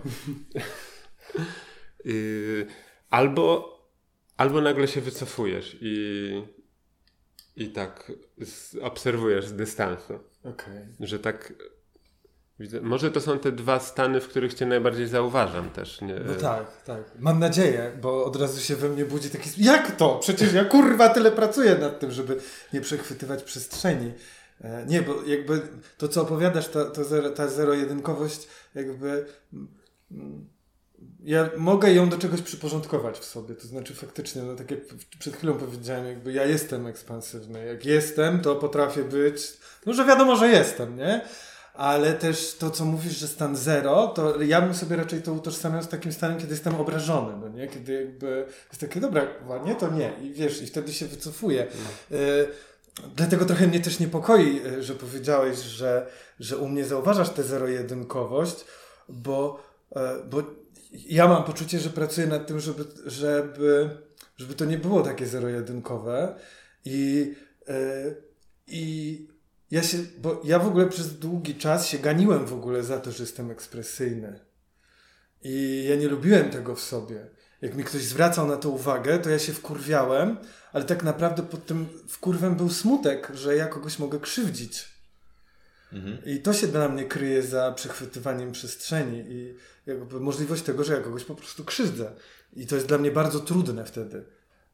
Y, 2.06 2.66
albo, 3.10 3.76
albo 4.36 4.60
nagle 4.60 4.88
się 4.88 5.00
wycofujesz 5.00 5.76
i, 5.80 6.42
i 7.56 7.68
tak 7.68 8.12
z, 8.44 8.74
obserwujesz 8.82 9.46
z 9.46 9.52
dystansu. 9.52 10.18
Okej. 10.44 10.86
Że 11.00 11.18
tak. 11.18 11.52
Widzę, 12.58 12.80
może 12.80 13.10
to 13.10 13.20
są 13.20 13.38
te 13.38 13.52
dwa 13.52 13.80
stany, 13.80 14.20
w 14.20 14.28
których 14.28 14.54
cię 14.54 14.66
najbardziej 14.66 15.08
zauważam 15.08 15.70
też. 15.70 16.00
Nie? 16.00 16.14
No 16.26 16.34
tak, 16.34 16.82
tak. 16.82 17.02
Mam 17.18 17.38
nadzieję, 17.38 17.92
bo 18.02 18.24
od 18.24 18.36
razu 18.36 18.60
się 18.60 18.76
we 18.76 18.88
mnie 18.88 19.04
budzi 19.04 19.30
taki... 19.30 19.64
Jak 19.64 19.96
to? 19.96 20.18
Przecież 20.18 20.52
ja 20.52 20.64
kurwa 20.64 21.08
tyle 21.08 21.32
pracuję 21.32 21.78
nad 21.78 22.00
tym, 22.00 22.10
żeby 22.10 22.36
nie 22.72 22.80
przechwytywać 22.80 23.42
przestrzeni. 23.42 24.12
E, 24.60 24.86
Nie, 24.86 25.02
bo 25.02 25.22
jakby 25.22 25.62
to, 25.98 26.08
co 26.08 26.22
opowiadasz, 26.22 26.68
ta, 26.68 26.84
to 26.84 27.04
zero, 27.04 27.30
ta 27.30 27.48
zero-jedynkowość, 27.48 28.48
jakby... 28.76 29.26
mm, 30.10 30.48
Ja 31.24 31.50
mogę 31.56 31.92
ją 31.92 32.08
do 32.08 32.18
czegoś 32.18 32.42
przyporządkować 32.42 33.18
w 33.18 33.24
sobie. 33.24 33.54
To 33.54 33.66
znaczy 33.66 33.94
faktycznie, 33.94 34.42
no 34.42 34.54
tak 34.56 34.70
jak 34.70 34.80
przed 35.18 35.36
chwilą 35.36 35.54
powiedziałem, 35.54 36.06
jakby 36.06 36.32
ja 36.32 36.44
jestem 36.44 36.86
ekspansywny. 36.86 37.64
Jak 37.66 37.84
jestem, 37.84 38.40
to 38.40 38.56
potrafię 38.56 39.04
być... 39.04 39.52
No, 39.86 39.94
że 39.94 40.04
wiadomo, 40.04 40.36
że 40.36 40.48
jestem, 40.48 40.96
nie? 40.96 41.20
Ale 41.74 42.12
też 42.14 42.54
to, 42.54 42.70
co 42.70 42.84
mówisz, 42.84 43.16
że 43.18 43.28
stan 43.28 43.56
zero, 43.56 44.06
to 44.08 44.42
ja 44.42 44.60
bym 44.60 44.74
sobie 44.74 44.96
raczej 44.96 45.22
to 45.22 45.32
utożsamiał 45.32 45.82
z 45.82 45.88
takim 45.88 46.12
stanem, 46.12 46.38
kiedy 46.38 46.50
jestem 46.52 46.74
obrażony, 46.74 47.36
no 47.40 47.48
nie? 47.48 47.68
Kiedy 47.68 47.92
jakby 47.92 48.46
jest 48.68 48.80
takie, 48.80 49.00
dobra, 49.00 49.26
kurwa, 49.26 49.58
nie, 49.58 49.74
to 49.74 49.90
nie. 49.90 50.12
I 50.22 50.32
wiesz, 50.32 50.62
i 50.62 50.66
wtedy 50.66 50.92
się 50.92 51.06
wycofuję. 51.06 51.66
Y, 52.12 52.48
dlatego 53.14 53.44
trochę 53.44 53.66
mnie 53.66 53.80
też 53.80 54.00
niepokoi, 54.00 54.66
y, 54.66 54.82
że 54.82 54.94
powiedziałeś, 54.94 55.58
że, 55.58 56.06
że 56.40 56.56
u 56.56 56.68
mnie 56.68 56.84
zauważasz 56.84 57.30
tę 57.30 57.42
zero-jedynkowość, 57.42 58.64
bo, 59.08 59.62
y, 59.92 60.00
bo 60.30 60.42
ja 60.92 61.28
mam 61.28 61.44
poczucie, 61.44 61.78
że 61.78 61.90
pracuję 61.90 62.26
nad 62.26 62.46
tym, 62.46 62.60
żeby, 62.60 62.84
żeby, 63.06 63.90
żeby 64.36 64.54
to 64.54 64.64
nie 64.64 64.78
było 64.78 65.02
takie 65.02 65.26
zero-jedynkowe 65.26 66.38
i, 66.84 67.34
y, 67.68 68.22
i 68.66 69.28
ja 69.70 69.82
się, 69.82 69.98
bo 70.18 70.40
ja 70.44 70.58
w 70.58 70.66
ogóle 70.66 70.86
przez 70.86 71.18
długi 71.18 71.54
czas 71.54 71.86
się 71.86 71.98
ganiłem 71.98 72.46
w 72.46 72.52
ogóle 72.52 72.82
za 72.82 73.00
to, 73.00 73.12
że 73.12 73.22
jestem 73.22 73.50
ekspresyjny. 73.50 74.40
I 75.42 75.86
ja 75.88 75.96
nie 75.96 76.08
lubiłem 76.08 76.50
tego 76.50 76.74
w 76.74 76.80
sobie. 76.80 77.26
Jak 77.62 77.74
mi 77.74 77.84
ktoś 77.84 78.02
zwracał 78.02 78.46
na 78.46 78.56
to 78.56 78.70
uwagę, 78.70 79.18
to 79.18 79.30
ja 79.30 79.38
się 79.38 79.52
wkurwiałem, 79.52 80.36
ale 80.76 80.84
tak 80.84 81.02
naprawdę 81.02 81.42
pod 81.42 81.66
tym 81.66 81.88
wkurwem 82.08 82.54
był 82.54 82.70
smutek, 82.70 83.32
że 83.34 83.56
ja 83.56 83.66
kogoś 83.66 83.98
mogę 83.98 84.20
krzywdzić. 84.20 84.88
Mhm. 85.92 86.18
I 86.24 86.40
to 86.40 86.52
się 86.52 86.66
dla 86.66 86.88
mnie 86.88 87.04
kryje 87.04 87.42
za 87.42 87.72
przechwytywaniem 87.72 88.52
przestrzeni 88.52 89.24
i 89.28 89.54
jakby 89.86 90.20
możliwość 90.20 90.62
tego, 90.62 90.84
że 90.84 90.92
ja 90.94 91.00
kogoś 91.00 91.24
po 91.24 91.34
prostu 91.34 91.64
krzywdzę. 91.64 92.12
I 92.52 92.66
to 92.66 92.74
jest 92.74 92.86
dla 92.88 92.98
mnie 92.98 93.10
bardzo 93.10 93.40
trudne 93.40 93.84
wtedy, 93.84 94.24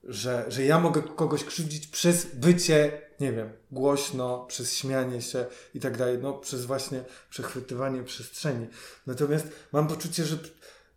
że, 0.05 0.45
że 0.49 0.65
ja 0.65 0.79
mogę 0.79 1.03
kogoś 1.03 1.45
krzywdzić 1.45 1.87
przez 1.87 2.27
bycie, 2.27 3.01
nie 3.21 3.33
wiem, 3.33 3.51
głośno, 3.71 4.47
przez 4.49 4.75
śmianie 4.75 5.23
się 5.23 5.47
i 5.75 5.81
tak 5.81 5.97
dalej, 5.97 6.19
no 6.23 6.33
przez 6.33 6.65
właśnie 6.65 7.05
przechwytywanie 7.31 8.03
przestrzeni. 8.03 8.67
Natomiast 9.07 9.47
mam 9.73 9.89
poczucie, 9.89 10.25
że, 10.25 10.39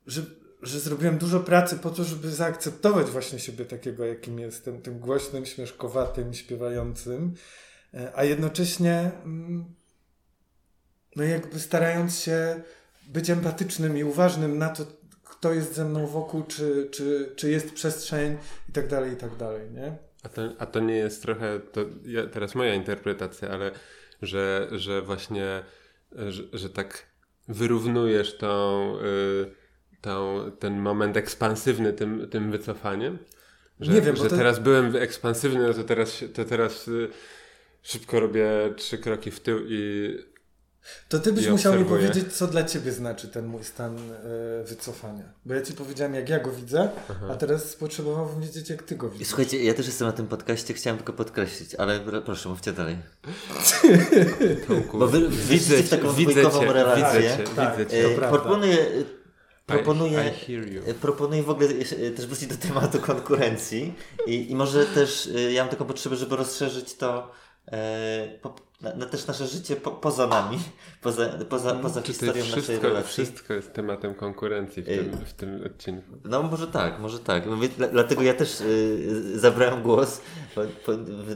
że, 0.07 0.21
że 0.65 0.79
zrobiłem 0.79 1.17
dużo 1.17 1.39
pracy 1.39 1.77
po 1.77 1.89
to, 1.89 2.03
żeby 2.03 2.31
zaakceptować 2.31 3.07
właśnie 3.07 3.39
siebie 3.39 3.65
takiego, 3.65 4.05
jakim 4.05 4.39
jestem, 4.39 4.81
tym 4.81 4.99
głośnym, 4.99 5.45
śmieszkowatym, 5.45 6.33
śpiewającym, 6.33 7.33
e, 7.93 8.11
a 8.15 8.23
jednocześnie 8.23 9.11
mm, 9.25 9.65
no 11.15 11.23
jakby 11.23 11.59
starając 11.59 12.19
się 12.19 12.61
być 13.07 13.29
empatycznym 13.29 13.97
i 13.97 14.03
uważnym 14.03 14.57
na 14.57 14.69
to, 14.69 14.85
kto 15.23 15.53
jest 15.53 15.75
ze 15.75 15.85
mną 15.85 16.07
wokół, 16.07 16.43
czy, 16.43 16.89
czy, 16.91 17.33
czy 17.35 17.51
jest 17.51 17.73
przestrzeń 17.73 18.37
i 18.69 18.71
tak 18.71 18.87
dalej, 18.87 19.13
i 19.13 19.15
tak 19.15 19.35
dalej, 19.35 19.71
nie? 19.71 19.97
A 20.23 20.29
to, 20.29 20.41
a 20.59 20.65
to 20.65 20.79
nie 20.79 20.95
jest 20.95 21.21
trochę, 21.21 21.59
to 21.59 21.81
ja, 22.05 22.27
teraz 22.27 22.55
moja 22.55 22.73
interpretacja, 22.73 23.49
ale 23.49 23.71
że, 24.21 24.67
że 24.71 25.01
właśnie, 25.01 25.63
że, 26.11 26.43
że 26.53 26.69
tak 26.69 27.05
wyrównujesz 27.47 28.37
tą, 28.37 28.93
y, 28.99 29.64
tą, 30.05 30.51
ten 30.59 30.79
moment 30.79 31.17
ekspansywny 31.17 31.93
tym, 31.93 32.27
tym 32.31 32.51
wycofaniem? 32.51 33.17
Że, 33.79 33.91
Nie 33.93 34.01
wiem, 34.01 34.15
że 34.15 34.29
to- 34.29 34.37
teraz 34.37 34.59
byłem 34.59 34.95
ekspansywny, 34.95 35.67
no 35.67 35.73
to 35.73 35.83
teraz, 35.83 36.23
to 36.33 36.45
teraz 36.45 36.87
y, 36.87 37.09
szybko 37.81 38.19
robię 38.19 38.47
trzy 38.77 38.97
kroki 38.97 39.31
w 39.31 39.39
tył 39.39 39.59
i 39.67 40.09
To 41.09 41.19
ty 41.19 41.33
byś 41.33 41.47
musiał 41.47 41.79
mi 41.79 41.85
powiedzieć, 41.85 42.33
co 42.33 42.47
dla 42.47 42.63
ciebie 42.63 42.91
znaczy 42.91 43.27
ten 43.27 43.45
mój 43.45 43.63
stan 43.63 43.97
e, 43.97 44.63
wycofania. 44.63 45.23
Bo 45.45 45.53
ja 45.53 45.61
ci 45.61 45.73
powiedziałem, 45.73 46.15
jak 46.15 46.29
ja 46.29 46.39
go 46.39 46.51
widzę, 46.51 46.89
a 47.31 47.35
teraz 47.35 47.75
potrzebowałbym 47.75 48.41
wiedzieć, 48.41 48.69
jak 48.69 48.83
ty 48.83 48.95
go 48.95 49.07
I 49.07 49.11
widzisz. 49.11 49.27
Słuchajcie, 49.27 49.63
ja 49.63 49.73
też 49.73 49.85
jestem 49.85 50.07
na 50.07 50.11
tym 50.13 50.27
podcaście, 50.27 50.73
chciałem 50.73 50.97
tylko 50.97 51.13
podkreślić, 51.13 51.75
ale 51.75 51.99
pr- 51.99 52.23
proszę, 52.23 52.49
mówcie 52.49 52.73
dalej. 52.73 52.97
Bo 54.99 55.07
wy 55.07 55.31
wchodzicie 55.31 55.77
w 55.83 55.89
taką 55.89 56.07
dwójkową 56.13 56.73
relację. 56.73 57.21
Widzę 57.21 57.37
cię, 57.37 57.43
Tak, 57.55 57.71
widzę 57.77 57.85
to 57.85 57.91
cię. 57.91 58.05
E, 58.05 58.15
prawda. 58.15 58.39
proponuję, 58.39 58.77
proponuję, 59.65 60.33
I, 60.47 60.89
e, 60.89 60.93
proponuję 60.93 61.43
w 61.43 61.49
ogóle 61.49 61.69
e, 61.69 62.11
też 62.11 62.27
wrócić 62.27 62.47
do 62.47 62.57
tematu 62.57 62.99
konkurencji 62.99 63.93
i, 64.27 64.51
i 64.51 64.55
może 64.55 64.85
też 64.85 65.29
e, 65.35 65.51
ja 65.53 65.63
mam 65.63 65.71
taką 65.71 65.85
potrzebę, 65.85 66.15
żeby 66.15 66.35
rozszerzyć 66.35 66.93
to 66.93 67.31
e, 67.67 68.39
po, 68.41 68.55
na, 68.81 68.95
na 68.95 69.05
też 69.05 69.27
nasze 69.27 69.47
życie 69.47 69.75
po, 69.75 69.91
poza 69.91 70.27
nami, 70.27 70.59
poza, 71.01 71.29
poza, 71.49 71.75
poza 71.75 72.01
Czy 72.01 72.07
to 72.07 72.13
historią 72.13 72.35
jest 72.35 72.49
naszej 72.49 72.63
wszystko, 72.63 72.87
relacji. 72.87 73.09
wszystko 73.11 73.53
jest 73.53 73.73
tematem 73.73 74.15
konkurencji 74.15 74.83
w 74.83 74.89
Ej. 74.89 74.97
tym, 74.99 75.11
w 75.25 75.33
tym 75.33 75.63
odcinku? 75.65 76.07
No 76.25 76.43
może 76.43 76.67
tak, 76.67 76.99
może 76.99 77.19
tak. 77.19 77.43
Dla- 77.77 77.87
dlatego 77.87 78.21
ja 78.21 78.33
też 78.33 78.61
y, 78.61 79.39
zabrałem 79.39 79.81
głos 79.83 80.21
po, 80.85 80.91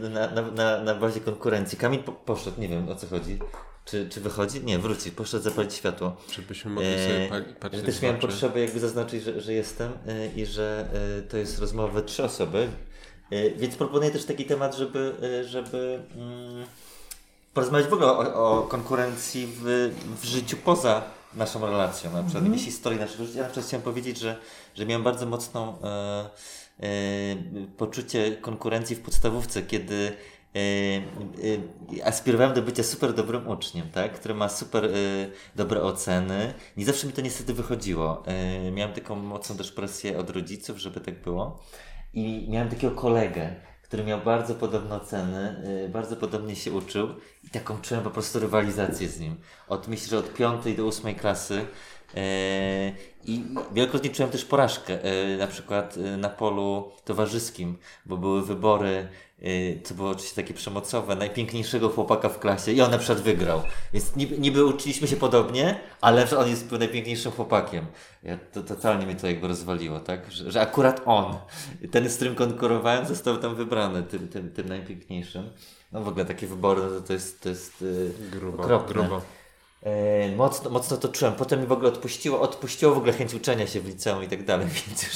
na, 0.10 0.32
na, 0.32 0.42
na, 0.42 0.82
na 0.84 0.96
bazie 0.96 1.20
konkurencji. 1.20 1.78
Kamil 1.78 2.00
po, 2.04 2.12
poszedł, 2.12 2.62
nie 2.62 2.68
wiem 2.68 2.90
o 2.90 2.96
co 2.96 3.08
chodzi. 3.08 3.40
Czy, 3.86 4.10
czy 4.10 4.22
wychodzi? 4.22 4.64
Nie, 4.64 4.80
wróci, 4.80 5.12
poszedł 5.12 5.44
zapalić 5.44 5.74
światło. 5.74 6.16
Żebyśmy 6.36 6.72
mogli 6.72 6.90
sobie 6.90 7.26
E, 7.26 7.30
pa- 7.30 7.38
ja 7.38 7.44
patrzeć 7.60 7.86
też 7.86 8.02
miałem 8.02 8.18
potrzebę 8.20 8.60
jakby 8.60 8.80
zaznaczyć, 8.80 9.24
że, 9.24 9.42
że 9.42 9.54
jestem 9.54 9.92
y, 9.92 10.32
i 10.36 10.46
że 10.46 10.86
y, 11.20 11.22
to 11.22 11.38
jest 11.38 11.60
rozmowa 11.60 11.94
we 11.94 12.02
trzy 12.04 12.24
osoby. 12.24 12.68
Y, 13.34 13.54
więc 13.58 13.76
proponuję 13.76 14.12
też 14.12 14.26
taki 14.26 14.46
temat, 14.46 14.76
żeby, 14.76 15.14
y, 15.42 15.44
żeby 15.48 16.00
mm, 16.16 16.66
porozmawiać 17.54 17.88
w 17.90 17.94
ogóle 17.94 18.08
o, 18.08 18.34
o 18.60 18.62
konkurencji 18.62 19.48
w, 19.48 19.92
w 20.22 20.26
życiu 20.26 20.58
poza 20.58 21.02
naszą 21.34 21.66
relacją, 21.66 22.12
na 22.12 22.24
przykład 22.24 22.36
Mhm. 22.44 22.46
jakiejś 22.46 22.66
historii 22.66 23.00
naszego 23.00 23.26
życia. 23.26 23.38
Ja 23.38 23.44
na 23.44 23.50
przykład 23.50 23.68
chciałem 23.68 23.84
powiedzieć, 23.84 24.20
że, 24.20 24.36
że 24.76 24.86
miałem 24.86 25.04
bardzo 25.04 25.26
mocną 25.26 25.78
e, 25.84 26.30
poczucie 27.78 28.38
konkurencji 28.38 28.96
w 28.96 29.02
podstawówce, 29.02 29.62
kiedy 29.62 30.12
aspirowałem 32.04 32.54
do 32.54 32.62
bycia 32.62 32.84
super 32.84 33.14
dobrym 33.14 33.48
uczniem, 33.48 33.90
tak? 33.90 34.14
który 34.14 34.34
ma 34.34 34.50
super 34.50 34.90
dobre 35.56 35.82
oceny. 35.82 36.54
Nie 36.78 36.86
zawsze 36.86 37.08
mi 37.08 37.14
to 37.14 37.22
niestety 37.22 37.54
wychodziło. 37.54 38.24
miałem 38.72 38.94
taką 38.94 39.16
mocną 39.16 39.58
też 39.58 39.72
presję 39.72 40.18
od 40.18 40.30
rodziców, 40.30 40.78
żeby 40.78 41.00
tak 41.00 41.22
było. 41.22 41.60
I 42.14 42.48
miałem 42.50 42.70
takiego 42.70 42.96
kolegę, 42.96 43.56
który 43.90 44.04
miał 44.04 44.22
bardzo 44.22 44.56
podobne 44.56 44.96
oceny, 44.96 45.64
yy, 45.82 45.90
bardzo 45.90 46.16
podobnie 46.16 46.56
się 46.56 46.72
uczył 46.72 47.08
i 47.44 47.50
taką 47.50 47.82
czułem 47.82 48.04
po 48.04 48.10
prostu 48.10 48.40
rywalizację 48.40 49.08
z 49.08 49.20
nim. 49.20 49.36
Od, 49.68 49.88
myślę, 49.88 50.08
że 50.08 50.18
od 50.18 50.34
piątej 50.34 50.76
do 50.76 50.86
ósmej 50.86 51.16
klasy 51.16 51.66
yy, 52.14 52.22
i 53.26 53.44
wielokrotnie 53.72 54.10
czułem 54.10 54.32
też 54.32 54.46
porażkę, 54.46 54.94
yy, 54.94 55.38
na 55.38 55.48
przykład 55.48 55.98
na 56.18 56.30
polu 56.30 56.92
towarzyskim, 57.06 57.78
bo 58.06 58.18
były 58.18 58.46
wybory 58.46 59.08
Y, 59.08 59.29
co 59.84 59.94
było 59.94 60.10
oczywiście 60.10 60.42
takie 60.42 60.54
przemocowe, 60.54 61.16
najpiękniejszego 61.16 61.90
chłopaka 61.90 62.30
w 62.30 62.40
klasie 62.40 62.72
i 62.72 62.82
on 62.82 62.92
na 62.92 62.98
przykład 62.98 63.22
wygrał. 63.22 63.62
Więc 63.94 64.16
niby, 64.16 64.38
niby 64.38 64.66
uczyliśmy 64.66 65.08
się 65.08 65.16
podobnie, 65.16 65.80
ale 66.02 66.28
on 66.38 66.50
jest 66.50 66.72
najpiękniejszym 66.72 67.32
chłopakiem. 67.32 67.86
Ja, 68.24 68.38
to 68.54 68.64
totalnie 68.64 69.06
mnie 69.06 69.16
to 69.16 69.28
jakby 69.28 69.48
rozwaliło, 69.48 70.00
tak? 70.00 70.32
Że, 70.32 70.52
że 70.52 70.62
akurat 70.62 71.02
on, 71.06 71.38
ten 71.92 72.10
z 72.10 72.16
którym 72.16 72.36
konkurowałem, 72.36 73.06
został 73.06 73.38
tam 73.38 73.56
wybrany, 73.56 74.04
tym, 74.04 74.28
tym, 74.28 74.52
tym 74.52 74.68
najpiękniejszym. 74.68 75.50
No 75.92 76.02
w 76.02 76.08
ogóle 76.08 76.26
takie 76.26 76.48
wybory, 76.48 76.82
no 76.82 76.90
to, 76.90 77.02
to 77.02 77.14
jest, 77.14 77.42
to 77.42 77.50
jest 77.50 77.82
yy, 77.82 78.14
grubo, 78.32 78.64
okropne. 78.64 78.94
grubo. 78.94 79.22
E, 79.84 80.36
mocno, 80.36 80.70
mocno 80.70 80.98
to 80.98 81.10
czułem. 81.10 81.34
Potem 81.34 81.62
mi 81.62 81.68
w 81.68 81.72
ogóle 81.72 81.90
odpuściło, 81.90 82.42
odpuściło 82.42 82.96
w 82.96 82.98
ogóle 82.98 83.14
chęć 83.14 83.34
uczenia 83.34 83.68
się 83.68 83.82
w 83.82 83.88
liceum 83.88 84.24
i 84.24 84.28
tak 84.28 84.46
dalej, 84.46 84.68
więc 84.88 85.04
już 85.04 85.16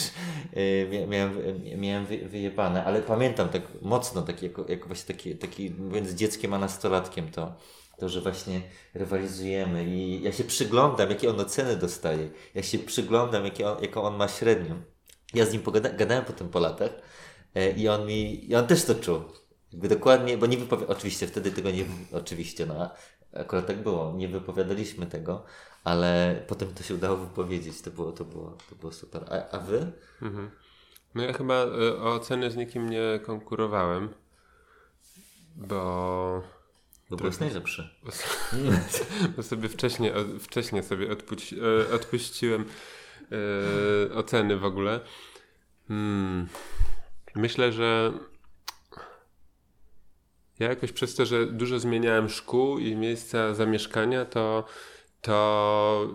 e, 0.93 1.08
miałem, 1.08 1.62
miałem 1.78 2.06
wyjebane, 2.06 2.86
ale 2.86 3.02
pamiętam 3.02 3.49
tak 3.49 3.62
mocno, 3.82 4.21
taki, 4.21 4.45
jako, 4.45 4.65
jako 4.67 4.88
właśnie 4.88 5.15
taki, 5.15 5.36
taki 5.36 5.71
między 5.71 6.15
dzieckiem 6.15 6.54
a 6.54 6.60
nastolatkiem 6.60 7.32
to, 7.32 7.56
to, 7.97 8.10
że 8.10 8.21
właśnie 8.21 8.62
rywalizujemy 8.93 9.86
i 9.86 10.21
ja 10.21 10.32
się 10.32 10.43
przyglądam, 10.43 11.10
jakie 11.10 11.30
on 11.30 11.39
oceny 11.39 11.76
dostaje. 11.76 12.30
Ja 12.56 12.63
się 12.63 12.80
przyglądam, 12.80 13.45
jakie 13.45 13.69
on, 13.69 13.82
jaką 13.82 14.02
on 14.04 14.15
ma 14.15 14.28
średnią. 14.28 14.82
Ja 15.34 15.45
z 15.45 15.54
nim 15.54 15.62
pogada- 15.62 15.95
gadałem 15.95 16.26
potem 16.26 16.49
po 16.49 16.60
latach 16.60 16.91
e, 17.56 17.71
i 17.71 17.88
on 17.88 18.06
mi, 18.06 18.49
i 18.49 18.56
on 18.56 18.67
też 18.67 18.86
to 18.86 18.95
czuł. 18.95 19.21
Jakby 19.71 19.88
dokładnie, 19.88 20.38
bo 20.38 20.45
nie 20.45 20.58
wypowiadał, 20.58 20.97
oczywiście 20.97 21.28
wtedy 21.28 21.52
tego 21.52 21.71
nie, 21.71 21.86
oczywiście, 22.12 22.65
no, 22.65 22.89
Akurat 23.35 23.67
tak 23.67 23.83
było. 23.83 24.13
Nie 24.17 24.27
wypowiadaliśmy 24.27 25.05
tego, 25.05 25.43
ale 25.83 26.41
potem 26.47 26.73
to 26.73 26.83
się 26.83 26.95
udało 26.95 27.17
wypowiedzieć. 27.17 27.81
To 27.81 27.91
było, 27.91 28.11
to 28.11 28.25
było, 28.25 28.57
to 28.69 28.75
było 28.75 28.91
super. 28.91 29.25
A, 29.29 29.57
a 29.57 29.59
wy? 29.59 29.91
Mhm. 30.21 30.51
No 31.15 31.23
ja 31.23 31.33
chyba 31.33 31.65
y, 31.65 31.97
o 31.97 32.13
oceny 32.13 32.51
z 32.51 32.55
nikim 32.55 32.89
nie 32.89 33.19
konkurowałem, 33.25 34.09
bo... 35.55 36.43
Bo 37.09 37.17
byłeś 37.17 37.39
najlepszy. 37.39 37.89
Bo 39.35 39.43
sobie 39.43 39.69
wcześniej, 39.69 40.11
wcześniej 40.39 40.83
sobie 40.83 41.05
y, 41.11 41.93
odpuściłem 41.93 42.65
y, 44.11 44.13
oceny 44.13 44.57
w 44.57 44.65
ogóle. 44.65 44.99
Hmm. 45.87 46.47
Myślę, 47.35 47.71
że 47.71 48.13
ja 50.59 50.69
jakoś 50.69 50.91
przez 50.91 51.15
to, 51.15 51.25
że 51.25 51.45
dużo 51.45 51.79
zmieniałem 51.79 52.29
szkół 52.29 52.79
i 52.79 52.95
miejsca 52.95 53.53
zamieszkania, 53.53 54.25
to, 54.25 54.65
to 55.21 56.13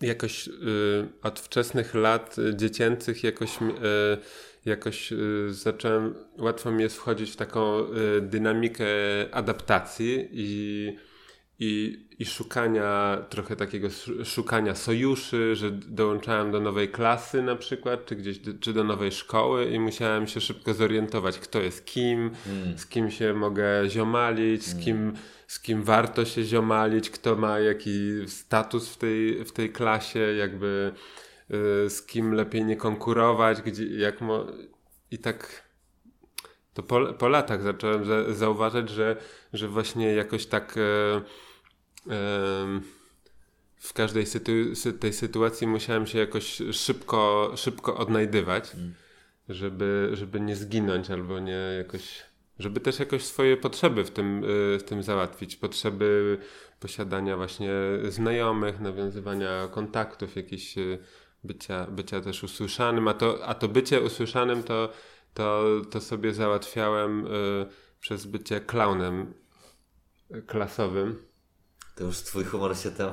jakoś 0.00 0.46
yy, 0.46 1.08
od 1.22 1.40
wczesnych 1.40 1.94
lat 1.94 2.36
dziecięcych 2.54 3.24
jakoś, 3.24 3.60
yy, 3.60 4.18
jakoś 4.64 5.12
y, 5.12 5.46
zacząłem, 5.54 6.14
łatwo 6.38 6.70
mi 6.70 6.82
jest 6.82 6.96
wchodzić 6.96 7.30
w 7.30 7.36
taką 7.36 7.78
y, 7.78 8.20
dynamikę 8.20 8.86
adaptacji 9.32 10.28
i 10.32 10.96
i, 11.60 12.06
i 12.18 12.24
szukania, 12.24 13.18
trochę 13.28 13.56
takiego 13.56 13.88
szukania 14.24 14.74
sojuszy, 14.74 15.56
że 15.56 15.70
dołączałem 15.70 16.50
do 16.50 16.60
nowej 16.60 16.88
klasy 16.88 17.42
na 17.42 17.56
przykład, 17.56 18.06
czy 18.06 18.16
gdzieś, 18.16 18.40
czy 18.60 18.72
do 18.72 18.84
nowej 18.84 19.12
szkoły 19.12 19.70
i 19.70 19.80
musiałem 19.80 20.26
się 20.26 20.40
szybko 20.40 20.74
zorientować, 20.74 21.38
kto 21.38 21.60
jest 21.60 21.84
kim, 21.84 22.30
mm. 22.46 22.78
z 22.78 22.86
kim 22.86 23.10
się 23.10 23.34
mogę 23.34 23.88
ziomalić, 23.88 24.64
z, 24.64 24.72
mm. 24.72 24.84
kim, 24.84 25.12
z 25.46 25.60
kim 25.60 25.82
warto 25.82 26.24
się 26.24 26.44
ziomalić, 26.44 27.10
kto 27.10 27.36
ma 27.36 27.58
jaki 27.58 28.10
status 28.26 28.88
w 28.88 28.96
tej, 28.96 29.44
w 29.44 29.52
tej 29.52 29.72
klasie, 29.72 30.18
jakby 30.18 30.92
y, 31.86 31.90
z 31.90 32.02
kim 32.02 32.34
lepiej 32.34 32.64
nie 32.64 32.76
konkurować, 32.76 33.62
gdzie, 33.62 33.86
jak 33.86 34.20
mo 34.20 34.46
i 35.10 35.18
tak 35.18 35.70
to 36.74 36.82
po, 36.82 37.12
po 37.12 37.28
latach 37.28 37.62
zacząłem 37.62 38.04
za, 38.04 38.34
zauważać, 38.34 38.90
że, 38.90 39.16
że 39.52 39.68
właśnie 39.68 40.12
jakoś 40.12 40.46
tak 40.46 40.74
e, 40.76 41.20
w 43.80 43.92
każdej 43.92 44.24
sytu- 44.24 44.98
tej 44.98 45.12
sytuacji 45.12 45.66
musiałem 45.66 46.06
się 46.06 46.18
jakoś 46.18 46.62
szybko, 46.72 47.52
szybko 47.56 47.96
odnajdywać, 47.96 48.74
mm. 48.74 48.94
żeby, 49.48 50.10
żeby 50.12 50.40
nie 50.40 50.56
zginąć 50.56 51.10
albo 51.10 51.38
nie 51.38 51.60
jakoś, 51.78 52.24
żeby 52.58 52.80
też 52.80 52.98
jakoś 52.98 53.24
swoje 53.24 53.56
potrzeby 53.56 54.04
w 54.04 54.10
tym, 54.10 54.44
y, 54.44 54.78
w 54.78 54.82
tym 54.82 55.02
załatwić. 55.02 55.56
Potrzeby 55.56 56.38
posiadania 56.80 57.36
właśnie 57.36 57.72
znajomych, 58.08 58.80
nawiązywania 58.80 59.68
kontaktów, 59.68 60.36
jakiś 60.36 60.78
y, 60.78 60.98
bycia, 61.44 61.86
bycia 61.86 62.20
też 62.20 62.42
usłyszanym, 62.44 63.08
a 63.08 63.14
to, 63.14 63.46
a 63.46 63.54
to 63.54 63.68
bycie 63.68 64.00
usłyszanym 64.00 64.62
to, 64.62 64.92
to, 65.34 65.64
to 65.90 66.00
sobie 66.00 66.34
załatwiałem 66.34 67.26
y, 67.26 67.30
przez 68.00 68.26
bycie 68.26 68.60
klaunem 68.60 69.34
klasowym 70.46 71.29
to 72.00 72.06
już 72.06 72.16
twój 72.16 72.44
humor 72.44 72.76
się 72.76 72.90
tam 72.90 73.10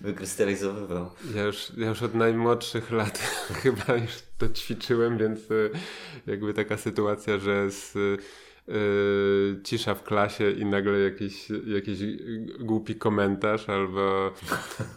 wykrystalizowywał. 0.00 1.10
Ja 1.34 1.42
już, 1.42 1.72
ja 1.76 1.88
już 1.88 2.02
od 2.02 2.14
najmłodszych 2.14 2.90
lat 2.90 3.18
chyba 3.62 3.94
już 3.94 4.12
to 4.38 4.48
ćwiczyłem, 4.48 5.18
więc 5.18 5.50
y, 5.50 5.70
jakby 6.26 6.54
taka 6.54 6.76
sytuacja, 6.76 7.38
że 7.38 7.70
z, 7.70 7.94
yy, 7.94 9.60
cisza 9.64 9.94
w 9.94 10.02
klasie 10.02 10.50
i 10.50 10.64
nagle 10.64 10.98
jakiś, 10.98 11.48
jakiś 11.66 11.98
głupi 12.60 12.94
komentarz 12.94 13.68
albo, 13.68 14.32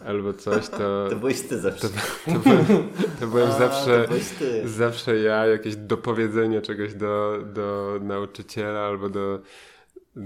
albo 0.06 0.32
coś, 0.32 0.68
to... 0.68 1.06
To 1.10 1.16
byłeś 1.16 1.40
ty 1.40 1.60
zawsze. 1.60 1.88
To, 1.88 1.94
to, 2.32 2.38
byłem, 2.38 2.66
to 3.20 3.26
byłem 3.26 3.50
A, 3.50 3.58
zawsze, 3.58 4.08
to 4.08 4.14
zawsze 4.68 5.18
ja, 5.18 5.46
jakieś 5.46 5.76
dopowiedzenie 5.76 6.62
czegoś 6.62 6.94
do, 6.94 7.38
do 7.54 7.98
nauczyciela 8.02 8.80
albo 8.80 9.08
do 9.08 9.40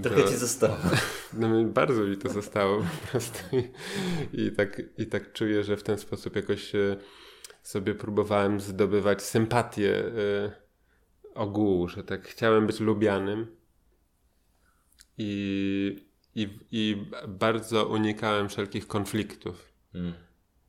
Trochę 0.01 0.29
ci 0.29 0.37
zostało. 0.37 0.77
No, 1.33 1.63
bardzo 1.63 2.03
mi 2.03 2.17
to 2.17 2.29
zostało 2.29 2.77
po 2.77 3.07
prostu. 3.07 3.39
I, 4.33 4.41
I, 4.41 4.51
tak, 4.51 4.81
I 4.97 5.07
tak 5.07 5.33
czuję, 5.33 5.63
że 5.63 5.77
w 5.77 5.83
ten 5.83 5.97
sposób 5.97 6.35
jakoś 6.35 6.75
e, 6.75 6.97
sobie 7.63 7.95
próbowałem 7.95 8.59
zdobywać 8.59 9.21
sympatię 9.21 10.05
y, 10.05 10.51
ogółu, 11.33 11.87
że 11.87 12.03
tak 12.03 12.27
chciałem 12.27 12.67
być 12.67 12.79
lubianym. 12.79 13.47
I, 15.17 16.05
i, 16.35 16.59
i 16.71 17.05
bardzo 17.27 17.85
unikałem 17.87 18.49
wszelkich 18.49 18.87
konfliktów. 18.87 19.73
Mm. 19.93 20.13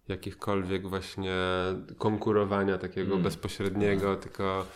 Jakichkolwiek 0.08 0.88
właśnie 0.88 1.36
konkurowania 1.98 2.78
takiego 2.78 3.12
mm. 3.12 3.22
bezpośredniego, 3.22 4.16
tylko, 4.16 4.66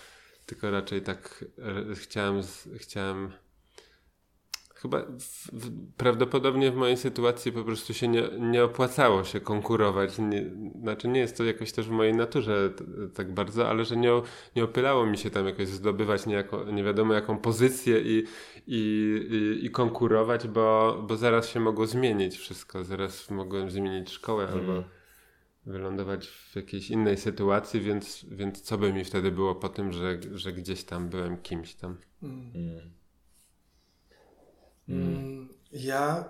tylko 0.47 0.71
raczej 0.71 1.03
tak 1.03 1.45
e, 1.91 1.95
chciałem, 1.95 2.43
chciałem 2.77 3.33
Chyba 4.83 5.03
w, 5.03 5.51
w, 5.53 5.93
prawdopodobnie 5.97 6.71
w 6.71 6.77
mojej 6.77 6.97
sytuacji 6.97 7.53
po 7.53 7.65
prostu 7.65 7.95
się 7.95 8.09
nie, 8.09 8.23
nie 8.39 8.65
opłacało 8.65 9.25
się 9.25 9.41
konkurować. 9.41 10.19
Nie, 10.19 10.51
znaczy 10.83 11.09
nie 11.09 11.21
jest 11.21 11.37
to 11.37 11.45
jakoś 11.45 11.73
też 11.73 11.89
w 11.89 11.91
mojej 11.91 12.15
naturze 12.15 12.71
t, 12.71 12.85
tak 13.15 13.35
bardzo, 13.35 13.69
ale 13.69 13.85
że 13.85 13.97
nie, 13.97 14.11
nie 14.57 14.65
opylało 14.65 15.07
mi 15.07 15.19
się 15.19 15.31
tam 15.31 15.47
jakoś 15.47 15.69
zdobywać 15.69 16.27
niejako, 16.27 16.65
nie 16.65 16.85
wiadomo 16.85 17.15
jaką 17.15 17.39
pozycję 17.39 18.01
i, 18.01 18.25
i, 18.67 18.81
i, 19.31 19.67
i, 19.67 19.71
konkurować, 19.71 20.49
bo, 20.49 20.99
bo 21.09 21.17
zaraz 21.17 21.49
się 21.49 21.61
mogło 21.61 21.87
zmienić 21.87 22.37
wszystko. 22.37 22.85
Zaraz 22.85 23.31
mogłem 23.31 23.71
zmienić 23.71 24.11
szkołę 24.11 24.45
mm. 24.45 24.59
albo 24.59 24.85
wylądować 25.67 26.29
w 26.29 26.57
jakiejś 26.57 26.91
innej 26.91 27.17
sytuacji, 27.17 27.81
więc, 27.81 28.27
więc 28.31 28.61
co 28.61 28.79
by 28.79 28.93
mi 28.93 29.05
wtedy 29.05 29.31
było 29.31 29.55
po 29.55 29.69
tym, 29.69 29.93
że, 29.93 30.21
że 30.35 30.53
gdzieś 30.53 30.85
tam 30.85 31.09
byłem 31.09 31.37
kimś 31.37 31.75
tam. 31.75 31.97
Mm. 32.23 32.98
Mm. 34.89 35.03
Mm. 35.03 35.49
Ja, 35.73 36.29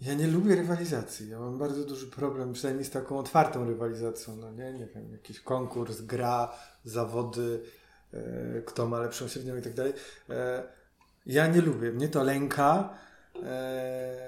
ja 0.00 0.14
nie 0.14 0.26
lubię 0.26 0.56
rywalizacji. 0.56 1.28
Ja 1.28 1.38
mam 1.38 1.58
bardzo 1.58 1.84
duży 1.84 2.06
problem, 2.06 2.52
przynajmniej 2.52 2.84
z 2.84 2.90
taką 2.90 3.18
otwartą 3.18 3.64
rywalizacją. 3.64 4.36
No 4.36 4.52
nie, 4.52 4.72
nie 4.72 4.86
wiem, 4.86 5.12
jakiś 5.12 5.40
konkurs, 5.40 6.00
gra, 6.00 6.52
zawody, 6.84 7.62
e, 8.12 8.62
kto 8.62 8.86
ma 8.86 9.00
lepszą 9.00 9.28
średnią 9.28 9.56
i 9.56 9.62
tak 9.62 9.74
dalej. 9.74 9.92
E, 10.30 10.62
ja 11.26 11.46
nie 11.46 11.60
lubię. 11.60 11.92
Mnie 11.92 12.08
to 12.08 12.24
lęka. 12.24 12.94
E, 13.42 14.26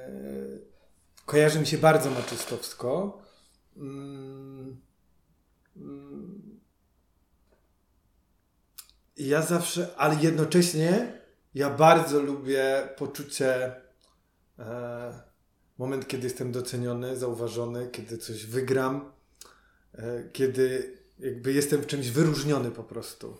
kojarzy 1.26 1.60
mi 1.60 1.66
się 1.66 1.78
bardzo 1.78 2.10
maczystowsko. 2.10 3.22
Mm, 3.76 4.80
mm, 5.76 6.60
ja 9.16 9.42
zawsze, 9.42 9.94
ale 9.96 10.14
jednocześnie 10.14 11.21
ja 11.54 11.70
bardzo 11.70 12.20
lubię 12.20 12.88
poczucie 12.96 13.72
e, 14.58 15.22
moment, 15.78 16.08
kiedy 16.08 16.24
jestem 16.24 16.52
doceniony, 16.52 17.16
zauważony, 17.16 17.88
kiedy 17.92 18.18
coś 18.18 18.46
wygram, 18.46 19.12
e, 19.94 20.22
kiedy 20.32 20.96
jakby 21.18 21.52
jestem 21.52 21.80
w 21.80 21.86
czymś 21.86 22.10
wyróżniony 22.10 22.70
po 22.70 22.82
prostu. 22.82 23.36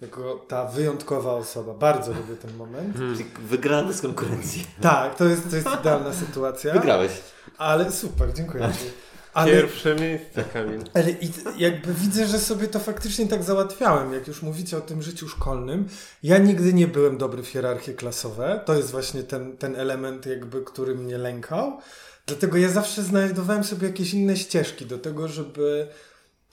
Jako 0.00 0.44
ta 0.48 0.64
wyjątkowa 0.64 1.32
osoba. 1.32 1.74
Bardzo 1.74 2.12
lubię 2.12 2.36
ten 2.36 2.56
moment. 2.56 2.96
Czyli 2.96 3.30
Wygrany 3.38 3.94
z 3.94 4.00
konkurencji. 4.00 4.66
Tak, 4.80 5.14
to 5.14 5.24
jest, 5.24 5.50
to 5.50 5.56
jest 5.56 5.68
idealna 5.80 6.12
sytuacja. 6.12 6.72
Wygrałeś. 6.74 7.12
Ale 7.58 7.92
super, 7.92 8.32
dziękuję 8.32 8.72
ci. 8.72 8.90
Ale, 9.36 9.52
Pierwsze 9.52 9.94
miejsce, 9.94 10.44
Kamil. 10.52 10.80
ale 10.94 11.10
i 11.10 11.30
jakby 11.58 11.94
widzę, 11.94 12.26
że 12.26 12.38
sobie 12.38 12.68
to 12.68 12.78
faktycznie 12.78 13.28
tak 13.28 13.42
załatwiałem. 13.42 14.12
Jak 14.12 14.28
już 14.28 14.42
mówicie 14.42 14.76
o 14.76 14.80
tym 14.80 15.02
życiu 15.02 15.28
szkolnym, 15.28 15.88
ja 16.22 16.38
nigdy 16.38 16.72
nie 16.72 16.88
byłem 16.88 17.18
dobry 17.18 17.42
w 17.42 17.48
hierarchie 17.48 17.94
klasowe. 17.94 18.60
To 18.64 18.74
jest 18.74 18.90
właśnie 18.90 19.22
ten, 19.22 19.56
ten 19.56 19.76
element, 19.76 20.26
jakby, 20.26 20.62
który 20.64 20.94
mnie 20.94 21.18
lękał. 21.18 21.78
Dlatego 22.26 22.58
ja 22.58 22.68
zawsze 22.68 23.02
znajdowałem 23.02 23.64
sobie 23.64 23.86
jakieś 23.86 24.14
inne 24.14 24.36
ścieżki 24.36 24.86
do 24.86 24.98
tego, 24.98 25.28
żeby, 25.28 25.86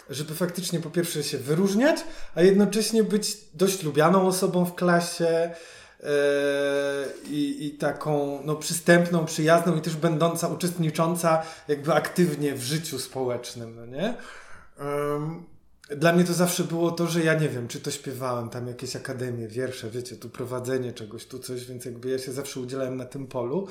żeby 0.09 0.35
faktycznie 0.35 0.79
po 0.79 0.89
pierwsze 0.89 1.23
się 1.23 1.37
wyróżniać, 1.37 1.99
a 2.35 2.41
jednocześnie 2.41 3.03
być 3.03 3.37
dość 3.53 3.83
lubianą 3.83 4.27
osobą 4.27 4.65
w 4.65 4.75
klasie. 4.75 5.51
E, 6.03 6.07
I, 7.29 7.65
I 7.65 7.71
taką 7.71 8.39
no, 8.45 8.55
przystępną, 8.55 9.25
przyjazną 9.25 9.75
i 9.75 9.81
też 9.81 9.95
będąca, 9.95 10.47
uczestnicząca 10.47 11.43
jakby 11.67 11.93
aktywnie 11.93 12.53
w 12.55 12.61
życiu 12.63 12.99
społecznym, 12.99 13.75
no 13.75 13.85
nie? 13.85 14.13
Dla 15.97 16.13
mnie 16.13 16.23
to 16.23 16.33
zawsze 16.33 16.63
było 16.63 16.91
to, 16.91 17.07
że 17.07 17.23
ja 17.23 17.33
nie 17.33 17.49
wiem, 17.49 17.67
czy 17.67 17.79
to 17.79 17.91
śpiewałem, 17.91 18.49
tam 18.49 18.67
jakieś 18.67 18.95
akademie, 18.95 19.47
wiersze, 19.47 19.89
wiecie, 19.89 20.15
tu 20.15 20.29
prowadzenie 20.29 20.93
czegoś, 20.93 21.25
tu 21.25 21.39
coś, 21.39 21.65
więc 21.65 21.85
jakby 21.85 22.09
ja 22.09 22.19
się 22.19 22.31
zawsze 22.31 22.59
udzielałem 22.59 22.97
na 22.97 23.05
tym 23.05 23.27
polu 23.27 23.67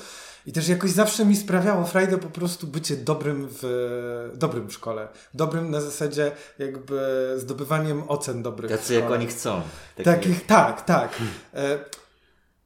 i 0.47 0.53
też 0.53 0.69
jakoś 0.69 0.91
zawsze 0.91 1.25
mi 1.25 1.37
sprawiało 1.37 1.85
frajdę 1.85 2.19
po 2.19 2.31
prostu 2.31 2.67
bycie 2.67 2.97
dobrym 2.97 3.49
w, 3.51 4.31
dobrym 4.35 4.69
w 4.69 4.73
szkole. 4.73 5.09
Dobrym 5.35 5.71
na 5.71 5.81
zasadzie 5.81 6.33
jakby 6.59 7.01
zdobywaniem 7.37 8.03
ocen 8.09 8.43
dobrych 8.43 8.71
Tacy 8.71 8.95
jak 8.95 9.11
oni 9.11 9.27
chcą. 9.27 9.63
Taki- 9.97 10.05
Takich, 10.05 10.47
tak, 10.47 10.85
tak. 10.85 11.11
E, 11.55 11.79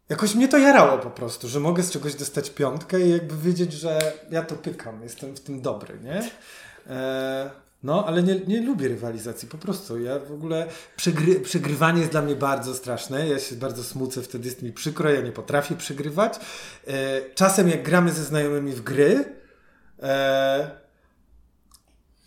jakoś 0.09 0.35
mnie 0.35 0.49
to 0.49 0.59
jarało 0.59 0.99
po 0.99 1.11
prostu, 1.11 1.49
że 1.49 1.61
mogę 1.61 1.83
z 1.83 1.91
czegoś 1.91 2.15
dostać 2.15 2.51
piątkę 2.51 3.01
i 3.01 3.11
jakby 3.11 3.37
wiedzieć, 3.37 3.73
że 3.73 4.13
ja 4.31 4.43
to 4.43 4.55
pykam, 4.55 5.03
jestem 5.03 5.37
w 5.37 5.41
tym 5.41 5.61
dobry, 5.61 5.99
nie? 6.03 6.31
E, 6.87 7.51
no, 7.83 8.07
ale 8.07 8.23
nie, 8.23 8.41
nie 8.41 8.61
lubię 8.61 8.89
rywalizacji, 8.89 9.49
po 9.49 9.59
prostu. 9.59 10.01
Ja 10.01 10.19
w 10.19 10.33
ogóle 10.33 10.67
przegry, 10.97 11.41
przegrywanie 11.41 11.99
jest 11.99 12.13
dla 12.13 12.23
mnie 12.23 12.37
bardzo 12.37 12.75
straszne. 12.75 13.29
Ja 13.29 13.39
się 13.39 13.57
bardzo 13.57 13.85
smucę, 13.85 14.23
wtedy 14.23 14.49
jest 14.49 14.63
mi 14.63 14.73
przykro, 14.73 15.11
ja 15.11 15.21
nie 15.21 15.33
potrafię 15.33 15.77
przegrywać. 15.77 16.41
E, 16.87 17.21
czasem 17.35 17.69
jak 17.69 17.83
gramy 17.83 18.13
ze 18.13 18.25
znajomymi 18.25 18.73
w 18.73 18.81
gry, 18.81 19.25
e, 20.03 20.71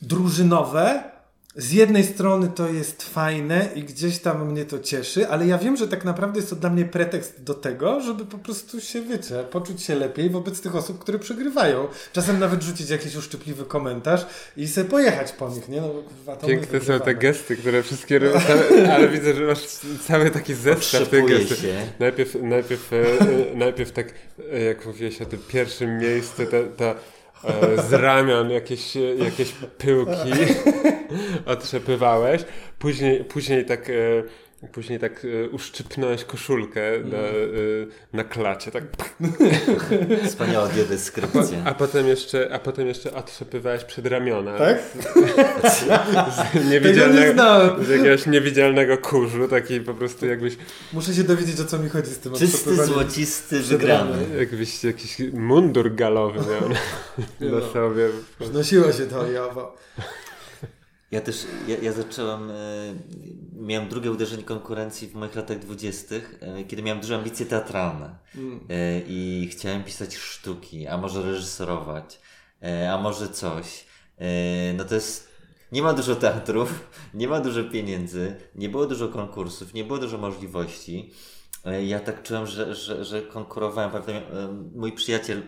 drużynowe. 0.02 1.19
Z 1.60 1.72
jednej 1.72 2.04
strony 2.04 2.50
to 2.56 2.70
jest 2.70 3.04
fajne 3.04 3.70
i 3.76 3.84
gdzieś 3.84 4.20
tam 4.20 4.52
mnie 4.52 4.66
to 4.66 4.80
cieszy, 4.80 5.28
ale 5.28 5.48
ja 5.48 5.58
wiem, 5.58 5.78
że 5.78 5.88
tak 5.88 6.06
naprawdę 6.06 6.40
jest 6.40 6.50
to 6.50 6.56
dla 6.56 6.70
mnie 6.70 6.86
pretekst 6.86 7.44
do 7.44 7.54
tego, 7.54 8.02
żeby 8.02 8.26
po 8.26 8.38
prostu 8.38 8.82
się, 8.82 9.02
wiecie, 9.02 9.44
poczuć 9.52 9.82
się 9.82 9.96
lepiej 9.96 10.30
wobec 10.30 10.62
tych 10.62 10.76
osób, 10.76 11.00
które 11.00 11.20
przegrywają. 11.20 11.88
Czasem 12.14 12.40
nawet 12.40 12.64
rzucić 12.64 12.90
jakiś 12.90 13.16
uszczypliwy 13.16 13.66
komentarz 13.66 14.26
i 14.58 14.68
sobie 14.68 14.90
pojechać 14.90 15.32
po 15.32 15.50
nich, 15.50 15.70
nie? 15.70 15.82
No, 15.82 15.90
kurwa, 15.90 16.36
to 16.36 16.48
Piękne 16.48 16.82
są 16.82 17.00
te 17.00 17.16
gesty, 17.16 17.56
które 17.56 17.84
wszystkie 17.84 18.20
robią, 18.20 18.40
ale 18.94 19.08
widzę, 19.08 19.34
że 19.34 19.46
masz 19.46 19.64
cały 20.08 20.32
taki 20.32 20.54
zestaw 20.54 21.10
tych 21.10 21.26
gestów. 21.26 21.58
Najpierw, 22.00 22.36
najpierw, 22.42 22.94
e, 22.94 22.98
e, 22.98 23.56
najpierw 23.56 23.92
tak, 23.92 24.14
e, 24.54 24.60
jak 24.60 24.86
mówiłeś 24.86 25.22
o 25.22 25.26
tym 25.26 25.40
pierwszym 25.48 25.98
miejscu, 25.98 26.46
ta, 26.46 26.58
ta 26.78 27.00
z 27.90 27.94
ramion 27.94 28.50
jakieś, 28.50 28.98
e, 28.98 29.00
jakieś 29.00 29.52
pyłki 29.78 30.32
otrzepywałeś, 31.46 32.42
później, 32.80 33.24
później 33.24 33.66
tak... 33.66 33.92
Później 34.72 35.00
tak 35.00 35.26
e, 35.46 35.50
uszczypnąłeś 35.50 36.24
koszulkę 36.24 36.82
na, 37.06 37.18
e, 37.18 37.32
na 38.14 38.24
klacie, 38.24 38.72
tak 38.72 38.84
Wspaniała 40.28 40.68
biodeskrypcja. 40.70 41.58
a 41.66 41.74
potem 41.74 42.08
jeszcze, 42.08 42.54
a 42.54 42.60
potem 42.60 42.88
jeszcze 42.88 43.14
otrzepywałeś 43.14 43.84
przed 43.84 44.06
ramiona. 44.06 44.58
Tak? 44.58 44.78
Z 45.74 46.56
nie 46.56 46.70
niewidzialnego, 46.70 47.34
znałem. 47.34 47.86
z 47.86 47.90
jakiegoś 47.90 48.26
niewidzialnego 48.26 48.98
kurzu, 48.98 49.48
taki 49.48 49.82
po 49.82 49.94
prostu 49.94 50.26
jakbyś, 50.26 50.58
Muszę 50.94 51.14
się 51.14 51.24
dowiedzieć, 51.24 51.60
o 51.60 51.66
co 51.66 51.80
mi 51.80 51.90
chodzi 51.90 52.10
z 52.12 52.20
tym 52.20 52.34
Czysty, 52.34 52.86
złocisty, 52.86 53.60
wygrany. 53.60 54.18
jakbyś 54.40 54.84
jakiś 54.84 55.18
mundur 55.34 55.96
galowy 55.96 56.40
miał 56.40 56.70
na, 57.52 57.60
na 57.60 57.74
sobie. 57.74 58.10
Znosiło 58.42 58.92
się 58.92 59.06
to 59.06 59.26
owo. 59.50 59.76
Ja 61.12 61.22
też, 61.22 61.48
ja, 61.68 61.78
ja 61.78 61.94
zacząłem, 61.94 62.52
e, 62.52 62.54
miałem 63.54 63.90
drugie 63.90 64.12
uderzenie 64.12 64.44
konkurencji 64.44 65.08
w 65.08 65.14
moich 65.14 65.36
latach 65.36 65.60
dwudziestych, 65.60 66.40
e, 66.42 66.64
kiedy 66.64 66.84
miałem 66.84 67.02
duże 67.02 67.16
ambicje 67.16 67.46
teatralne 67.46 68.16
e, 68.70 69.02
i 69.08 69.50
chciałem 69.52 69.84
pisać 69.84 70.16
sztuki, 70.16 70.88
a 70.88 70.98
może 70.98 71.22
reżyserować, 71.22 72.20
e, 72.64 72.94
a 72.94 72.98
może 72.98 73.30
coś. 73.30 73.86
E, 74.18 74.74
no 74.74 74.86
to 74.86 74.96
jest, 74.96 75.30
nie 75.72 75.82
ma 75.82 75.94
dużo 75.94 76.16
teatrów, 76.16 76.90
nie 77.14 77.28
ma 77.28 77.40
dużo 77.40 77.64
pieniędzy, 77.64 78.36
nie 78.56 78.70
było 78.70 78.86
dużo 78.86 79.08
konkursów, 79.08 79.74
nie 79.74 79.84
było 79.84 80.00
dużo 80.00 80.18
możliwości. 80.18 81.14
E, 81.66 81.86
ja 81.86 82.00
tak 82.00 82.24
czułem, 82.24 82.48
że, 82.48 82.76
że, 82.76 83.06
że 83.06 83.22
konkurowałem, 83.22 83.92
e, 83.96 84.22
mój 84.76 84.92
przyjaciel 84.92 85.42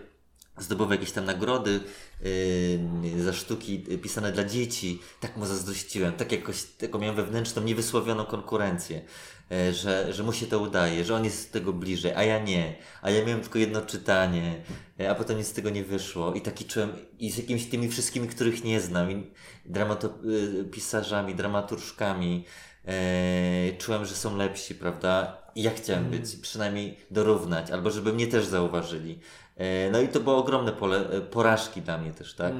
zdobywał 0.58 0.91
jakieś 0.91 1.12
tam 1.12 1.26
nagrody 1.26 1.80
yy, 2.23 3.23
za 3.23 3.34
sztuki 3.34 3.79
pisane 3.79 4.31
dla 4.31 4.43
dzieci. 4.43 4.99
Tak 5.19 5.38
mu 5.38 5.45
zazdrościłem. 5.45 6.13
Tak 6.13 6.31
jakoś 6.31 6.63
taką 6.63 6.99
miałem 6.99 7.15
wewnętrzną, 7.15 7.63
niewysłowioną 7.63 8.25
konkurencję, 8.25 9.01
yy, 9.49 9.73
że, 9.73 10.13
że 10.13 10.23
mu 10.23 10.34
się 10.34 10.45
to 10.45 10.60
udaje, 10.60 11.05
że 11.05 11.15
on 11.15 11.25
jest 11.25 11.51
tego 11.53 11.73
bliżej, 11.73 12.13
a 12.15 12.23
ja 12.23 12.39
nie. 12.43 12.75
A 13.01 13.12
ja 13.12 13.25
miałem 13.25 13.41
tylko 13.41 13.60
jedno 13.60 13.81
czytanie, 13.81 14.63
yy, 14.97 15.10
a 15.10 15.15
potem 15.15 15.38
nic 15.38 15.47
z 15.47 15.53
tego 15.53 15.69
nie 15.69 15.84
wyszło. 15.84 16.34
I 16.34 16.41
taki 16.41 16.65
czułem, 16.65 16.89
i 17.19 17.31
z 17.31 17.38
jakimiś 17.38 17.65
tymi 17.65 17.89
wszystkimi, 17.89 18.27
których 18.27 18.63
nie 18.63 18.81
znam, 18.81 19.12
i 19.12 19.31
dramato, 19.65 20.10
yy, 20.23 20.63
pisarzami, 20.63 21.36
dramaturżkami, 21.36 22.45
yy, 22.86 23.77
czułem, 23.77 24.05
że 24.05 24.15
są 24.15 24.38
lepsi, 24.38 24.75
prawda? 24.75 25.41
I 25.55 25.63
ja 25.63 25.71
chciałem 25.71 26.10
być, 26.10 26.36
przynajmniej 26.36 26.97
dorównać, 27.12 27.71
albo 27.71 27.91
żeby 27.91 28.13
mnie 28.13 28.27
też 28.27 28.45
zauważyli. 28.45 29.19
E, 29.62 29.91
No 29.91 30.02
i 30.02 30.08
to 30.08 30.19
było 30.19 30.38
ogromne 30.38 30.71
pole 30.71 31.10
e, 31.10 31.21
porażki 31.21 31.82
dla 31.82 31.97
mnie 31.97 32.12
też, 32.12 32.34
tak? 32.34 32.54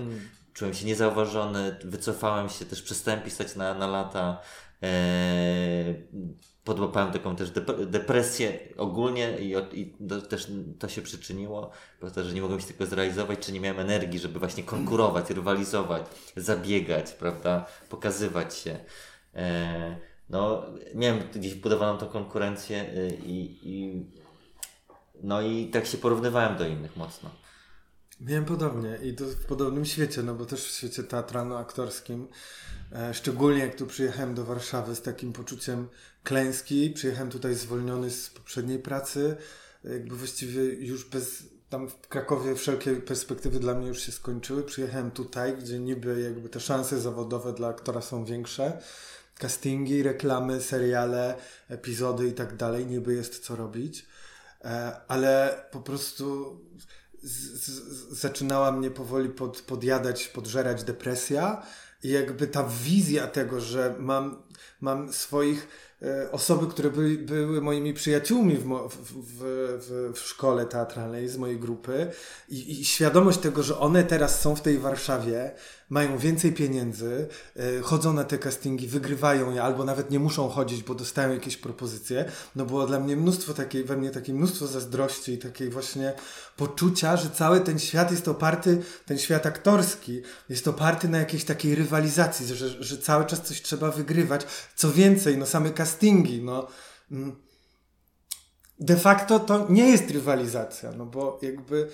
Czułem 0.54 0.74
się 0.74 0.86
niezauważony, 0.86 1.76
wycofałem 1.84 2.50
się, 2.50 2.66
też 2.66 2.82
przestałem 2.82 3.22
pisać 3.22 3.56
na, 3.56 3.74
na 3.74 3.88
lata. 3.88 4.42
E, 4.84 4.88
podłapałem 6.64 7.12
taką 7.12 7.36
też 7.36 7.52
dep- 7.52 7.86
depresję 7.86 8.60
ogólnie 8.78 9.38
i, 9.40 9.80
i 9.82 9.94
do, 10.00 10.22
też 10.22 10.48
to 10.80 10.90
się 10.90 11.02
przyczyniło, 11.02 11.72
to, 12.16 12.24
że 12.24 12.34
nie 12.34 12.42
mogłem 12.42 12.60
się 12.60 12.68
tego 12.68 12.86
zrealizować, 12.86 13.40
czy 13.40 13.52
nie 13.52 13.60
miałem 13.60 13.80
energii, 13.80 14.20
żeby 14.20 14.40
właśnie 14.40 14.64
konkurować, 14.64 15.30
rywalizować, 15.30 16.04
zabiegać, 16.36 17.12
prawda? 17.12 17.66
Pokazywać 17.90 18.56
się. 18.58 18.80
No, 20.30 20.66
miałem 20.96 21.20
gdzieś 21.36 21.56
budowaną 21.56 21.98
tą 21.98 22.08
konkurencję 22.08 22.86
i, 23.26 23.60
i 23.64 24.06
no 25.24 25.42
i 25.42 25.68
tak 25.68 25.86
się 25.86 25.98
porównywałem 25.98 26.58
do 26.58 26.68
innych 26.68 26.96
mocno. 26.96 27.30
Miałem 28.22 28.46
podobnie 28.46 28.98
i 29.04 29.14
to 29.14 29.26
w 29.26 29.46
podobnym 29.46 29.86
świecie, 29.86 30.24
no 30.24 30.36
bo 30.36 30.46
też 30.46 30.66
w 30.66 30.78
świecie 30.78 31.04
teatralno-aktorskim. 31.04 32.28
E, 32.92 33.14
szczególnie 33.14 33.60
jak 33.60 33.76
tu 33.76 33.88
przyjechałem 33.88 34.36
do 34.36 34.46
Warszawy 34.46 34.96
z 34.96 35.02
takim 35.02 35.34
poczuciem 35.34 35.88
klęski. 36.24 36.90
Przyjechałem 36.90 37.30
tutaj 37.30 37.56
zwolniony 37.56 38.10
z 38.10 38.30
poprzedniej 38.30 38.80
pracy. 38.80 39.36
Jakby 39.84 40.16
właściwie 40.16 40.64
już 40.64 41.10
bez... 41.10 41.44
Tam 41.70 41.90
w 41.90 42.08
Krakowie 42.08 42.56
wszelkie 42.56 42.96
perspektywy 42.96 43.60
dla 43.60 43.74
mnie 43.74 43.88
już 43.88 44.00
się 44.00 44.12
skończyły. 44.12 44.64
Przyjechałem 44.64 45.12
tutaj, 45.12 45.58
gdzie 45.58 45.80
niby 45.80 46.22
jakby 46.22 46.50
te 46.50 46.60
szanse 46.60 47.00
zawodowe 47.00 47.54
dla 47.54 47.68
aktora 47.68 48.02
są 48.02 48.26
większe. 48.26 48.82
Castingi, 49.40 50.04
reklamy, 50.04 50.62
seriale, 50.62 51.36
epizody 51.70 52.28
i 52.28 52.34
tak 52.34 52.56
dalej. 52.56 52.86
Niby 52.86 53.14
jest 53.14 53.40
co 53.40 53.56
robić. 53.56 54.06
E, 54.66 55.02
ale 55.08 55.64
po 55.72 55.80
prostu 55.80 56.58
z, 57.24 57.66
z, 57.66 58.20
zaczynała 58.20 58.72
mnie 58.72 58.92
powoli 58.92 59.30
pod, 59.30 59.62
podjadać, 59.62 60.28
podżerać 60.28 60.84
depresja 60.84 61.66
i 62.04 62.10
jakby 62.10 62.48
ta 62.48 62.64
wizja 62.84 63.28
tego, 63.28 63.62
że 63.62 63.96
mam, 64.00 64.44
mam 64.82 65.14
swoich 65.14 65.68
e, 66.02 66.32
osoby, 66.32 66.68
które 66.68 66.90
były, 67.18 67.62
moimi 67.62 67.94
przyjaciółmi 67.94 68.58
w, 68.58 68.66
mo, 68.66 68.90
w, 68.90 68.96
w, 68.96 70.12
w 70.14 70.20
szkole 70.20 70.66
teatralnej 70.66 71.30
z 71.30 71.38
mojej 71.38 71.60
grupy 71.60 72.12
i, 72.50 72.82
i 72.82 72.86
świadomość 72.86 73.40
tego, 73.40 73.64
że 73.64 73.80
one 73.80 74.04
teraz 74.04 74.42
są 74.42 74.56
w 74.56 74.62
tej 74.62 74.78
Warszawie, 74.78 75.52
mają 75.92 76.18
więcej 76.18 76.54
pieniędzy, 76.54 77.28
y, 77.58 77.82
chodzą 77.82 78.14
na 78.14 78.24
te 78.24 78.38
castingi, 78.38 78.88
wygrywają 78.88 79.52
je, 79.52 79.64
albo 79.64 79.84
nawet 79.86 80.12
nie 80.12 80.20
muszą 80.20 80.50
chodzić, 80.50 80.84
bo 80.84 80.96
dostają 80.96 81.34
jakieś 81.34 81.58
propozycje. 81.58 82.26
No 82.56 82.66
było 82.66 82.88
dla 82.88 83.00
mnie 83.00 83.16
mnóstwo 83.16 83.54
takiej, 83.54 83.84
we 83.84 83.98
mnie 83.98 84.10
takie 84.12 84.34
mnóstwo 84.34 84.68
zazdrości 84.68 85.34
i 85.34 85.38
takiej 85.38 85.70
właśnie 85.70 86.14
poczucia, 86.58 87.18
że 87.18 87.30
cały 87.30 87.62
ten 87.62 87.80
świat 87.80 88.12
jest 88.12 88.28
oparty, 88.28 88.84
ten 89.06 89.18
świat 89.18 89.46
aktorski, 89.46 90.22
jest 90.50 90.68
oparty 90.68 91.10
na 91.10 91.18
jakiejś 91.18 91.44
takiej 91.44 91.76
rywalizacji, 91.76 92.48
że, 92.48 92.84
że 92.84 92.98
cały 92.98 93.26
czas 93.26 93.42
coś 93.42 93.62
trzeba 93.62 93.92
wygrywać. 93.92 94.46
Co 94.76 94.92
więcej, 94.92 95.38
no 95.38 95.46
same 95.46 95.72
castingi, 95.72 96.42
no. 96.42 96.68
Mm, 97.12 97.36
de 98.80 98.98
facto 98.98 99.40
to 99.40 99.68
nie 99.70 99.90
jest 99.90 100.12
rywalizacja, 100.12 100.92
no 100.92 101.06
bo 101.06 101.40
jakby 101.42 101.90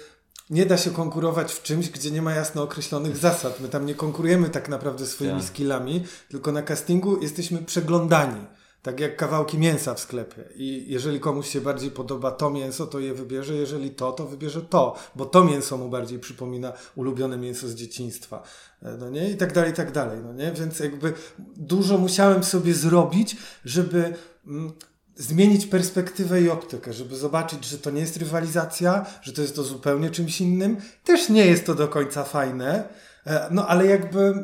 nie 0.50 0.66
da 0.66 0.78
się 0.78 0.92
konkurować 0.92 1.54
w 1.54 1.64
czymś, 1.64 1.90
gdzie 1.90 2.12
nie 2.12 2.22
ma 2.22 2.34
jasno 2.34 2.64
określonych 2.64 3.18
zasad. 3.18 3.60
My 3.60 3.68
tam 3.70 3.86
nie 3.86 3.96
konkurujemy 3.96 4.50
tak 4.50 4.70
naprawdę 4.70 5.06
swoimi 5.06 5.40
Tak. 5.40 5.48
skillami, 5.50 6.04
tylko 6.30 6.52
na 6.52 6.62
castingu 6.62 7.22
jesteśmy 7.22 7.58
przeglądani. 7.62 8.46
Tak 8.82 9.00
jak 9.00 9.18
kawałki 9.18 9.58
mięsa 9.58 9.94
w 9.94 10.00
sklepie. 10.00 10.44
I 10.56 10.86
jeżeli 10.88 11.20
komuś 11.20 11.50
się 11.50 11.62
bardziej 11.62 11.92
podoba 11.92 12.32
to 12.32 12.50
mięso, 12.50 12.88
to 12.88 13.00
je 13.00 13.14
wybierze. 13.14 13.56
Jeżeli 13.56 13.90
to, 13.92 14.12
to 14.12 14.26
wybierze 14.28 14.62
to. 14.62 14.96
Bo 15.16 15.26
to 15.26 15.44
mięso 15.44 15.78
mu 15.78 15.90
bardziej 15.90 16.20
przypomina 16.20 16.74
ulubione 16.96 17.38
mięso 17.38 17.68
z 17.68 17.76
dzieciństwa. 17.76 18.44
E, 18.84 18.98
No 18.98 19.10
nie? 19.10 19.30
I 19.30 19.38
tak 19.38 19.54
dalej, 19.54 19.72
i 19.72 19.74
tak 19.74 19.92
dalej. 19.92 20.20
No 20.24 20.34
nie? 20.34 20.52
Więc 20.52 20.80
jakby 20.80 21.14
dużo 21.58 21.98
musiałem 21.98 22.44
sobie 22.44 22.74
zrobić, 22.74 23.38
żeby 23.66 24.14
mm, 24.48 24.72
zmienić 25.18 25.66
perspektywę 25.66 26.42
i 26.42 26.50
optykę, 26.50 26.94
żeby 26.94 27.16
zobaczyć, 27.16 27.66
że 27.66 27.78
to 27.78 27.92
nie 27.92 28.02
jest 28.02 28.18
rywalizacja, 28.18 29.06
że 29.22 29.34
to 29.34 29.42
jest 29.42 29.56
to 29.56 29.64
zupełnie 29.64 30.10
czymś 30.10 30.42
innym. 30.42 30.78
Też 31.04 31.30
nie 31.30 31.46
jest 31.46 31.66
to 31.66 31.76
do 31.76 31.88
końca 31.88 32.24
fajne, 32.24 32.90
e, 33.26 33.48
no 33.52 33.68
ale 33.68 33.86
jakby 33.86 34.44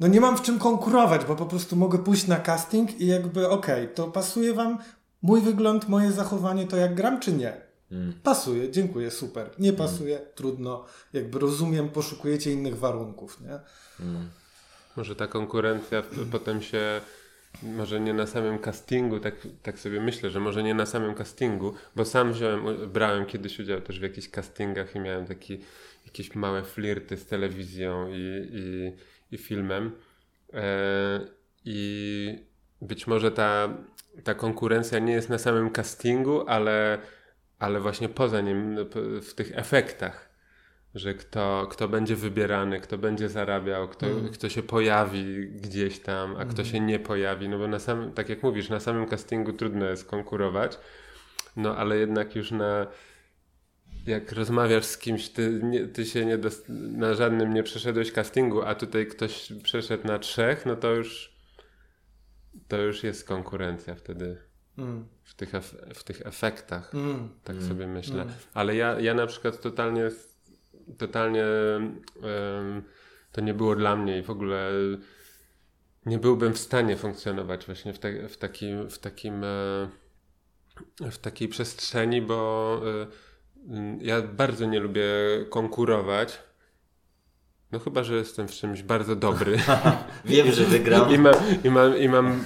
no 0.00 0.06
nie 0.06 0.20
mam 0.20 0.36
w 0.36 0.42
czym 0.42 0.58
konkurować, 0.58 1.24
bo 1.24 1.36
po 1.36 1.46
prostu 1.46 1.76
mogę 1.76 1.98
pójść 1.98 2.26
na 2.26 2.36
casting 2.36 3.00
i 3.00 3.06
jakby 3.06 3.48
okej, 3.48 3.88
to 3.94 4.08
pasuje 4.08 4.54
wam 4.54 4.78
mój 5.22 5.40
wygląd, 5.40 5.88
moje 5.88 6.12
zachowanie, 6.12 6.66
to 6.66 6.76
jak 6.76 6.94
gram, 6.94 7.20
czy 7.20 7.32
nie? 7.32 7.68
Pasuje, 8.22 8.70
dziękuję, 8.70 9.10
super. 9.10 9.50
Nie 9.58 9.72
pasuje, 9.72 10.18
trudno, 10.34 10.84
jakby 11.12 11.38
rozumiem, 11.38 11.88
poszukujecie 11.88 12.52
innych 12.52 12.78
warunków, 12.78 13.40
nie? 13.40 13.58
Może 14.96 15.16
ta 15.16 15.26
konkurencja 15.26 16.02
potem 16.32 16.62
się, 16.62 17.00
może 17.62 18.00
nie 18.00 18.14
na 18.14 18.26
samym 18.26 18.58
castingu, 18.58 19.20
tak, 19.20 19.34
tak 19.62 19.78
sobie 19.78 20.00
myślę, 20.00 20.30
że 20.30 20.40
może 20.40 20.62
nie 20.62 20.74
na 20.74 20.86
samym 20.86 21.14
castingu, 21.14 21.74
bo 21.96 22.04
sam 22.04 22.32
wziąłem, 22.32 22.90
brałem 22.92 23.26
kiedyś 23.26 23.58
udział 23.58 23.80
też 23.80 24.00
w 24.00 24.02
jakichś 24.02 24.28
castingach 24.28 24.94
i 24.94 25.00
miałem 25.00 25.26
taki, 25.26 25.60
jakieś 26.06 26.34
małe 26.34 26.62
flirty 26.62 27.16
z 27.16 27.26
telewizją 27.26 28.08
i, 28.10 28.48
i, 28.52 28.92
i 29.34 29.38
filmem. 29.38 29.92
E, 30.52 31.20
I 31.64 32.38
być 32.82 33.06
może 33.06 33.30
ta, 33.30 33.68
ta 34.24 34.34
konkurencja 34.34 34.98
nie 34.98 35.12
jest 35.12 35.28
na 35.28 35.38
samym 35.38 35.70
castingu, 35.70 36.48
ale, 36.48 36.98
ale 37.58 37.80
właśnie 37.80 38.08
poza 38.08 38.40
nim, 38.40 38.74
no, 38.74 38.84
w 39.22 39.34
tych 39.34 39.58
efektach 39.58 40.27
że 40.98 41.14
kto, 41.14 41.66
kto 41.70 41.88
będzie 41.88 42.16
wybierany, 42.16 42.80
kto 42.80 42.98
będzie 42.98 43.28
zarabiał, 43.28 43.88
kto, 43.88 44.06
kto 44.32 44.48
się 44.48 44.62
pojawi 44.62 45.48
gdzieś 45.48 45.98
tam, 46.00 46.36
a 46.36 46.44
kto 46.44 46.64
się 46.64 46.80
nie 46.80 46.98
pojawi, 46.98 47.48
no 47.48 47.58
bo 47.58 47.68
na 47.68 47.78
samym, 47.78 48.12
tak 48.12 48.28
jak 48.28 48.42
mówisz, 48.42 48.68
na 48.68 48.80
samym 48.80 49.06
castingu 49.06 49.52
trudno 49.52 49.86
jest 49.86 50.04
konkurować, 50.04 50.78
no 51.56 51.76
ale 51.76 51.96
jednak 51.96 52.36
już 52.36 52.50
na 52.50 52.86
jak 54.06 54.32
rozmawiasz 54.32 54.84
z 54.84 54.98
kimś, 54.98 55.28
ty, 55.28 55.60
nie, 55.62 55.86
ty 55.86 56.04
się 56.06 56.26
nie 56.26 56.38
na 56.68 57.14
żadnym 57.14 57.54
nie 57.54 57.62
przeszedłeś 57.62 58.12
castingu, 58.12 58.62
a 58.62 58.74
tutaj 58.74 59.06
ktoś 59.06 59.52
przeszedł 59.62 60.06
na 60.06 60.18
trzech, 60.18 60.66
no 60.66 60.76
to 60.76 60.94
już 60.94 61.38
to 62.68 62.76
już 62.76 63.04
jest 63.04 63.28
konkurencja 63.28 63.94
wtedy 63.94 64.48
Mm. 64.78 65.08
w 65.22 65.34
tych, 65.34 65.52
ef- 65.52 65.94
w 65.94 66.04
tych 66.04 66.26
efektach. 66.26 66.94
Mm. 66.94 67.28
Tak 67.44 67.62
sobie 67.62 67.86
myślę. 67.86 68.26
Ale 68.54 68.76
ja, 68.76 69.00
ja 69.00 69.14
na 69.14 69.26
przykład 69.26 69.60
totalnie, 69.60 70.10
totalnie 70.98 71.44
to 73.32 73.40
nie 73.40 73.54
było 73.54 73.76
dla 73.76 73.96
mnie 73.96 74.18
i 74.18 74.22
w 74.22 74.30
ogóle 74.30 74.70
nie 76.06 76.18
byłbym 76.18 76.54
w 76.54 76.58
stanie 76.58 76.96
funkcjonować 76.96 77.66
właśnie 77.66 77.92
w, 77.92 77.98
te, 77.98 78.28
w 78.28 78.36
takim, 78.36 78.90
w 78.90 78.98
takim 78.98 79.44
e, 79.44 79.88
w 81.10 81.18
takiej 81.18 81.48
przestrzeni, 81.48 82.22
bo 82.22 82.80
e, 83.70 83.98
ja 84.00 84.22
bardzo 84.22 84.66
nie 84.66 84.80
lubię 84.80 85.04
konkurować. 85.50 86.38
No 87.72 87.78
chyba, 87.78 88.02
że 88.02 88.14
jestem 88.14 88.48
w 88.48 88.52
czymś 88.52 88.82
bardzo 88.82 89.16
dobry. 89.16 89.58
Wiem, 90.24 90.52
że 90.52 90.64
wygram. 90.64 91.12
I 91.12 91.18
mam, 91.18 91.34
i 91.64 91.70
mam, 91.70 91.98
i 91.98 92.08
mam 92.08 92.44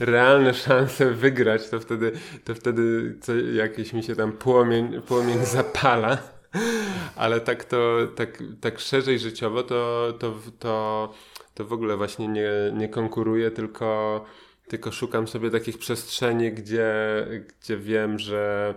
realne 0.00 0.54
szanse 0.54 1.10
wygrać, 1.10 1.68
to 1.68 1.80
wtedy, 1.80 2.12
to 2.44 2.54
wtedy 2.54 3.16
co, 3.20 3.34
jakiś 3.34 3.92
mi 3.92 4.02
się 4.02 4.16
tam 4.16 4.32
płomień, 4.32 5.02
płomień 5.02 5.44
zapala. 5.44 6.35
Ale 7.16 7.40
tak 7.40 7.64
to, 7.64 7.98
tak, 8.16 8.42
tak 8.60 8.80
szerzej 8.80 9.18
życiowo, 9.18 9.62
to, 9.62 10.12
to, 10.18 10.34
to, 10.58 11.12
to 11.54 11.64
w 11.64 11.72
ogóle 11.72 11.96
właśnie 11.96 12.28
nie, 12.28 12.50
nie 12.74 12.88
konkuruję, 12.88 13.50
tylko, 13.50 14.24
tylko 14.68 14.92
szukam 14.92 15.28
sobie 15.28 15.50
takich 15.50 15.78
przestrzeni, 15.78 16.52
gdzie, 16.52 16.92
gdzie 17.60 17.76
wiem, 17.76 18.18
że 18.18 18.74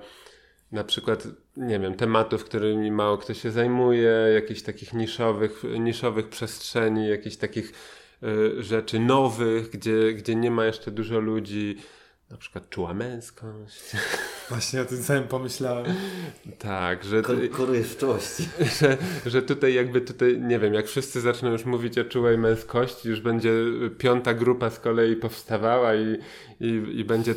na 0.72 0.84
przykład, 0.84 1.28
nie 1.58 1.80
wiem, 1.80 1.96
tematów, 1.96 2.44
którymi 2.44 2.92
mało 2.92 3.18
kto 3.18 3.34
się 3.34 3.52
zajmuje, 3.52 4.12
jakichś 4.34 4.62
takich 4.62 4.94
niszowych, 4.94 5.64
niszowych 5.80 6.30
przestrzeni, 6.30 7.08
jakichś 7.10 7.36
takich 7.36 7.74
y, 8.24 8.64
rzeczy 8.64 9.00
nowych, 9.00 9.70
gdzie, 9.70 10.14
gdzie 10.14 10.36
nie 10.36 10.52
ma 10.52 10.66
jeszcze 10.66 10.92
dużo 10.92 11.20
ludzi, 11.20 11.78
na 12.32 12.38
przykład 12.38 12.70
czuła 12.70 12.94
męskość. 12.94 13.92
Właśnie 14.50 14.82
o 14.82 14.86
tym 14.86 15.04
samym 15.04 15.24
pomyślałem. 15.24 15.86
tak, 16.60 17.04
że, 17.04 17.22
czułości. 17.98 18.48
że, 18.80 18.98
że 19.26 19.42
tutaj 19.42 19.74
jakby 19.74 20.02
tutaj, 20.02 20.40
nie 20.42 20.60
wiem, 20.60 20.74
jak 20.74 20.88
wszyscy 20.88 21.22
zaczną 21.22 21.52
już 21.52 21.66
mówić 21.66 21.98
o 21.98 22.04
czułej 22.04 22.38
męskości, 22.38 23.10
już 23.10 23.22
będzie 23.22 23.52
piąta 23.98 24.34
grupa 24.34 24.70
z 24.70 24.80
kolei 24.80 25.16
powstawała 25.16 25.96
i, 25.96 26.18
i, 26.60 26.84
i 26.94 27.06
będzie 27.06 27.36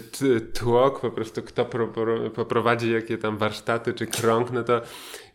tłok, 0.53 1.01
po 1.01 1.11
prostu 1.11 1.43
kto 1.43 1.65
pro, 1.65 1.89
pro, 1.89 2.31
poprowadzi 2.31 2.93
jakie 2.93 3.19
tam 3.19 3.39
warsztaty 3.39 3.95
czy 3.95 4.07
krąg, 4.07 4.51
no 4.51 4.65
to 4.65 4.81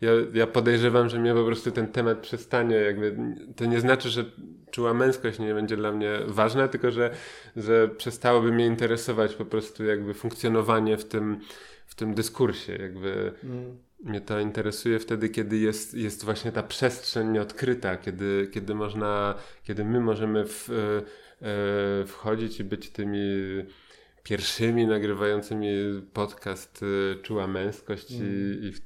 ja, 0.01 0.11
ja 0.33 0.47
podejrzewam, 0.47 1.09
że 1.09 1.19
mnie 1.19 1.33
po 1.33 1.45
prostu 1.45 1.71
ten 1.71 1.87
temat 1.87 2.17
przestanie, 2.17 2.75
jakby, 2.75 3.17
to 3.55 3.65
nie 3.65 3.79
znaczy, 3.79 4.09
że 4.09 4.25
czuła 4.71 4.93
męskość 4.93 5.39
nie 5.39 5.53
będzie 5.53 5.77
dla 5.77 5.91
mnie 5.91 6.11
ważna, 6.27 6.67
tylko 6.67 6.91
że, 6.91 7.11
że 7.55 7.87
przestałoby 7.87 8.51
mnie 8.51 8.65
interesować 8.65 9.35
po 9.35 9.45
prostu 9.45 9.85
jakby 9.85 10.13
funkcjonowanie 10.13 10.97
w 10.97 11.05
tym, 11.05 11.39
w 11.85 11.95
tym 11.95 12.13
dyskursie, 12.13 12.75
jakby 12.75 13.33
mnie 14.03 14.21
to 14.21 14.39
interesuje 14.39 14.99
wtedy, 14.99 15.29
kiedy 15.29 15.57
jest, 15.57 15.93
jest 15.93 16.25
właśnie 16.25 16.51
ta 16.51 16.63
przestrzeń 16.63 17.31
nieodkryta, 17.31 17.97
kiedy, 17.97 18.49
kiedy 18.53 18.75
można, 18.75 19.35
kiedy 19.63 19.85
my 19.85 19.99
możemy 19.99 20.45
w, 20.45 20.69
e, 20.69 21.01
e, 21.47 22.05
wchodzić 22.05 22.59
i 22.59 22.63
być 22.63 22.89
tymi 22.89 23.19
pierwszymi 24.23 24.87
nagrywającymi 24.87 25.67
podcast 26.13 26.83
e, 26.83 27.21
Czuła 27.21 27.47
Męskość 27.47 28.11
i, 28.11 28.15
i, 28.65 28.71
w, 28.71 28.81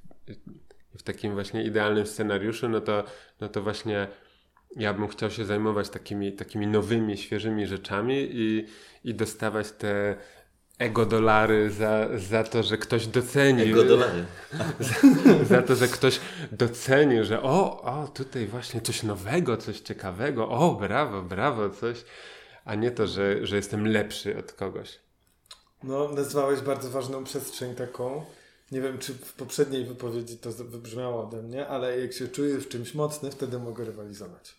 i 0.95 0.97
w 0.97 1.03
takim 1.03 1.33
właśnie 1.33 1.63
idealnym 1.63 2.07
scenariuszu, 2.07 2.69
no 2.69 2.81
to, 2.81 3.03
no 3.41 3.49
to 3.49 3.61
właśnie 3.61 4.07
ja 4.75 4.93
bym 4.93 5.07
chciał 5.07 5.31
się 5.31 5.45
zajmować 5.45 5.89
takimi, 5.89 6.33
takimi 6.33 6.67
nowymi, 6.67 7.17
świeżymi 7.17 7.67
rzeczami 7.67 8.29
i, 8.31 8.65
i 9.03 9.13
dostawać 9.13 9.71
te 9.71 10.15
ego 10.79 11.05
dolary 11.05 11.71
za, 11.71 12.07
za 12.17 12.43
to, 12.43 12.63
że 12.63 12.77
ktoś 12.77 13.07
doceni. 13.07 13.61
Ego 13.61 13.83
dolary. 13.83 14.25
za 15.49 15.61
to, 15.61 15.75
że 15.75 15.87
ktoś 15.87 16.19
docenił, 16.51 17.23
że 17.23 17.41
o, 17.41 17.81
o, 17.81 18.07
tutaj 18.07 18.47
właśnie 18.47 18.81
coś 18.81 19.03
nowego, 19.03 19.57
coś 19.57 19.79
ciekawego, 19.79 20.49
o, 20.49 20.75
brawo, 20.75 21.21
brawo, 21.21 21.69
coś, 21.69 22.05
a 22.65 22.75
nie 22.75 22.91
to, 22.91 23.07
że, 23.07 23.47
że 23.47 23.55
jestem 23.55 23.87
lepszy 23.87 24.37
od 24.37 24.53
kogoś. 24.53 24.99
No, 25.83 26.09
nazwałeś 26.09 26.61
bardzo 26.61 26.89
ważną 26.89 27.23
przestrzeń 27.23 27.75
taką. 27.75 28.25
Nie 28.71 28.81
wiem, 28.81 28.97
czy 28.97 29.13
w 29.13 29.33
poprzedniej 29.33 29.85
wypowiedzi 29.85 30.37
to 30.37 30.51
wybrzmiało 30.51 31.27
ode 31.27 31.41
mnie, 31.41 31.67
ale 31.67 31.99
jak 31.99 32.13
się 32.13 32.27
czuję 32.27 32.57
w 32.57 32.67
czymś 32.67 32.93
mocny, 32.93 33.31
wtedy 33.31 33.59
mogę 33.59 33.85
rywalizować. 33.85 34.55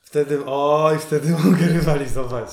Wtedy, 0.00 0.44
oj, 0.46 0.98
wtedy 0.98 1.30
mogę 1.44 1.66
rywalizować. 1.66 2.48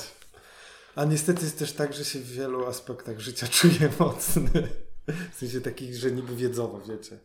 A 0.95 1.05
niestety 1.05 1.43
jest 1.45 1.59
też 1.59 1.73
tak, 1.73 1.93
że 1.93 2.05
się 2.05 2.19
w 2.19 2.31
wielu 2.31 2.65
aspektach 2.65 3.19
życia 3.19 3.47
czuję 3.47 3.89
mocny. 3.99 4.67
W 5.33 5.35
sensie 5.35 5.61
takich, 5.61 5.95
że 5.95 6.11
niby 6.11 6.35
wiedzowo, 6.35 6.81
wiecie. 6.81 7.19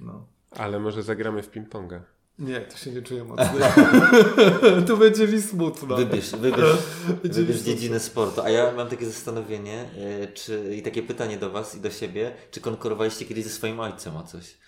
No. 0.00 0.26
Ale 0.50 0.80
może 0.80 1.02
zagramy 1.02 1.42
w 1.42 1.50
ping-ponga. 1.50 2.00
Nie, 2.40 2.60
to 2.60 2.76
się 2.76 2.90
nie 2.90 3.02
czuję 3.02 3.24
mocny. 3.24 3.60
to 4.88 4.96
będzie 4.96 5.28
mi 5.28 5.42
smutno. 5.42 5.96
Wybierz, 5.96 6.30
wybierz, 6.30 6.76
wybierz 7.22 7.60
dziedzinę 7.60 8.00
sportu. 8.00 8.42
A 8.42 8.50
ja 8.50 8.72
mam 8.72 8.88
takie 8.88 9.06
zastanowienie 9.06 9.90
e, 9.96 10.26
czy, 10.26 10.76
i 10.76 10.82
takie 10.82 11.02
pytanie 11.02 11.38
do 11.38 11.50
Was 11.50 11.74
i 11.74 11.80
do 11.80 11.90
siebie. 11.90 12.36
Czy 12.50 12.60
konkurowaliście 12.60 13.24
kiedyś 13.24 13.44
ze 13.44 13.50
swoim 13.50 13.80
ojcem 13.80 14.16
o 14.16 14.22
coś? 14.22 14.58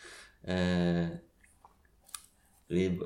E, 0.44 1.18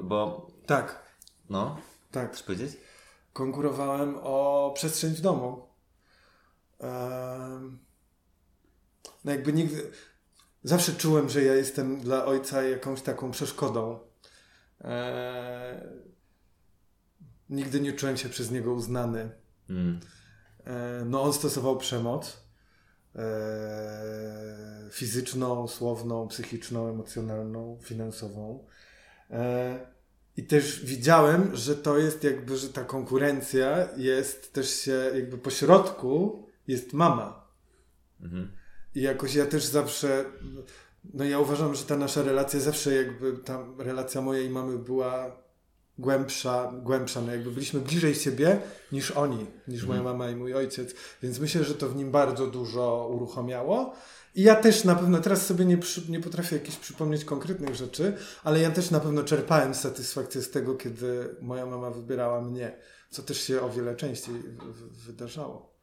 bo 0.03 0.47
Tak. 0.67 1.07
No, 1.51 1.81
Tak, 2.13 2.33
chcesz 2.33 2.43
powiedzieć? 2.43 2.73
konkurowałem 3.33 4.19
o 4.23 4.73
przestrzeń 4.75 5.15
w 5.15 5.21
domu. 5.21 5.67
No 9.25 9.33
jakby 9.33 9.53
nigdy. 9.53 9.91
Zawsze 10.63 10.93
czułem, 10.93 11.29
że 11.29 11.43
ja 11.43 11.55
jestem 11.55 12.01
dla 12.01 12.25
ojca 12.25 12.63
jakąś 12.63 13.03
taką 13.03 13.31
przeszkodą. 13.31 14.06
E, 14.81 15.97
Nigdy 17.51 17.81
nie 17.81 17.93
czułem 17.93 18.17
się 18.17 18.29
przez 18.29 18.51
niego 18.51 18.73
uznany. 18.73 19.31
Mm. 19.71 20.01
E, 20.65 21.03
No 21.07 21.23
on 21.23 21.33
stosował 21.33 21.77
przemoc. 21.79 22.47
e, 23.17 24.89
Fizyczną, 24.91 25.69
słowną, 25.69 26.29
psychiczną, 26.29 26.89
emocjonalną, 26.91 27.79
finansową. 27.83 28.67
I 30.37 30.45
też 30.47 30.85
widziałem, 30.85 31.57
że 31.57 31.77
to 31.77 31.99
jest 31.99 32.25
jakby, 32.25 32.57
że 32.57 32.69
ta 32.69 32.85
konkurencja 32.85 33.89
jest 33.97 34.53
też 34.53 34.71
się 34.71 35.11
jakby 35.15 35.39
po 35.39 35.51
środku 35.51 36.47
jest 36.69 36.93
mama. 36.93 37.47
Mhm. 38.21 38.53
I 38.95 39.01
jakoś 39.01 39.35
ja 39.35 39.47
też 39.47 39.65
zawsze, 39.65 40.25
no 41.15 41.25
ja 41.25 41.39
uważam, 41.39 41.75
że 41.75 41.85
ta 41.85 41.97
nasza 41.97 42.23
relacja 42.23 42.61
zawsze 42.61 42.95
jakby, 42.95 43.33
ta 43.33 43.67
relacja 43.79 44.21
mojej 44.21 44.51
mamy 44.51 44.79
była 44.79 45.47
głębsza, 45.99 46.73
głębsza, 46.83 47.21
no 47.21 47.33
jakby 47.33 47.51
byliśmy 47.51 47.81
bliżej 47.81 48.15
siebie 48.15 48.61
niż 48.93 49.11
oni, 49.11 49.47
niż 49.69 49.87
moja 49.87 50.03
mama 50.03 50.31
i 50.31 50.37
mój 50.37 50.55
ojciec, 50.55 50.95
więc 51.23 51.39
myślę, 51.39 51.65
że 51.65 51.75
to 51.75 51.89
w 51.89 51.97
nim 51.97 52.11
bardzo 52.11 52.47
dużo 52.47 53.09
uruchamiało. 53.15 53.93
I 54.35 54.43
ja 54.43 54.55
też 54.55 54.85
na 54.85 54.95
pewno, 54.95 55.19
teraz 55.19 55.47
sobie 55.47 55.65
nie, 55.65 55.79
przy, 55.79 56.11
nie 56.11 56.21
potrafię 56.21 56.57
jakichś 56.57 56.77
przypomnieć 56.77 57.25
konkretnych 57.25 57.75
rzeczy, 57.75 58.17
ale 58.45 58.61
ja 58.61 58.71
też 58.71 58.91
na 58.91 59.01
pewno 59.01 59.25
czerpałem 59.25 59.75
satysfakcję 59.75 60.43
z 60.43 60.51
tego, 60.51 60.75
kiedy 60.75 61.37
moja 61.41 61.67
mama 61.67 61.91
wybierała 61.91 62.41
mnie, 62.41 62.79
co 63.11 63.23
też 63.23 63.41
się 63.41 63.61
o 63.61 63.71
wiele 63.71 63.97
częściej 63.97 64.35
w, 64.35 64.63
w, 64.63 65.07
wydarzało. 65.07 65.77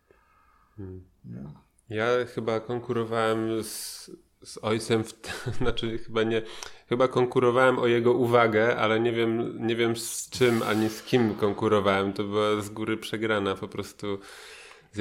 Nie? 1.26 1.44
Ja 1.90 2.26
chyba 2.26 2.60
konkurowałem 2.60 3.64
z, 3.64 4.12
z 4.44 4.58
ojcem, 4.62 5.04
w, 5.04 5.14
znaczy 5.58 5.98
chyba 5.98 6.24
nie, 6.24 6.42
chyba 6.90 7.08
konkurowałem 7.08 7.80
o 7.80 7.88
jego 7.88 8.14
uwagę, 8.14 8.78
ale 8.78 9.00
nie 9.00 9.12
wiem, 9.12 9.58
nie 9.68 9.76
wiem 9.76 9.96
z 9.96 10.30
czym 10.30 10.64
ani 10.64 10.90
z 10.90 11.04
kim 11.04 11.36
konkurowałem. 11.36 12.14
To 12.14 12.24
była 12.24 12.62
z 12.62 12.70
góry 12.70 12.98
przegrana 12.98 13.56
po 13.56 13.68
prostu 13.68 14.20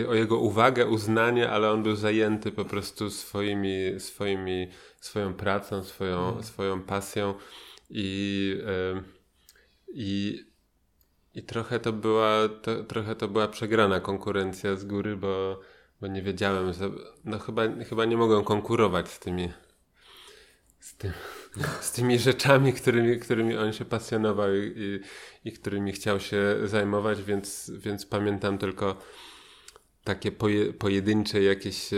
o 0.08 0.14
jego 0.14 0.38
uwagę, 0.38 0.86
uznanie, 0.86 1.50
ale 1.50 1.70
on 1.70 1.82
był 1.82 1.96
zajęty 1.96 2.52
po 2.52 2.64
prostu 2.64 3.10
swoimi, 3.10 4.00
swoimi, 4.00 4.68
swoją 5.00 5.34
pracą, 5.34 5.84
swoją, 5.84 6.42
swoją 6.42 6.82
pasją 6.82 7.34
i, 7.90 8.56
i, 9.94 10.40
i 11.34 11.42
trochę 11.42 11.80
to 11.80 11.92
była, 11.92 12.48
to, 12.62 12.84
trochę 12.84 13.16
to 13.16 13.28
była 13.28 13.48
przegrana 13.48 14.00
konkurencja 14.00 14.76
z 14.76 14.84
góry, 14.84 15.16
bo, 15.16 15.60
bo 16.02 16.08
nie 16.08 16.22
wiedziałem, 16.22 16.72
że, 16.72 16.90
no 17.24 17.38
chyba, 17.38 17.62
chyba 17.88 18.04
nie 18.04 18.16
mogłem 18.16 18.44
konkurować 18.44 19.08
z 19.08 19.18
tymi 19.18 19.52
z, 20.80 20.96
tym, 20.96 21.12
z 21.80 21.92
tymi 21.92 22.18
rzeczami, 22.18 22.72
którymi, 22.72 23.18
którymi 23.18 23.56
on 23.56 23.72
się 23.72 23.84
pasjonował 23.84 24.54
i, 24.54 24.72
i, 24.76 25.00
i 25.48 25.52
którymi 25.52 25.92
chciał 25.92 26.20
się 26.20 26.56
zajmować, 26.64 27.22
więc, 27.22 27.72
więc 27.74 28.06
pamiętam 28.06 28.58
tylko 28.58 28.98
takie 30.04 30.32
poje, 30.32 30.72
pojedyncze 30.72 31.42
jakieś 31.42 31.92
e, 31.92 31.96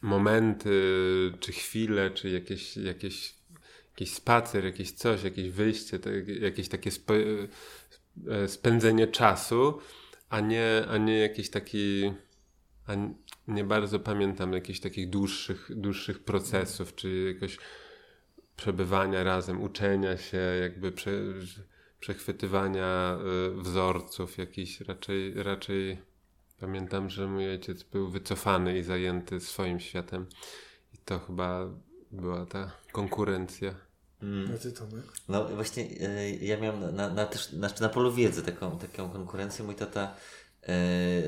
momenty, 0.00 0.72
czy 1.40 1.52
chwile, 1.52 2.10
czy 2.10 2.30
jakieś, 2.30 2.76
jakieś, 2.76 3.34
jakiś 3.90 4.14
spacer, 4.14 4.64
jakieś 4.64 4.92
coś, 4.92 5.22
jakieś 5.22 5.50
wyjście, 5.50 5.98
tak, 5.98 6.28
jakieś 6.28 6.68
takie 6.68 6.90
e, 8.28 8.48
spędzenie 8.48 9.06
czasu, 9.06 9.78
a 10.28 10.40
nie, 10.40 10.84
a 10.88 10.98
nie 10.98 11.18
jakiś 11.18 11.50
taki 11.50 12.12
a 12.86 12.92
nie 13.48 13.64
bardzo 13.64 14.00
pamiętam 14.00 14.52
jakichś 14.52 14.80
takich 14.80 15.10
dłuższych, 15.10 15.70
dłuższych 15.76 16.24
procesów, 16.24 16.94
czy 16.94 17.34
jakoś 17.34 17.58
przebywania 18.56 19.24
razem, 19.24 19.62
uczenia 19.62 20.16
się, 20.16 20.38
jakby 20.60 20.92
prze, 20.92 21.10
przechwytywania 22.00 23.18
y, 23.48 23.62
wzorców 23.62 24.38
jakichś. 24.38 24.80
Raczej, 24.80 25.42
raczej 25.42 25.98
pamiętam, 26.60 27.10
że 27.10 27.26
mój 27.26 27.50
ojciec 27.50 27.82
był 27.82 28.10
wycofany 28.10 28.78
i 28.78 28.82
zajęty 28.82 29.40
swoim 29.40 29.80
światem. 29.80 30.26
I 30.94 30.98
to 30.98 31.18
chyba 31.18 31.70
była 32.10 32.46
ta 32.46 32.72
konkurencja. 32.92 33.74
A 34.54 34.58
ty 34.58 34.72
Tomek? 34.72 35.04
No 35.28 35.44
właśnie, 35.44 35.88
e, 36.00 36.30
ja 36.30 36.60
miałem 36.60 36.80
na, 36.80 36.90
na, 36.90 37.14
na, 37.14 37.26
też, 37.26 37.52
na, 37.52 37.68
na 37.80 37.88
polu 37.88 38.12
wiedzy 38.12 38.42
taką, 38.42 38.78
taką 38.78 39.10
konkurencję. 39.10 39.64
Mój 39.64 39.74
tata 39.74 40.14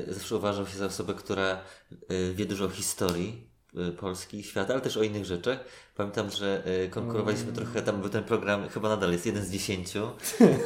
zawsze 0.07 0.35
uważał 0.35 0.67
się 0.67 0.77
za 0.77 0.85
osobę, 0.85 1.13
która 1.13 1.61
e, 2.09 2.33
wie 2.33 2.45
dużo 2.45 2.65
o 2.65 2.69
historii 2.69 3.47
e, 3.77 3.91
Polski, 3.91 4.43
świata, 4.43 4.73
ale 4.73 4.81
też 4.81 4.97
o 4.97 5.03
innych 5.03 5.25
rzeczach. 5.25 5.59
Pamiętam, 5.95 6.31
że 6.31 6.63
e, 6.65 6.87
konkurowaliśmy 6.87 7.53
trochę, 7.53 7.81
tam 7.81 8.01
był 8.01 8.09
ten 8.09 8.23
program, 8.23 8.69
chyba 8.69 8.89
nadal 8.89 9.11
jest 9.11 9.25
jeden 9.25 9.45
z 9.45 9.51
dziesięciu. 9.51 10.09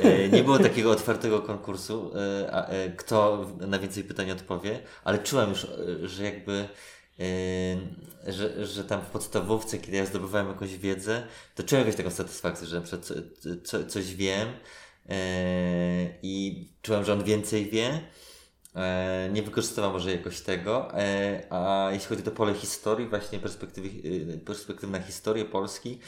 E, 0.01 0.29
nie 0.29 0.43
było 0.43 0.59
takiego 0.59 0.91
otwartego 0.91 1.41
konkursu, 1.41 2.11
e, 2.15 2.69
e, 2.69 2.89
kto 2.89 3.47
na 3.59 3.79
więcej 3.79 4.03
pytań 4.03 4.31
odpowie, 4.31 4.79
ale 5.03 5.19
czułem 5.19 5.49
już, 5.49 5.63
e, 5.63 6.07
że 6.07 6.23
jakby 6.23 6.69
że, 8.27 8.65
że 8.67 8.83
tam 8.83 9.01
w 9.01 9.05
podstawówce, 9.05 9.77
kiedy 9.77 9.97
ja 9.97 10.05
zdobywałem 10.05 10.47
jakąś 10.47 10.77
wiedzę, 10.77 11.27
to 11.55 11.63
czułem 11.63 11.85
jakąś 11.85 11.97
taką 11.97 12.09
satysfakcję, 12.09 12.67
że 12.67 12.75
na 12.75 12.81
przykład 12.81 13.05
co, 13.05 13.13
co, 13.63 13.85
coś 13.85 14.15
wiem 14.15 14.47
i 16.23 16.67
czułem, 16.81 17.05
że 17.05 17.13
on 17.13 17.23
więcej 17.23 17.69
wie. 17.69 18.01
Yy, 18.75 18.81
nie 19.31 19.43
wykorzystywałem 19.43 19.93
może 19.93 20.11
jakoś 20.11 20.41
tego, 20.41 20.87
yy, 20.93 21.51
a 21.51 21.89
jeśli 21.91 22.07
chodzi 22.07 22.21
o 22.21 22.25
to 22.25 22.31
pole 22.31 22.53
historii, 22.53 23.07
właśnie 23.07 23.39
perspektywy, 23.39 23.87
yy, 23.87 24.37
perspektywy 24.37 24.93
na 24.93 25.01
historię 25.01 25.45
Polski, 25.45 25.99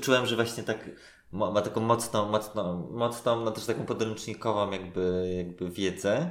czułem, 0.00 0.26
że 0.26 0.36
właśnie 0.36 0.62
tak 0.62 0.90
ma, 1.32 1.62
taką 1.62 1.80
mocną, 1.80 2.28
mocną, 2.28 2.88
mocną, 2.90 3.44
no 3.44 3.50
też 3.50 3.64
taką 3.64 3.84
podręcznikową 3.84 4.70
jakby, 4.70 5.34
jakby 5.36 5.70
wiedzę. 5.70 6.30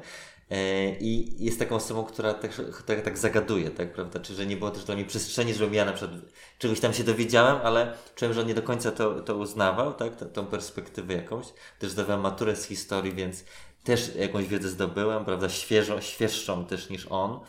E, 0.52 0.90
I 1.00 1.44
jest 1.46 1.60
taką 1.60 1.76
osobą, 1.76 2.04
która 2.04 2.34
tak, 2.34 2.52
tak, 2.86 3.02
tak 3.02 3.18
zagaduje, 3.18 3.70
tak, 3.70 3.94
prawda? 3.94 4.20
Czy 4.20 4.34
że 4.34 4.46
nie 4.46 4.58
było 4.58 4.72
też 4.72 4.84
dla 4.84 4.96
mnie 4.96 5.06
przestrzeni, 5.06 5.54
żebym 5.54 5.74
ja 5.74 5.86
na 5.86 5.94
przykład 5.94 6.22
czegoś 6.60 6.80
tam 6.80 6.94
się 6.94 7.04
dowiedziałem, 7.04 7.58
ale 7.64 7.94
czułem, 8.16 8.34
że 8.34 8.42
on 8.42 8.48
nie 8.48 8.54
do 8.54 8.62
końca 8.62 8.92
to, 8.92 9.22
to 9.22 9.38
uznawał, 9.38 9.94
tak? 9.94 10.16
T- 10.16 10.26
tą 10.26 10.46
perspektywę 10.46 11.14
jakąś. 11.14 11.46
Też 11.80 11.92
zdawałem 11.92 12.22
maturę 12.22 12.56
z 12.56 12.66
historii, 12.66 13.14
więc 13.14 13.44
też 13.88 14.16
jakąś 14.16 14.48
wiedzę 14.48 14.70
zdobyłem, 14.70 15.26
prawda? 15.26 15.50
Świeżą, 15.50 16.02
świeższą 16.02 16.66
też 16.66 16.90
niż 16.90 17.08
on, 17.10 17.40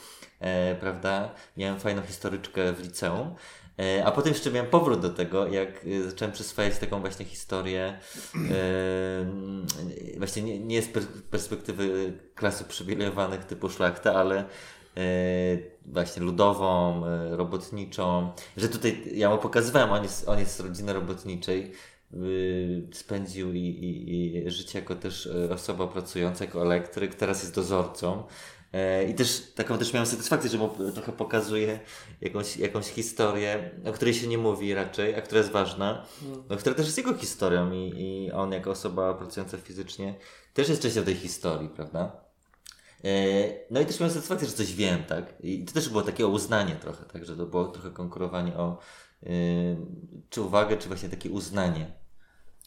e, 0.40 0.74
prawda? 0.74 1.30
Miałem 1.56 1.80
fajną 1.80 2.02
historyczkę 2.02 2.72
w 2.72 2.80
liceum. 2.80 3.34
E, 3.78 4.04
A 4.06 4.12
potem 4.12 4.32
jeszcze 4.32 4.50
miałem 4.50 4.70
powrót 4.70 5.00
do 5.00 5.10
tego, 5.10 5.46
jak 5.46 5.68
e, 5.86 6.02
zacząłem 6.10 6.32
przyswajać 6.32 6.78
taką 6.78 7.00
właśnie 7.00 7.24
historię, 7.26 7.98
e, 8.34 10.18
właśnie 10.18 10.42
nie, 10.42 10.58
nie 10.60 10.82
z 10.82 10.88
per- 10.88 11.06
perspektywy 11.30 12.12
klasy 12.34 12.64
uprzywilejowanych 12.64 13.44
typu 13.44 13.70
szlachta, 13.70 14.14
ale 14.14 14.38
e, 14.38 14.44
właśnie 15.86 16.22
ludową, 16.22 17.02
e, 17.06 17.36
robotniczą, 17.36 18.32
że 18.56 18.68
tutaj 18.68 19.02
ja 19.14 19.30
mu 19.30 19.38
pokazywałem, 19.38 19.90
on 19.92 20.02
jest, 20.02 20.28
on 20.28 20.38
jest 20.38 20.56
z 20.56 20.60
rodziny 20.60 20.92
robotniczej, 20.92 21.72
spędził 22.92 23.52
i, 23.52 23.58
i, 23.58 24.46
i 24.46 24.50
życie 24.50 24.78
jako 24.78 24.94
też 24.94 25.26
e, 25.26 25.54
osoba 25.54 25.86
pracująca, 25.86 26.44
jako 26.44 26.62
elektryk, 26.62 27.14
teraz 27.14 27.42
jest 27.42 27.54
dozorcą. 27.54 28.22
E, 28.72 29.04
I 29.04 29.14
też 29.14 29.52
taką 29.54 29.78
też 29.78 29.92
miałem 29.92 30.06
satysfakcję, 30.06 30.50
że 30.50 30.58
mu 30.58 30.70
trochę 30.94 31.12
pokazuje 31.12 31.80
jakąś, 32.20 32.56
jakąś 32.56 32.86
historię, 32.86 33.70
o 33.84 33.92
której 33.92 34.14
się 34.14 34.26
nie 34.26 34.38
mówi 34.38 34.74
raczej, 34.74 35.14
a 35.14 35.22
która 35.22 35.38
jest 35.38 35.50
ważna, 35.50 36.06
no, 36.50 36.56
która 36.56 36.74
też 36.74 36.86
jest 36.86 36.98
jego 36.98 37.14
historią 37.14 37.72
i, 37.72 37.92
i 37.96 38.32
on 38.32 38.52
jako 38.52 38.70
osoba 38.70 39.14
pracująca 39.14 39.58
fizycznie 39.58 40.14
też 40.54 40.68
jest 40.68 40.82
częścią 40.82 41.04
tej 41.04 41.14
historii, 41.14 41.68
prawda? 41.68 42.27
E, 43.04 43.08
No 43.70 43.80
i 43.80 43.86
też 43.86 44.00
miałem 44.00 44.14
satysfakcję, 44.14 44.48
że 44.48 44.54
coś 44.54 44.74
wiem, 44.74 45.04
tak? 45.04 45.34
I 45.40 45.64
to 45.64 45.72
też 45.72 45.88
było 45.88 46.02
takie 46.02 46.26
uznanie 46.26 46.76
trochę, 46.76 47.04
tak? 47.04 47.24
Że 47.24 47.36
to 47.36 47.46
było 47.46 47.64
trochę 47.68 47.90
konkurowanie 47.90 48.54
o 48.56 48.78
yy, 49.22 49.30
czy 50.30 50.40
uwagę, 50.42 50.76
czy 50.76 50.88
właśnie 50.88 51.08
takie 51.08 51.30
uznanie. 51.30 51.92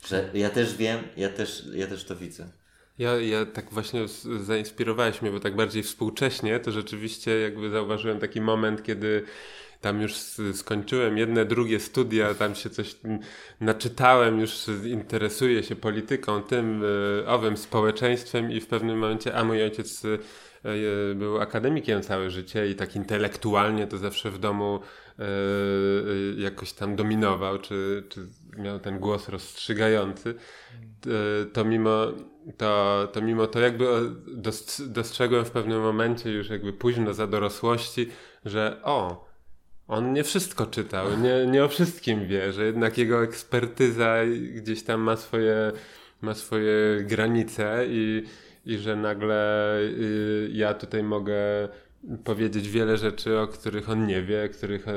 Że 0.08 0.30
ja 0.34 0.50
też 0.50 0.78
wiem, 0.78 1.00
ja 1.18 1.30
też, 1.30 1.66
ja 1.74 1.88
też 1.88 2.06
to 2.06 2.16
widzę. 2.16 2.50
Ja, 2.98 3.16
ja 3.16 3.46
tak 3.46 3.70
właśnie 3.70 4.06
zainspirowałeś 4.44 5.22
mnie, 5.22 5.32
bo 5.32 5.40
tak 5.40 5.56
bardziej 5.56 5.84
współcześnie, 5.84 6.60
to 6.60 6.72
rzeczywiście 6.72 7.40
jakby 7.40 7.70
zauważyłem 7.70 8.20
taki 8.20 8.42
moment, 8.42 8.84
kiedy 8.84 9.26
tam 9.82 10.02
już 10.02 10.14
skończyłem 10.54 11.18
jedne, 11.18 11.46
drugie 11.46 11.80
studia, 11.80 12.34
tam 12.34 12.56
się 12.56 12.70
coś 12.70 12.96
naczytałem, 13.62 14.40
już 14.40 14.66
interesuję 14.86 15.64
się 15.64 15.76
polityką, 15.76 16.44
tym, 16.44 16.84
y, 16.84 17.28
owym 17.28 17.58
społeczeństwem 17.58 18.52
i 18.52 18.60
w 18.60 18.68
pewnym 18.68 19.00
momencie, 19.00 19.36
a 19.36 19.44
mój 19.44 19.64
ojciec 19.64 20.06
y, 20.06 20.20
y, 20.66 21.16
był 21.16 21.42
akademikiem 21.42 22.02
całe 22.02 22.30
życie 22.30 22.68
i 22.68 22.76
tak 22.76 22.96
intelektualnie 22.96 23.88
to 23.88 23.98
zawsze 23.98 24.32
w 24.32 24.40
domu 24.40 24.80
jakoś 26.38 26.74
tam 26.74 26.96
dominował, 26.96 27.60
czy, 27.60 28.04
czy 28.10 28.28
miał 28.58 28.80
ten 28.80 29.00
głos 29.00 29.30
rozstrzygający, 29.30 30.36
to 31.54 31.66
mimo, 31.66 32.08
to, 32.58 33.08
to 33.14 33.22
mimo 33.22 33.48
to 33.48 33.60
jakby 33.60 33.86
dostrzegłem 34.88 35.46
w 35.46 35.52
pewnym 35.52 35.82
momencie 35.82 36.32
już 36.32 36.50
jakby 36.50 36.74
późno 36.74 37.14
za 37.14 37.28
dorosłości, 37.28 38.10
że 38.46 38.82
o, 38.84 39.31
on 39.92 40.14
nie 40.14 40.24
wszystko 40.24 40.66
czytał, 40.66 41.18
nie, 41.18 41.46
nie 41.46 41.64
o 41.64 41.68
wszystkim 41.68 42.28
wie, 42.28 42.54
że 42.54 42.66
jednak 42.66 42.98
jego 42.98 43.24
ekspertyza 43.24 44.16
gdzieś 44.54 44.84
tam 44.84 45.02
ma 45.02 45.18
swoje, 45.18 45.72
ma 46.22 46.34
swoje 46.34 47.04
granice 47.04 47.86
i, 47.88 48.26
i 48.66 48.78
że 48.78 48.96
nagle 48.96 49.78
y, 49.80 50.50
ja 50.54 50.74
tutaj 50.74 51.04
mogę 51.04 51.36
powiedzieć 52.24 52.70
wiele 52.70 52.98
rzeczy, 52.98 53.40
o 53.40 53.48
których 53.48 53.90
on 53.90 54.08
nie 54.08 54.22
wie, 54.22 54.50
których 54.50 54.88
e, 54.88 54.94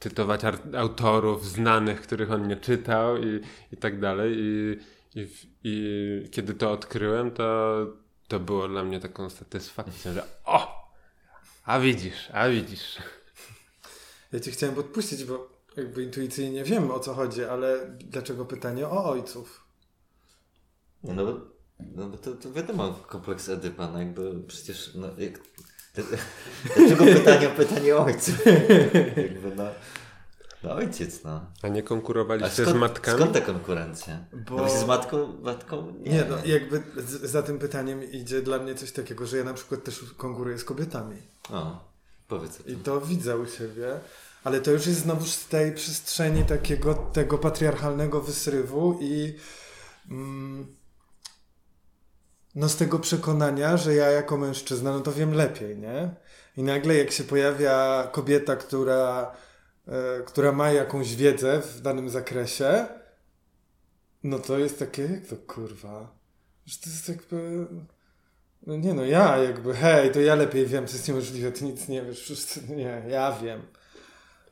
cytować 0.00 0.40
autorów 0.76 1.46
znanych, 1.46 2.00
których 2.00 2.32
on 2.32 2.48
nie 2.48 2.56
czytał 2.56 3.16
i, 3.16 3.40
i 3.72 3.76
tak 3.76 4.00
dalej. 4.00 4.36
I, 4.38 4.78
i, 5.14 5.28
I 5.64 6.28
kiedy 6.30 6.54
to 6.54 6.72
odkryłem, 6.72 7.30
to, 7.30 7.76
to 8.28 8.40
było 8.40 8.68
dla 8.68 8.84
mnie 8.84 9.00
taką 9.00 9.30
satysfakcją, 9.30 10.12
że 10.12 10.24
o! 10.44 10.88
A 11.64 11.80
widzisz, 11.80 12.28
a 12.32 12.48
widzisz. 12.48 12.98
Ja 14.32 14.40
ci 14.40 14.50
chciałem 14.50 14.74
podpuścić, 14.74 15.24
bo 15.24 15.48
jakby 15.76 16.02
intuicyjnie 16.02 16.64
wiem 16.64 16.90
o 16.90 17.00
co 17.00 17.14
chodzi, 17.14 17.44
ale 17.44 17.96
dlaczego 17.98 18.44
pytanie 18.44 18.88
o 18.88 19.10
ojców? 19.10 19.64
No 21.04 21.26
bo, 21.26 21.40
no 21.80 22.08
bo 22.08 22.16
to, 22.16 22.32
to 22.32 22.52
wiadomo, 22.52 22.92
kompleks 22.92 23.48
Edypa, 23.48 23.90
no 23.90 23.98
jakby 23.98 24.42
przecież, 24.46 24.94
no 24.94 25.08
jak, 25.18 25.40
dlaczego 26.76 27.04
pytanie 27.18 27.48
o 27.48 27.50
pytanie 27.50 27.96
o 27.96 28.04
ojców? 28.04 28.46
jakby 29.26 29.56
no, 29.56 29.64
no 30.62 30.72
ojciec, 30.72 31.24
no. 31.24 31.40
A 31.62 31.68
nie 31.68 31.82
konkurowaliście 31.82 32.62
skąd, 32.62 32.76
z 32.76 32.80
matkami? 32.80 33.18
Skąd 33.18 33.32
ta 33.32 33.40
konkurencja? 33.40 34.24
Bo... 34.32 34.56
No 34.56 34.68
z 34.68 34.86
matką, 34.86 35.40
matką 35.42 35.94
nie. 35.98 36.10
Nie, 36.10 36.24
no 36.24 36.36
jakby 36.44 36.82
z, 36.96 37.30
za 37.30 37.42
tym 37.42 37.58
pytaniem 37.58 38.12
idzie 38.12 38.42
dla 38.42 38.58
mnie 38.58 38.74
coś 38.74 38.92
takiego, 38.92 39.26
że 39.26 39.36
ja 39.38 39.44
na 39.44 39.54
przykład 39.54 39.84
też 39.84 40.04
konkuruję 40.16 40.58
z 40.58 40.64
kobietami. 40.64 41.16
O. 41.50 41.88
Powiedz 42.28 42.66
I 42.66 42.76
to 42.76 43.00
widzę 43.00 43.38
u 43.38 43.46
siebie, 43.46 44.00
ale 44.44 44.60
to 44.60 44.70
już 44.70 44.86
jest 44.86 45.00
znowu 45.00 45.26
z 45.26 45.46
tej 45.46 45.72
przestrzeni 45.72 46.44
takiego 46.44 46.94
tego 46.94 47.38
patriarchalnego 47.38 48.20
wysrywu 48.20 48.98
i 49.00 49.34
mm, 50.10 50.76
no 52.54 52.68
z 52.68 52.76
tego 52.76 52.98
przekonania, 52.98 53.76
że 53.76 53.94
ja 53.94 54.10
jako 54.10 54.36
mężczyzna, 54.36 54.92
no 54.92 55.00
to 55.00 55.12
wiem 55.12 55.34
lepiej, 55.34 55.78
nie? 55.78 56.14
I 56.56 56.62
nagle 56.62 56.94
jak 56.94 57.10
się 57.10 57.24
pojawia 57.24 58.08
kobieta, 58.12 58.56
która, 58.56 59.36
e, 59.86 60.22
która 60.22 60.52
ma 60.52 60.70
jakąś 60.70 61.16
wiedzę 61.16 61.62
w 61.62 61.80
danym 61.80 62.10
zakresie, 62.10 62.86
no 64.24 64.38
to 64.38 64.58
jest 64.58 64.78
takie, 64.78 65.02
jak 65.02 65.26
to 65.26 65.36
kurwa? 65.36 66.18
Że 66.66 66.78
to 66.78 66.90
jest 66.90 67.08
jakby 67.08 67.66
no 68.66 68.76
nie 68.76 68.94
no, 68.94 69.04
ja 69.04 69.36
jakby, 69.36 69.74
hej, 69.74 70.12
to 70.12 70.20
ja 70.20 70.34
lepiej 70.34 70.66
wiem, 70.66 70.86
co 70.86 70.92
jest 70.92 71.08
niemożliwe, 71.08 71.52
ty 71.52 71.64
nic 71.64 71.88
nie 71.88 72.02
wiesz, 72.02 72.20
wszyscy, 72.20 72.60
nie, 72.68 73.02
ja 73.08 73.32
wiem. 73.42 73.62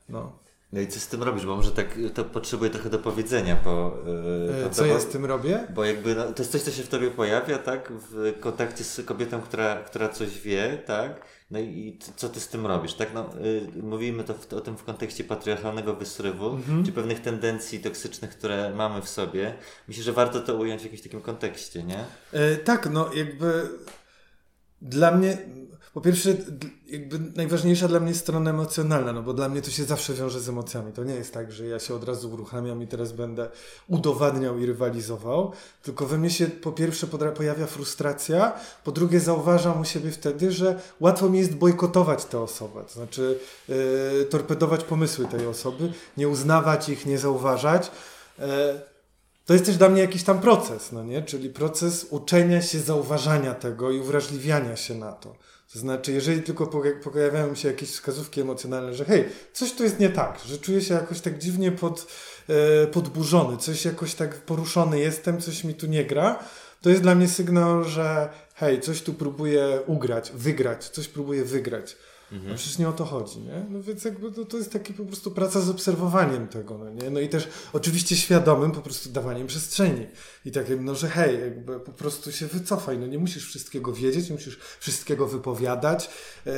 No. 0.08 0.45
No 0.72 0.80
i 0.80 0.86
co 0.86 1.00
z 1.00 1.06
tym 1.06 1.22
robisz? 1.22 1.46
Bo 1.46 1.56
może 1.56 1.72
tak 1.72 1.98
to 2.14 2.24
potrzebuję 2.24 2.70
trochę 2.70 2.90
do 2.90 2.98
powiedzenia, 2.98 3.56
bo... 3.64 3.98
Yy, 4.64 4.70
co 4.70 4.86
ja 4.86 5.00
z 5.00 5.06
tym 5.06 5.24
robię? 5.24 5.66
Bo 5.74 5.84
jakby 5.84 6.14
no, 6.14 6.32
to 6.32 6.42
jest 6.42 6.52
coś, 6.52 6.62
co 6.62 6.70
się 6.70 6.82
w 6.82 6.88
tobie 6.88 7.10
pojawia, 7.10 7.58
tak? 7.58 7.92
W 7.92 8.40
kontakcie 8.40 8.84
z 8.84 9.06
kobietą, 9.06 9.40
która, 9.40 9.76
która 9.76 10.08
coś 10.08 10.40
wie, 10.40 10.82
tak? 10.86 11.26
No 11.50 11.58
i 11.58 11.98
co 12.16 12.28
ty 12.28 12.40
z 12.40 12.48
tym 12.48 12.66
robisz, 12.66 12.94
tak? 12.94 13.14
No, 13.14 13.30
yy, 13.74 13.82
mówimy 13.82 14.24
to 14.24 14.34
w, 14.34 14.52
o 14.52 14.60
tym 14.60 14.76
w 14.76 14.84
kontekście 14.84 15.24
patriarchalnego 15.24 15.94
wysrywu, 15.94 16.50
mhm. 16.50 16.84
czy 16.84 16.92
pewnych 16.92 17.20
tendencji 17.20 17.80
toksycznych, 17.80 18.30
które 18.30 18.72
mamy 18.74 19.02
w 19.02 19.08
sobie. 19.08 19.54
Myślę, 19.88 20.02
że 20.02 20.12
warto 20.12 20.40
to 20.40 20.56
ująć 20.56 20.80
w 20.80 20.84
jakimś 20.84 21.02
takim 21.02 21.20
kontekście, 21.20 21.82
nie? 21.82 22.04
Yy, 22.32 22.56
tak, 22.56 22.90
no 22.90 23.14
jakby 23.14 23.68
dla 24.82 25.10
mnie 25.10 25.38
po 25.96 26.00
pierwsze, 26.00 26.36
jakby 26.86 27.18
najważniejsza 27.36 27.88
dla 27.88 28.00
mnie 28.00 28.08
jest 28.08 28.20
strona 28.20 28.50
emocjonalna, 28.50 29.12
no 29.12 29.22
bo 29.22 29.32
dla 29.32 29.48
mnie 29.48 29.62
to 29.62 29.70
się 29.70 29.84
zawsze 29.84 30.14
wiąże 30.14 30.40
z 30.40 30.48
emocjami. 30.48 30.92
To 30.92 31.04
nie 31.04 31.14
jest 31.14 31.34
tak, 31.34 31.52
że 31.52 31.66
ja 31.66 31.78
się 31.78 31.94
od 31.94 32.04
razu 32.04 32.32
uruchamiam 32.32 32.82
i 32.82 32.86
teraz 32.86 33.12
będę 33.12 33.48
udowadniał 33.88 34.58
i 34.58 34.66
rywalizował, 34.66 35.52
tylko 35.82 36.06
we 36.06 36.18
mnie 36.18 36.30
się 36.30 36.46
po 36.46 36.72
pierwsze 36.72 37.06
pojawia 37.06 37.66
frustracja, 37.66 38.52
po 38.84 38.92
drugie 38.92 39.20
zauważam 39.20 39.80
u 39.80 39.84
siebie 39.84 40.10
wtedy, 40.10 40.52
że 40.52 40.80
łatwo 41.00 41.28
mi 41.28 41.38
jest 41.38 41.54
bojkotować 41.54 42.24
tę 42.24 42.40
osobę, 42.40 42.84
to 42.84 42.92
znaczy 42.92 43.38
yy, 43.68 44.26
torpedować 44.30 44.84
pomysły 44.84 45.26
tej 45.26 45.46
osoby, 45.46 45.92
nie 46.16 46.28
uznawać 46.28 46.88
ich, 46.88 47.06
nie 47.06 47.18
zauważać. 47.18 47.90
Yy, 48.38 48.46
to 49.46 49.52
jest 49.52 49.66
też 49.66 49.76
dla 49.76 49.88
mnie 49.88 50.00
jakiś 50.00 50.24
tam 50.24 50.40
proces, 50.40 50.92
no 50.92 51.04
nie? 51.04 51.22
Czyli 51.22 51.50
proces 51.50 52.06
uczenia 52.10 52.62
się 52.62 52.80
zauważania 52.80 53.54
tego 53.54 53.90
i 53.90 54.00
uwrażliwiania 54.00 54.76
się 54.76 54.94
na 54.94 55.12
to. 55.12 55.36
To 55.76 55.80
znaczy, 55.80 56.12
jeżeli 56.12 56.42
tylko 56.42 56.66
pojawiają 57.02 57.54
się 57.54 57.68
jakieś 57.68 57.90
wskazówki 57.90 58.40
emocjonalne, 58.40 58.94
że 58.94 59.04
hej, 59.04 59.24
coś 59.52 59.72
tu 59.72 59.84
jest 59.84 60.00
nie 60.00 60.08
tak, 60.08 60.40
że 60.46 60.58
czuję 60.58 60.80
się 60.82 60.94
jakoś 60.94 61.20
tak 61.20 61.38
dziwnie 61.38 61.72
pod, 61.72 62.06
e, 62.48 62.86
podburzony, 62.86 63.56
coś 63.56 63.84
jakoś 63.84 64.14
tak 64.14 64.34
poruszony 64.34 64.98
jestem, 64.98 65.40
coś 65.40 65.64
mi 65.64 65.74
tu 65.74 65.86
nie 65.86 66.04
gra, 66.04 66.44
to 66.82 66.90
jest 66.90 67.02
dla 67.02 67.14
mnie 67.14 67.28
sygnał, 67.28 67.84
że 67.84 68.28
hej, 68.54 68.80
coś 68.80 69.02
tu 69.02 69.14
próbuję 69.14 69.80
ugrać, 69.86 70.32
wygrać, 70.34 70.88
coś 70.88 71.08
próbuję 71.08 71.44
wygrać. 71.44 71.96
Mhm. 72.32 72.50
No 72.50 72.56
przecież 72.56 72.78
nie 72.78 72.88
o 72.88 72.92
to 72.92 73.04
chodzi, 73.04 73.40
nie? 73.40 73.66
No 73.70 73.82
więc 73.82 74.04
jakby 74.04 74.32
to, 74.32 74.44
to 74.44 74.56
jest 74.56 74.72
taki 74.72 74.94
po 74.94 75.04
prostu 75.04 75.30
praca 75.30 75.60
z 75.60 75.68
obserwowaniem 75.68 76.48
tego, 76.48 76.78
no 76.78 76.90
nie? 76.90 77.10
No 77.10 77.20
i 77.20 77.28
też 77.28 77.48
oczywiście 77.72 78.16
świadomym 78.16 78.72
po 78.72 78.80
prostu 78.80 79.10
dawaniem 79.10 79.46
przestrzeni. 79.46 80.06
I 80.44 80.52
takim, 80.52 80.84
no 80.84 80.94
że 80.94 81.08
hej, 81.08 81.40
jakby 81.40 81.80
po 81.80 81.92
prostu 81.92 82.32
się 82.32 82.46
wycofaj, 82.46 82.98
no 82.98 83.06
nie 83.06 83.18
musisz 83.18 83.46
wszystkiego 83.46 83.92
wiedzieć, 83.92 84.28
nie 84.28 84.34
musisz 84.34 84.58
wszystkiego 84.78 85.26
wypowiadać 85.26 86.10
yy, 86.46 86.52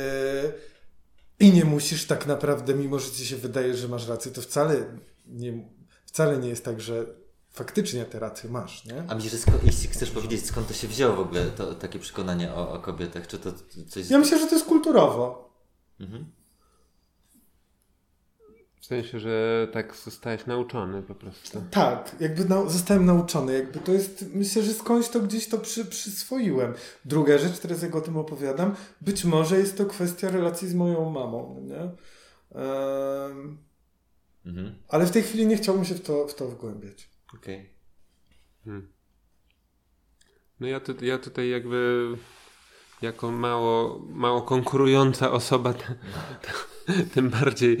i 1.39 1.53
nie 1.53 1.65
musisz 1.65 2.05
tak 2.05 2.27
naprawdę, 2.27 2.73
mimo 2.73 2.99
że 2.99 3.11
ci 3.11 3.25
się 3.25 3.37
wydaje, 3.37 3.77
że 3.77 3.87
masz 3.87 4.07
rację, 4.07 4.31
to 4.31 4.41
wcale 4.41 4.85
nie, 5.27 5.67
wcale 6.05 6.37
nie 6.37 6.49
jest 6.49 6.65
tak, 6.65 6.81
że 6.81 7.05
faktycznie 7.49 8.05
te 8.05 8.19
racje 8.19 8.49
masz, 8.49 8.85
nie? 8.85 9.03
A 9.07 9.15
myślisz, 9.15 9.33
że 9.33 9.39
jeśli 9.63 9.87
chcesz 9.89 10.11
powiedzieć, 10.11 10.45
skąd 10.45 10.67
to 10.67 10.73
się 10.73 10.87
wzięło 10.87 11.15
w 11.15 11.19
ogóle, 11.19 11.45
to 11.45 11.75
takie 11.75 11.99
przekonanie 11.99 12.53
o, 12.53 12.71
o 12.73 12.79
kobietach, 12.79 13.27
czy 13.27 13.39
to 13.39 13.53
coś... 13.89 14.09
Ja 14.09 14.19
myślę, 14.19 14.39
że 14.39 14.47
to 14.47 14.55
jest 14.55 14.67
kulturowo. 14.67 15.48
Mhm. 15.99 16.25
W 18.79 18.85
sensie, 18.85 19.19
że 19.19 19.67
tak 19.73 19.95
zostałeś 19.95 20.45
nauczony 20.45 21.03
po 21.03 21.15
prostu. 21.15 21.63
Tak, 21.71 22.15
jakby 22.19 22.45
na, 22.45 22.69
zostałem 22.69 23.05
nauczony. 23.05 23.53
Jakby 23.53 23.79
to 23.79 23.91
jest, 23.91 24.25
myślę, 24.33 24.63
że 24.63 24.73
skądś 24.73 25.09
to 25.09 25.19
gdzieś 25.19 25.47
to 25.47 25.57
przy, 25.57 25.85
przyswoiłem. 25.85 26.73
Druga 27.05 27.37
rzecz, 27.37 27.59
teraz 27.59 27.81
jak 27.81 27.95
o 27.95 28.01
tym 28.01 28.17
opowiadam, 28.17 28.75
być 29.01 29.25
może 29.25 29.57
jest 29.57 29.77
to 29.77 29.85
kwestia 29.85 30.29
relacji 30.29 30.67
z 30.67 30.73
moją 30.73 31.09
mamą, 31.09 31.61
nie? 31.61 31.91
Um, 32.61 33.57
mhm. 34.45 34.75
Ale 34.87 35.05
w 35.05 35.11
tej 35.11 35.23
chwili 35.23 35.47
nie 35.47 35.57
chciałbym 35.57 35.85
się 35.85 35.95
w 35.95 36.01
to, 36.01 36.27
w 36.27 36.35
to 36.35 36.47
wgłębiać. 36.47 37.09
Okej. 37.35 37.55
Okay. 37.55 37.69
Hmm. 38.65 38.87
No 40.59 40.67
ja, 40.67 40.79
tu, 40.79 41.05
ja 41.05 41.17
tutaj 41.17 41.49
jakby 41.49 42.07
jako 43.01 43.31
mało, 43.31 44.05
mało 44.09 44.41
konkurująca 44.41 45.31
osoba, 45.31 45.73
tym 47.13 47.29
bardziej 47.29 47.77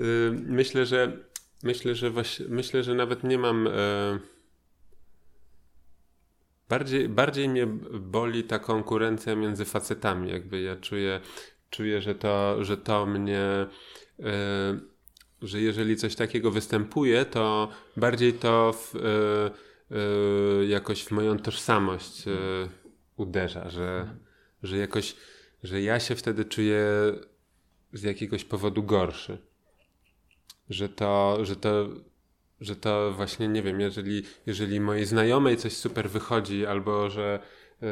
y, 0.00 0.30
myślę, 0.46 0.86
że 0.86 1.28
myślę, 1.62 1.94
że 1.94 2.12
myślę, 2.48 2.82
że 2.82 2.94
nawet 2.94 3.24
nie 3.24 3.38
mam 3.38 3.66
e, 3.66 3.70
bardziej, 6.68 7.08
bardziej 7.08 7.48
mnie 7.48 7.66
boli 8.00 8.44
ta 8.44 8.58
konkurencja 8.58 9.36
między 9.36 9.64
facetami, 9.64 10.30
jakby 10.30 10.60
ja 10.60 10.76
czuję, 10.76 11.20
czuję, 11.70 12.02
że 12.02 12.14
to, 12.14 12.64
że 12.64 12.76
to 12.76 13.06
mnie 13.06 13.66
e, 14.20 14.78
że 15.42 15.60
jeżeli 15.60 15.96
coś 15.96 16.14
takiego 16.14 16.50
występuje, 16.50 17.24
to 17.24 17.68
bardziej 17.96 18.32
to 18.32 18.72
w, 18.72 18.94
e, 18.96 20.64
jakoś 20.64 21.04
w 21.04 21.10
moją 21.10 21.38
tożsamość 21.38 22.24
uderza, 23.16 23.70
że 23.70 24.16
że 24.62 24.76
jakoś, 24.76 25.16
że 25.62 25.82
ja 25.82 26.00
się 26.00 26.14
wtedy 26.14 26.44
czuję 26.44 26.86
z 27.92 28.02
jakiegoś 28.02 28.44
powodu 28.44 28.82
gorszy. 28.82 29.38
Że 30.70 30.88
to, 30.88 31.38
że 31.44 31.56
to, 31.56 31.88
że 32.60 32.76
to 32.76 33.12
właśnie, 33.12 33.48
nie 33.48 33.62
wiem, 33.62 33.80
jeżeli, 33.80 34.22
jeżeli 34.46 34.80
mojej 34.80 35.06
znajomej 35.06 35.56
coś 35.56 35.76
super 35.76 36.10
wychodzi, 36.10 36.66
albo 36.66 37.10
że 37.10 37.40
yy, 37.80 37.88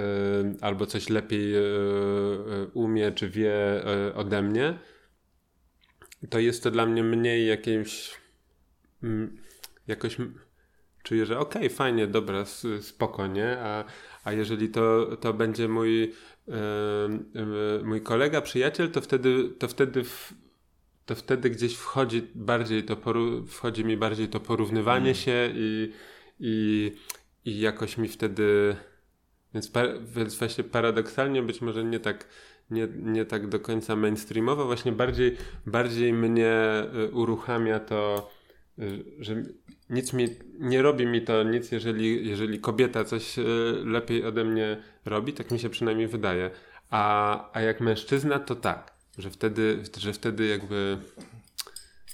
albo 0.61 0.87
coś 0.87 1.09
lepiej 1.09 1.53
yy, 1.53 2.71
umie, 2.75 3.13
czy 3.13 3.31
wie 3.31 3.83
yy, 4.07 4.15
ode 4.15 4.43
mnie, 4.43 4.79
to 6.31 6.39
jest 6.39 6.63
to 6.63 6.71
dla 6.71 6.87
mnie 6.87 7.03
mniej 7.03 7.47
jakimś 7.47 8.21
mm, 9.03 9.37
jakoś 9.87 10.17
czuję, 11.03 11.27
że 11.27 11.39
okej, 11.39 11.63
okay, 11.67 11.77
fajnie, 11.77 12.07
dobra, 12.07 12.45
spokojnie, 12.81 13.57
a, 13.59 13.85
a 14.25 14.33
jeżeli 14.33 14.69
to, 14.69 15.17
to 15.21 15.33
będzie 15.35 15.69
mój 15.69 16.13
mój 17.85 18.01
kolega, 18.01 18.41
przyjaciel, 18.41 18.91
to 18.91 19.01
wtedy, 19.01 19.49
to 19.59 19.69
wtedy, 19.69 20.03
to 21.07 21.15
wtedy 21.15 21.51
gdzieś 21.51 21.77
wchodzi 21.77 22.23
bardziej 22.35 22.85
to, 22.85 22.97
wchodzi 23.47 23.85
mi 23.85 23.97
bardziej 23.97 24.29
to 24.29 24.41
porównywanie 24.41 25.11
mm. 25.11 25.15
się 25.15 25.51
i, 25.55 25.93
i, 26.41 26.93
i 27.45 27.61
jakoś 27.61 27.99
mi 27.99 28.09
wtedy 28.09 28.77
Więc, 29.57 29.73
więc 30.15 30.35
właśnie 30.35 30.65
paradoksalnie 30.65 31.43
być 31.43 31.61
może 31.61 31.85
nie 31.85 32.01
tak, 32.01 32.29
nie, 32.71 32.89
nie 32.97 33.25
tak 33.25 33.49
do 33.49 33.61
końca 33.61 33.97
mainstreamowo, 33.97 34.67
właśnie 34.67 34.93
bardziej, 34.93 35.37
bardziej 35.67 36.13
mnie 36.13 36.83
y, 36.95 37.11
uruchamia 37.11 37.81
to, 37.81 38.31
y, 38.79 39.05
że 39.19 39.43
nic 39.91 40.13
mi, 40.13 40.29
nie 40.59 40.83
robi 40.83 41.07
mi 41.07 41.23
to 41.23 41.43
nic, 41.43 41.73
jeżeli, 41.73 42.29
jeżeli 42.29 42.61
kobieta 42.61 43.05
coś 43.05 43.39
y, 43.39 43.43
lepiej 43.85 44.25
ode 44.25 44.45
mnie 44.45 44.83
robi, 45.05 45.33
tak 45.33 45.51
mi 45.51 45.59
się 45.59 45.71
przynajmniej 45.71 46.09
wydaje. 46.09 46.51
A, 46.91 47.51
a 47.53 47.61
jak 47.61 47.81
mężczyzna, 47.81 48.39
to 48.39 48.55
tak, 48.55 48.95
że 49.19 49.31
wtedy, 49.31 49.83
że 49.99 50.13
wtedy 50.13 50.47
jakby, 50.47 50.99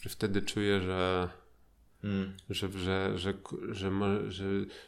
że 0.02 0.10
wtedy 0.10 0.42
czuję, 0.42 0.80
że 0.80 1.28
Mm. 2.04 2.36
Że, 2.50 2.68
że, 2.68 3.18
że, 3.18 3.34
że, 3.70 3.90
że, 4.28 4.44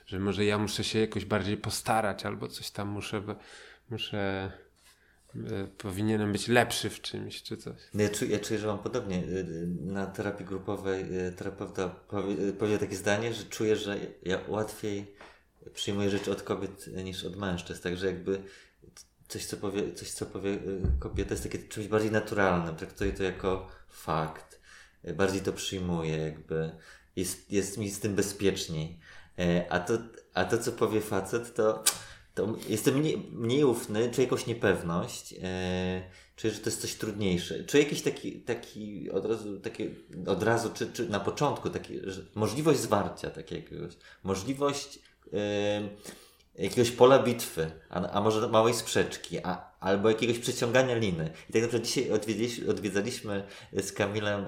że, 0.07 0.19
może 0.19 0.45
ja 0.45 0.59
muszę 0.59 0.85
się 0.85 0.99
jakoś 0.99 1.25
bardziej 1.25 1.57
postarać, 1.57 2.27
albo 2.27 2.49
coś 2.49 2.71
tam 2.71 2.89
muszę, 2.89 3.23
muszę 3.91 4.19
e, 4.19 4.53
powinienem 5.79 6.33
być 6.33 6.49
lepszy 6.49 6.91
w 6.91 7.01
czymś, 7.01 7.43
czy 7.43 7.57
coś. 7.57 7.75
No 7.95 8.03
ja 8.03 8.09
czuję, 8.09 8.31
ja 8.31 8.39
czuję, 8.39 8.61
że 8.61 8.67
mam 8.67 8.79
podobnie. 8.79 9.17
E, 9.17 9.23
na 9.81 10.07
terapii 10.07 10.47
grupowej 10.47 11.19
e, 11.19 11.33
terapeuta 11.33 11.89
powie, 11.89 12.53
powie 12.53 12.79
takie 12.79 12.97
zdanie, 12.97 13.35
że 13.35 13.45
czuję, 13.45 13.77
że 13.77 13.97
ja 14.23 14.41
łatwiej 14.49 15.15
przyjmuję 15.75 16.11
rzeczy 16.11 16.33
od 16.33 16.43
kobiet 16.43 16.87
niż 17.05 17.25
od 17.25 17.37
mężczyzn. 17.37 17.83
Także 17.83 18.07
jakby 18.07 18.43
coś, 19.29 19.47
co 19.47 19.57
powie, 19.57 19.93
coś, 19.93 20.11
co 20.11 20.27
powie 20.27 20.59
kobieta 20.99 21.31
jest 21.31 21.43
takie 21.43 21.59
czymś 21.59 21.89
bardziej 21.89 22.11
naturalnym. 22.11 22.77
Traktuję 22.77 23.13
to 23.13 23.23
jako 23.23 23.69
fakt. 23.89 24.61
Bardziej 25.17 25.41
to 25.41 25.53
przyjmuję 25.53 26.17
jakby 26.17 26.71
jest, 27.17 27.53
jest 27.53 27.79
mi 27.79 27.91
z 27.91 28.01
tym 28.01 28.15
bezpieczniej. 28.15 28.99
E, 29.39 29.73
a 29.73 29.81
to, 29.81 29.99
a 30.35 30.45
to 30.45 30.59
co 30.59 30.73
powie 30.73 31.01
facet, 31.01 31.55
to, 31.55 31.85
to 32.35 32.55
jestem 32.69 32.95
mniej, 32.95 33.29
mniej 33.33 33.65
ufny, 33.65 34.11
czuję 34.11 34.25
jakąś 34.25 34.47
niepewność, 34.47 35.35
e, 35.43 36.03
czuję, 36.37 36.53
że 36.53 36.61
to 36.61 36.71
jest 36.71 36.81
coś 36.81 36.95
trudniejsze. 36.95 37.65
Czuję 37.65 37.83
jakiś 37.83 38.03
taki, 38.03 38.41
taki 38.41 39.11
od 39.11 39.27
razu, 39.27 39.61
takie, 39.61 39.91
od 40.27 40.43
razu 40.43 40.71
czy, 40.75 40.93
czy 40.93 41.09
na 41.09 41.21
początku, 41.21 41.71
taki, 41.71 42.01
możliwość 42.35 42.81
zwarcia 42.81 43.31
takiego, 43.31 43.77
możliwość 44.23 44.99
e, 45.33 45.89
jakiegoś 46.59 46.91
pola 46.91 47.23
bitwy, 47.23 47.71
a, 47.91 48.11
a 48.11 48.21
może 48.21 48.49
małej 48.49 48.75
sprzeczki, 48.75 49.39
a, 49.45 49.75
albo 49.81 50.09
jakiegoś 50.09 50.39
przeciągania 50.39 50.95
liny. 50.95 51.31
I 51.51 51.53
tak 51.53 51.63
naprawdę 51.63 51.87
dzisiaj 51.87 52.11
odwiedziliśmy, 52.11 52.71
odwiedzaliśmy 52.71 53.47
z 53.73 53.93
Kamilem 53.93 54.45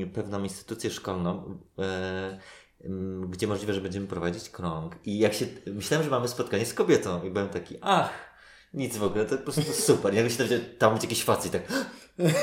y, 0.00 0.06
pewną 0.14 0.42
instytucję 0.42 0.90
szkolną, 0.90 1.58
gdzie 3.28 3.46
możliwe, 3.46 3.74
że 3.74 3.80
będziemy 3.80 4.06
prowadzić 4.06 4.50
krąg. 4.50 4.96
I 5.04 5.18
jak 5.18 5.34
się, 5.34 5.46
myślałem, 5.66 6.04
że 6.04 6.10
mamy 6.10 6.28
spotkanie 6.28 6.66
z 6.66 6.74
kobietą 6.74 7.22
i 7.22 7.30
byłem 7.30 7.48
taki, 7.48 7.76
ach, 7.80 8.32
nic 8.74 8.96
w 8.96 9.02
ogóle, 9.02 9.24
to 9.24 9.36
po 9.36 9.42
prostu 9.42 9.72
super. 9.92 10.14
Ja 10.14 10.22
myślałem, 10.22 10.48
że 10.54 10.60
tam 10.60 10.92
będzie 10.92 11.06
jakiś 11.06 11.24
facet, 11.24 11.52
tak, 11.52 11.62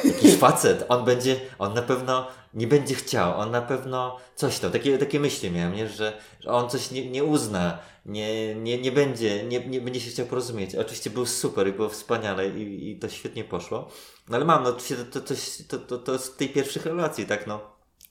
jakiś 0.04 0.36
facet, 0.36 0.86
on 0.90 1.06
będzie, 1.06 1.40
on 1.60 1.74
na 1.74 1.82
pewno 1.82 2.28
nie 2.54 2.68
będzie 2.68 2.96
chciał, 2.96 3.40
on 3.40 3.52
na 3.52 3.62
pewno 3.62 4.18
coś 4.36 4.60
tam, 4.60 4.72
takie, 4.72 4.98
takie 4.98 5.20
myśli 5.20 5.52
miałem, 5.52 5.76
nie? 5.76 5.90
Że, 5.90 6.18
że 6.40 6.52
on 6.52 6.70
coś 6.70 6.92
nie, 6.92 7.10
nie 7.10 7.24
uzna, 7.24 7.80
nie, 8.06 8.56
nie, 8.56 8.82
nie 8.82 8.92
będzie, 8.92 9.44
nie, 9.44 9.68
nie 9.68 9.82
będzie 9.82 10.00
się 10.00 10.12
chciał 10.12 10.26
porozumieć. 10.26 10.76
Oczywiście 10.76 11.10
był 11.10 11.26
super 11.26 11.68
i 11.68 11.74
było 11.74 11.90
wspaniale 11.90 12.50
i, 12.50 12.92
i 12.92 13.00
to 13.00 13.10
świetnie 13.10 13.44
poszło. 13.44 13.90
No 14.30 14.36
ale 14.36 14.46
mam, 14.46 14.64
no 14.64 14.70
oczywiście 14.70 14.96
to, 14.96 15.22
to, 15.22 15.34
to, 15.68 15.78
to, 15.78 15.98
to 15.98 16.20
z 16.20 16.36
tej 16.36 16.50
pierwszych 16.50 16.86
relacji, 16.86 17.26
tak, 17.26 17.48
no. 17.48 17.62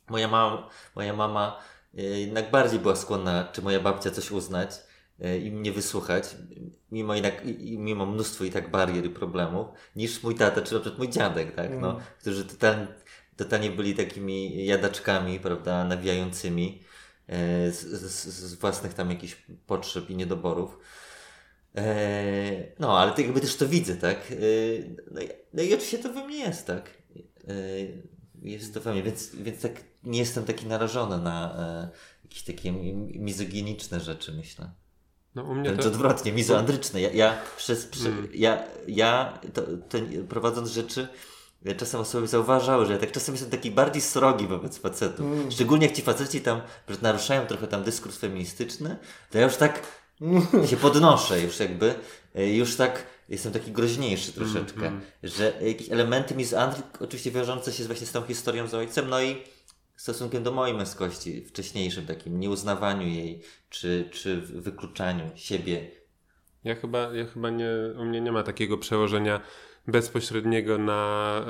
Moja 0.09 0.29
mama, 0.29 0.69
moja 0.95 1.13
mama 1.13 1.61
jednak 1.95 2.51
bardziej 2.51 2.81
była 2.81 2.97
skłonna, 2.97 3.49
czy 3.53 3.63
moja 3.63 3.81
babcia 3.81 4.11
coś 4.11 4.31
uznać, 4.31 4.71
E, 5.21 5.39
i 5.39 5.51
mnie 5.51 5.73
wysłuchać, 5.73 6.37
mimo, 6.93 7.15
jednak, 7.15 7.43
mimo 7.61 8.07
mnóstwo 8.07 8.45
i 8.45 8.51
tak 8.51 8.71
barier 8.71 9.05
i 9.05 9.11
problemów, 9.11 9.67
niż 9.97 10.23
mój 10.23 10.35
tata, 10.35 10.63
czy 10.63 10.75
na 10.75 10.81
przykład 10.81 10.99
mój 10.99 11.09
dziadek, 11.09 11.55
tak, 11.55 11.71
no, 11.81 11.91
mm. 11.91 12.03
którzy 12.21 12.45
totalnie, 12.45 12.87
totalnie 13.37 13.71
byli 13.71 13.95
takimi 13.95 14.67
jadaczkami, 14.67 15.41
prawda, 15.41 15.85
nawijającymi 15.85 16.83
e, 17.27 17.71
z, 17.71 17.81
z, 17.81 18.27
z, 18.27 18.55
własnych 18.55 18.95
tam 18.95 19.11
jakichś 19.11 19.37
potrzeb 19.67 20.11
i 20.11 20.17
niedoborów. 20.17 20.79
E, 21.77 22.73
no, 22.79 22.99
ale 22.99 23.13
to 23.13 23.21
jakby 23.21 23.41
też 23.41 23.57
to 23.57 23.69
widzę, 23.69 23.97
tak, 23.97 24.17
e, 24.17 24.35
no, 25.11 25.21
no, 25.53 25.63
i 25.63 25.75
oczywiście 25.75 25.99
to 25.99 26.13
we 26.13 26.27
mnie 26.27 26.39
jest, 26.39 26.67
tak, 26.67 26.91
e, 27.49 27.53
jest 28.43 28.75
to 28.75 28.81
we 28.81 28.93
mnie, 28.93 29.03
więc, 29.03 29.35
więc 29.35 29.63
tak 29.63 29.73
nie 30.05 30.19
jestem 30.19 30.45
taki 30.45 30.67
narażony 30.67 31.19
na 31.19 31.55
e, 31.59 31.89
jakieś 32.25 32.43
takie 32.43 32.73
mizoginiczne 32.73 34.01
rzeczy, 34.01 34.33
myślę. 34.33 34.71
No, 35.35 35.43
u 35.43 35.55
mnie 35.55 35.69
Wręcz 35.69 35.83
to... 35.83 35.89
odwrotnie, 35.89 36.33
mizoandryczne. 36.33 37.01
Ja, 37.01 37.11
ja, 37.11 37.39
przez, 37.57 37.91
mm. 38.07 38.29
ja, 38.35 38.65
ja 38.89 39.39
to, 39.55 39.63
to, 39.63 39.99
prowadząc 40.29 40.71
rzeczy, 40.71 41.09
ja 41.63 41.75
czasem 41.75 42.01
osoby 42.01 42.27
zauważały, 42.27 42.87
że 42.87 42.93
ja 42.93 42.99
tak 42.99 43.13
czasem 43.13 43.35
jestem 43.35 43.51
taki 43.51 43.71
bardziej 43.71 44.03
srogi 44.03 44.47
wobec 44.47 44.79
facetów. 44.79 45.27
Mm. 45.27 45.51
Szczególnie 45.51 45.87
jak 45.87 45.97
ci 45.97 46.03
faceci 46.03 46.41
tam 46.41 46.61
naruszają 47.03 47.47
trochę 47.47 47.67
tam 47.67 47.83
dyskurs 47.83 48.19
feministyczny, 48.19 48.97
to 49.31 49.39
ja 49.39 49.45
już 49.45 49.57
tak 49.57 49.83
się 50.71 50.77
podnoszę 50.77 51.41
już 51.41 51.61
jakby, 51.61 51.95
e, 52.35 52.53
już 52.53 52.77
tak 52.77 53.07
jestem 53.29 53.53
taki 53.53 53.73
groźniejszy 53.73 54.33
troszeczkę, 54.33 54.87
mm, 54.87 54.93
mm. 54.93 55.07
że 55.23 55.53
jakieś 55.63 55.91
elementy 55.91 56.35
mizoandrii 56.35 56.83
oczywiście 57.01 57.31
wiążące 57.31 57.73
się 57.73 57.85
właśnie 57.85 58.07
z 58.07 58.13
tą 58.13 58.23
historią 58.23 58.67
z 58.67 58.75
ojcem, 58.75 59.09
no 59.09 59.23
i 59.23 59.37
stosunkiem 59.97 60.43
do 60.43 60.53
mojej 60.53 60.77
męskości, 60.77 61.45
wcześniejszym 61.45 62.07
takim 62.07 62.41
nieuznawaniu 62.41 63.07
jej, 63.07 63.43
czy, 63.71 64.09
czy 64.13 64.41
wykluczaniu 64.41 65.31
siebie. 65.35 65.91
Ja 66.65 66.75
chyba, 66.75 66.99
ja 67.15 67.27
chyba 67.27 67.51
nie, 67.51 67.71
u 67.99 68.05
mnie 68.05 68.21
nie 68.21 68.33
ma 68.33 68.43
takiego 68.43 68.79
przełożenia 68.79 69.41
bezpośredniego 69.87 70.79
na, 70.79 71.45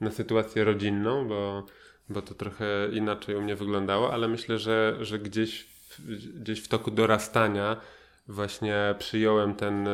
e, 0.00 0.04
na 0.04 0.10
sytuację 0.10 0.64
rodzinną, 0.64 1.28
bo, 1.28 1.66
bo 2.08 2.22
to 2.22 2.34
trochę 2.34 2.88
inaczej 2.92 3.36
u 3.36 3.42
mnie 3.42 3.56
wyglądało, 3.56 4.12
ale 4.12 4.28
myślę, 4.28 4.58
że, 4.58 4.96
że 5.00 5.18
gdzieś, 5.18 5.64
w, 5.64 6.00
gdzieś 6.40 6.60
w 6.60 6.68
toku 6.68 6.90
dorastania 6.90 7.80
właśnie 8.30 8.94
przyjąłem 8.98 9.54
ten, 9.54 9.88
e, 9.88 9.90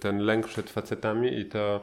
ten 0.00 0.18
lęk 0.18 0.46
przed 0.46 0.70
facetami 0.70 1.38
i 1.38 1.44
to, 1.44 1.82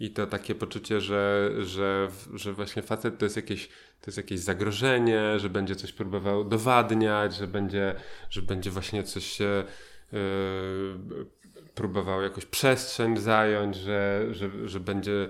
i 0.00 0.10
to 0.10 0.26
takie 0.26 0.54
poczucie, 0.54 1.00
że, 1.00 1.50
że, 1.58 2.08
że 2.34 2.52
właśnie 2.52 2.82
facet 2.82 3.18
to 3.18 3.24
jest 3.24 3.36
jakieś 3.36 3.68
to 4.00 4.10
jest 4.10 4.16
jakieś 4.16 4.40
zagrożenie, 4.40 5.38
że 5.38 5.50
będzie 5.50 5.76
coś 5.76 5.92
próbował 5.92 6.44
dowadniać, 6.44 7.36
że 7.36 7.46
będzie, 7.46 7.94
że 8.30 8.42
będzie 8.42 8.70
właśnie 8.70 9.02
coś 9.02 9.24
się 9.26 9.64
yy, 10.12 10.18
próbował 11.74 12.22
jakoś 12.22 12.46
przestrzeń 12.46 13.16
zająć, 13.16 13.76
że, 13.76 14.26
że, 14.30 14.68
że 14.68 14.80
będzie 14.80 15.28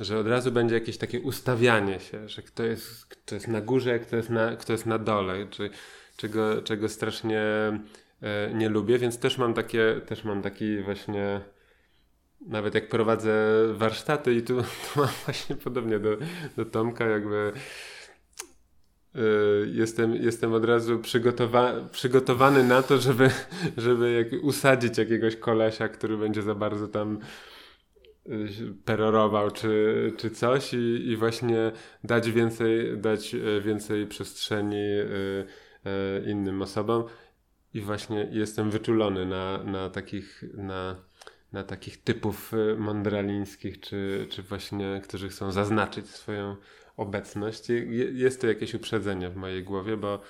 że 0.00 0.18
od 0.18 0.26
razu 0.26 0.52
będzie 0.52 0.74
jakieś 0.74 0.98
takie 0.98 1.20
ustawianie 1.20 2.00
się, 2.00 2.28
że 2.28 2.42
kto 2.42 2.62
jest, 2.62 3.06
kto 3.06 3.34
jest 3.34 3.48
na 3.48 3.60
górze, 3.60 3.98
kto 3.98 4.16
jest 4.16 4.30
na, 4.30 4.56
kto 4.56 4.72
jest 4.72 4.86
na 4.86 4.98
dole, 4.98 5.46
czy, 5.50 5.70
czego, 6.16 6.62
czego 6.62 6.88
strasznie 6.88 7.42
nie 8.54 8.68
lubię, 8.68 8.98
więc 8.98 9.18
też 9.18 9.38
mam 9.38 9.54
takie, 9.54 10.00
też 10.06 10.24
mam 10.24 10.42
taki 10.42 10.82
właśnie 10.82 11.40
nawet 12.46 12.74
jak 12.74 12.88
prowadzę 12.88 13.34
warsztaty 13.72 14.34
i 14.34 14.42
tu, 14.42 14.62
tu 14.94 15.00
mam 15.00 15.08
właśnie 15.24 15.56
podobnie 15.56 15.98
do, 15.98 16.16
do 16.56 16.64
Tomka, 16.64 17.06
jakby 17.06 17.52
Y, 19.16 19.70
jestem, 19.72 20.14
jestem 20.16 20.52
od 20.52 20.64
razu 20.64 20.98
przygotowa 20.98 21.72
przygotowany 21.92 22.64
na 22.64 22.82
to, 22.82 22.98
żeby, 22.98 23.30
żeby 23.76 24.12
jak 24.12 24.44
usadzić 24.44 24.98
jakiegoś 24.98 25.36
kolesia, 25.36 25.88
który 25.88 26.16
będzie 26.16 26.42
za 26.42 26.54
bardzo 26.54 26.88
tam 26.88 27.18
y, 28.26 28.48
perorował 28.84 29.50
czy, 29.50 30.12
czy 30.16 30.30
coś 30.30 30.74
i, 30.74 31.08
i 31.08 31.16
właśnie 31.16 31.72
dać 32.04 32.30
więcej, 32.30 32.98
dać 32.98 33.36
więcej 33.60 34.06
przestrzeni 34.06 34.84
innym 36.26 36.62
osobom 36.62 37.04
i 37.74 37.80
właśnie 37.80 38.28
jestem 38.30 38.70
wyczulony 38.70 39.26
na, 39.26 39.64
na 39.64 39.90
takich 39.90 40.44
na, 40.54 40.96
na 41.52 41.64
takich 41.64 42.02
typów 42.02 42.52
mądralińskich, 42.78 43.80
czy, 43.80 44.26
czy 44.30 44.42
właśnie, 44.42 45.00
którzy 45.04 45.28
chcą 45.28 45.52
zaznaczyć 45.52 46.08
swoją 46.08 46.56
obecność. 46.96 47.68
Jest 48.12 48.40
to 48.40 48.46
jakieś 48.46 48.74
uprzedzenie 48.74 49.30
w 49.30 49.36
mojej 49.36 49.64
głowie, 49.64 49.96
bo, 49.96 50.20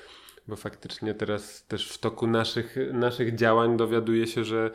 bo 0.49 0.57
faktycznie 0.57 1.15
teraz 1.15 1.67
też 1.67 1.93
w 1.93 1.99
toku 1.99 2.27
naszych, 2.27 2.77
naszych 2.93 3.35
działań 3.35 3.77
dowiaduję 3.77 4.27
się, 4.27 4.45
że, 4.45 4.71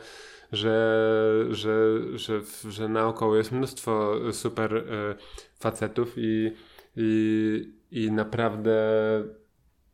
że, 0.52 1.06
że, 1.50 2.00
że, 2.18 2.40
że 2.68 2.88
naokoło 2.88 3.36
jest 3.36 3.52
mnóstwo 3.52 4.16
super 4.32 4.76
e, 4.76 4.82
facetów 5.58 6.14
i, 6.16 6.52
i, 6.96 7.72
i 7.90 8.12
naprawdę 8.12 8.80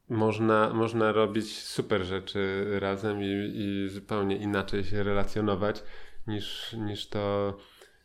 można, 0.08 0.74
można 0.74 1.12
robić 1.12 1.58
super 1.62 2.04
rzeczy 2.04 2.66
razem 2.80 3.22
i, 3.22 3.52
i 3.54 3.88
zupełnie 3.88 4.36
inaczej 4.36 4.84
się 4.84 5.02
relacjonować 5.02 5.82
niż, 6.26 6.72
niż 6.72 7.08
to 7.08 7.56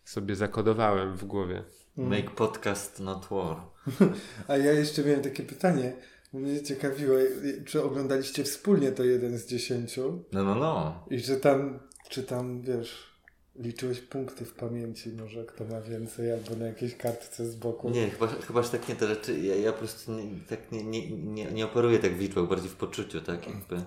sobie 0.03 0.35
zakodowałem 0.35 1.17
w 1.17 1.25
głowie. 1.25 1.63
Make 1.97 2.31
podcast 2.31 2.99
not 2.99 3.27
war. 3.31 3.57
A 4.47 4.57
ja 4.57 4.71
jeszcze 4.71 5.03
miałem 5.03 5.21
takie 5.21 5.43
pytanie. 5.43 5.93
Mnie 6.33 6.63
ciekawiło, 6.63 7.17
czy 7.65 7.83
oglądaliście 7.83 8.43
wspólnie 8.43 8.91
to 8.91 9.03
jeden 9.03 9.37
z 9.37 9.47
dziesięciu? 9.47 10.23
No, 10.31 10.43
no, 10.43 10.55
no. 10.55 11.05
I 11.09 11.19
że 11.19 11.37
tam 11.37 11.79
czy 12.11 12.23
tam, 12.23 12.61
wiesz, 12.61 13.10
liczyłeś 13.59 14.01
punkty 14.01 14.45
w 14.45 14.53
pamięci, 14.53 15.09
może 15.09 15.45
kto 15.45 15.65
ma 15.65 15.81
więcej, 15.81 16.31
albo 16.31 16.55
na 16.55 16.65
jakiejś 16.65 16.95
kartce 16.97 17.45
z 17.45 17.55
boku. 17.55 17.89
Nie, 17.89 18.09
chyba, 18.09 18.27
chybaż 18.27 18.69
tak 18.69 18.89
nie 18.89 18.95
te 18.95 19.07
rzeczy. 19.07 19.39
Ja, 19.39 19.55
ja 19.55 19.71
po 19.71 19.77
prostu 19.79 20.11
nie, 20.11 20.23
tak 20.49 20.71
nie, 20.71 20.83
nie, 20.83 21.11
nie, 21.11 21.45
nie 21.51 21.65
operuję 21.65 21.99
tak 21.99 22.15
w 22.17 22.19
liczbach, 22.19 22.47
bardziej 22.47 22.69
w 22.69 22.75
poczuciu, 22.75 23.21
tak 23.21 23.47
jakby. 23.47 23.81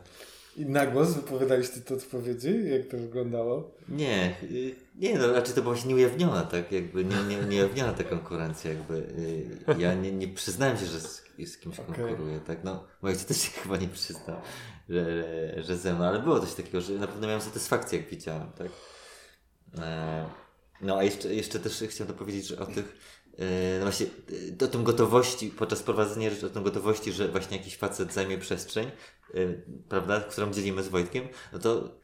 I 0.57 0.67
na 0.67 0.87
głos 0.87 1.15
wypowiadaliście 1.15 1.81
te 1.81 1.95
odpowiedzi? 1.95 2.71
Jak 2.71 2.87
to 2.87 2.97
wyglądało? 2.97 3.71
Nie, 3.89 4.37
y, 4.43 4.75
nie, 4.99 5.19
no 5.19 5.33
raczej 5.33 5.55
to 5.55 5.63
była 5.63 5.75
właśnie 5.75 5.91
nieujawniona, 5.91 6.43
tak 6.43 6.73
jakby, 6.73 7.05
nie, 7.05 7.17
nie, 7.29 7.37
nieujawniona 7.37 7.93
ta 7.93 8.05
konkurencja, 8.05 8.71
jakby. 8.71 8.95
y, 8.95 9.59
Ja 9.79 9.95
nie, 9.95 10.13
nie 10.13 10.29
przyznałem 10.29 10.77
się, 10.77 10.87
że 10.87 11.01
z, 11.01 11.23
z 11.47 11.59
kimś 11.59 11.81
Okej. 11.81 11.95
konkuruję, 11.95 12.41
tak, 12.47 12.65
no, 12.65 12.85
moje 13.03 13.17
też 13.17 13.37
się 13.41 13.51
chyba 13.51 13.77
nie 13.77 13.89
przyznał, 13.89 14.37
że, 14.89 15.25
że 15.63 15.77
ze 15.77 15.95
mną, 15.95 16.05
ale 16.05 16.23
było 16.23 16.41
coś 16.41 16.55
takiego, 16.55 16.81
że 16.81 16.93
na 16.93 17.07
pewno 17.07 17.27
miałem 17.27 17.43
satysfakcję, 17.43 17.99
jak 17.99 18.09
widziałem, 18.09 18.53
tak. 18.59 18.69
E, 19.79 20.27
No, 20.81 20.97
a 20.99 21.03
jeszcze, 21.03 21.35
jeszcze 21.35 21.61
też 21.61 21.85
chciałem 21.89 22.13
dopowiedzieć, 22.13 22.47
że 22.47 22.59
o 22.59 22.67
tych, 22.67 22.97
e, 23.39 23.79
no 23.79 23.85
właśnie, 23.85 24.07
e, 24.61 24.65
o 24.65 24.69
tym 24.69 24.85
gotowości, 24.85 25.51
podczas 25.51 25.83
prowadzenia 25.83 26.31
rzeczy, 26.31 26.47
o 26.47 26.51
tym 26.51 26.63
gotowości, 26.63 27.13
że 27.13 27.29
właśnie 27.29 27.57
jakiś 27.57 27.77
facet 27.77 28.13
zajmie 28.13 28.39
przestrzeń, 28.39 28.91
prawda, 29.89 30.21
którą 30.21 30.53
dzielimy 30.53 30.83
z 30.83 30.89
Wojtkiem, 30.89 31.29
no 31.53 31.59
to, 31.59 31.99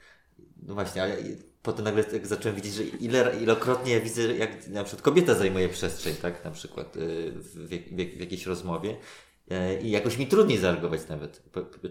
no 0.62 0.74
właśnie, 0.74 1.02
ale 1.02 1.16
potem 1.62 1.84
nagle 1.84 2.04
tak 2.04 2.26
zacząłem 2.26 2.56
widzieć, 2.56 2.74
że 2.74 2.84
ile, 2.84 3.36
ilokrotnie 3.42 3.92
ja 3.92 4.00
widzę, 4.00 4.22
jak 4.22 4.68
na 4.68 4.84
przykład 4.84 5.02
kobieta 5.02 5.34
zajmuje 5.34 5.68
przestrzeń, 5.68 6.14
tak, 6.14 6.44
na 6.44 6.50
przykład 6.50 6.96
w, 7.34 7.68
w, 7.68 7.68
w, 8.16 8.20
jakiejś 8.20 8.46
rozmowie, 8.46 8.96
i 9.82 9.90
jakoś 9.90 10.18
mi 10.18 10.26
trudniej 10.26 10.58
zareagować 10.58 11.00
nawet. 11.08 11.42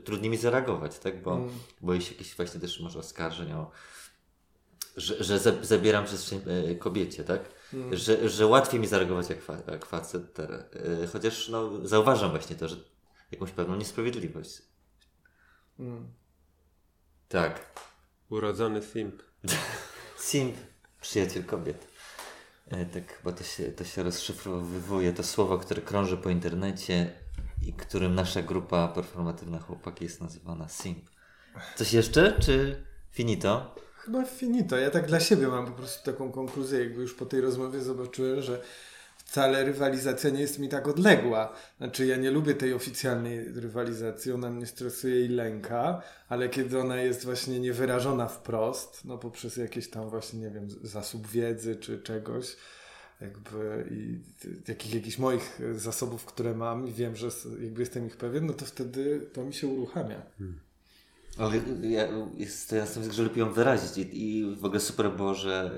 Trudniej 0.06 0.30
mi 0.30 0.38
zareagować, 0.38 1.00
tak? 1.00 1.22
Bo 1.22 1.34
Mm. 1.34 1.50
boję 1.82 2.02
się 2.02 2.12
jakichś 2.12 2.36
właśnie 2.36 2.62
też 2.62 2.80
może 2.80 3.00
oskarżeń 3.00 3.52
o, 3.52 3.72
że, 5.00 5.24
że 5.24 5.40
za- 5.40 5.64
zabieram 5.64 6.06
przestrzeń 6.06 6.42
e, 6.72 6.76
kobiecie, 6.76 7.24
tak? 7.24 7.42
Mm. 7.74 7.98
Że, 7.98 8.30
że 8.30 8.48
łatwiej 8.48 8.80
mi 8.80 8.88
zareagować 8.88 9.30
jak, 9.30 9.42
fa, 9.42 9.58
jak 9.72 9.86
facet 9.86 10.34
teraz. 10.34 10.62
E, 11.04 11.08
Chociaż 11.08 11.50
no, 11.50 11.88
zauważam 11.88 12.30
właśnie 12.30 12.56
to, 12.56 12.68
że 12.68 12.76
jakąś 13.32 13.52
pewną 13.52 13.76
niesprawiedliwość. 13.76 14.62
Mm. 15.80 16.14
Tak. 17.30 17.80
Urodzony 18.30 18.82
simp. 18.82 19.24
Simp, 20.30 20.56
przyjaciel 21.02 21.44
kobiet. 21.44 21.88
E, 22.68 22.86
tak 22.86 23.18
chyba 23.18 23.32
to 23.32 23.44
się, 23.44 23.72
to 23.72 23.84
się 23.84 24.04
rozszyfrowuje 24.04 25.14
to 25.14 25.24
słowo, 25.24 25.58
które 25.58 25.82
krąży 25.82 26.18
po 26.18 26.30
internecie 26.30 27.14
i 27.62 27.74
którym 27.74 28.16
nasza 28.16 28.42
grupa 28.42 28.88
performatywna 28.88 29.60
chłopaki 29.60 30.04
jest 30.04 30.22
nazywana 30.22 30.68
Simp. 30.70 31.10
Coś 31.76 31.94
jeszcze, 31.94 32.40
czy 32.42 32.84
finito? 33.12 33.76
Chyba 34.12 34.26
finito. 34.26 34.78
Ja 34.78 34.90
tak 34.90 35.08
dla 35.08 35.20
siebie 35.20 35.48
mam 35.48 35.66
po 35.66 35.72
prostu 35.72 36.12
taką 36.12 36.32
konkluzję, 36.32 36.80
jakby 36.80 37.02
już 37.02 37.14
po 37.14 37.26
tej 37.26 37.42
rozmowie 37.42 37.82
zobaczyłem, 37.82 38.42
że 38.42 38.62
wcale 39.18 39.64
rywalizacja 39.64 40.30
nie 40.30 40.42
jest 40.42 40.60
mi 40.60 40.70
tak 40.70 40.88
odległa. 40.88 41.54
Znaczy 41.78 42.06
ja 42.06 42.18
nie 42.18 42.32
lubię 42.32 42.56
tej 42.56 42.74
oficjalnej 42.74 43.54
rywalizacji, 43.54 44.32
ona 44.32 44.50
mnie 44.50 44.66
stresuje 44.66 45.26
i 45.26 45.28
lęka, 45.28 46.02
ale 46.30 46.50
kiedy 46.50 46.80
ona 46.80 47.02
jest 47.02 47.26
właśnie 47.26 47.60
niewyrażona 47.60 48.28
wprost, 48.28 49.06
no 49.06 49.18
poprzez 49.18 49.58
jakieś 49.58 49.90
tam 49.90 50.10
właśnie, 50.10 50.40
nie 50.40 50.50
wiem, 50.50 50.68
zasób 50.84 51.28
wiedzy 51.28 51.76
czy 51.76 52.02
czegoś, 52.02 52.56
jakby 53.22 53.88
i 53.92 54.20
jakich, 54.68 54.94
jakichś 54.94 55.18
moich 55.18 55.60
zasobów, 55.76 56.26
które 56.26 56.56
mam 56.56 56.88
i 56.88 56.94
wiem, 56.94 57.16
że 57.16 57.28
jakby 57.62 57.82
jestem 57.82 58.08
ich 58.08 58.18
pewien, 58.18 58.46
no 58.46 58.54
to 58.54 58.66
wtedy 58.66 59.28
to 59.34 59.44
mi 59.44 59.54
się 59.54 59.68
uruchamia. 59.68 60.22
Ale 61.40 61.62
ja 61.82 62.08
jest, 62.38 62.72
ja 62.72 62.82
jestem, 62.82 63.12
że 63.12 63.24
lepiej 63.24 63.40
ją 63.40 63.54
wyrazić 63.54 63.98
I, 63.98 64.30
i 64.30 64.56
w 64.56 64.66
ogóle 64.66 64.80
super 64.80 65.12
było, 65.12 65.34
że 65.34 65.72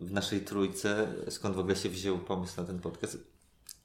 y, 0.00 0.06
w 0.06 0.12
naszej 0.12 0.40
trójce, 0.40 1.14
skąd 1.28 1.56
w 1.56 1.58
ogóle 1.58 1.76
się 1.76 1.88
wziął 1.88 2.18
pomysł 2.18 2.60
na 2.60 2.66
ten 2.66 2.80
podcast, 2.80 3.18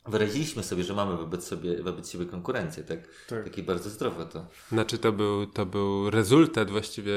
wyraziliśmy 0.06 0.64
sobie, 0.64 0.84
że 0.84 0.94
mamy 0.94 1.18
wobec, 1.18 1.48
sobie, 1.48 1.84
wobec 1.84 2.12
siebie 2.12 2.26
konkurencję, 2.26 2.84
tak? 2.84 3.00
Tak. 3.28 3.44
Taki 3.44 3.64
bardzo 3.64 3.90
zdrowo 3.90 4.26
to. 4.26 4.46
Znaczy 4.70 4.98
to 4.98 5.12
był, 5.12 5.46
to 5.46 5.66
był 5.66 6.10
rezultat 6.10 6.72
właściwie 6.72 7.14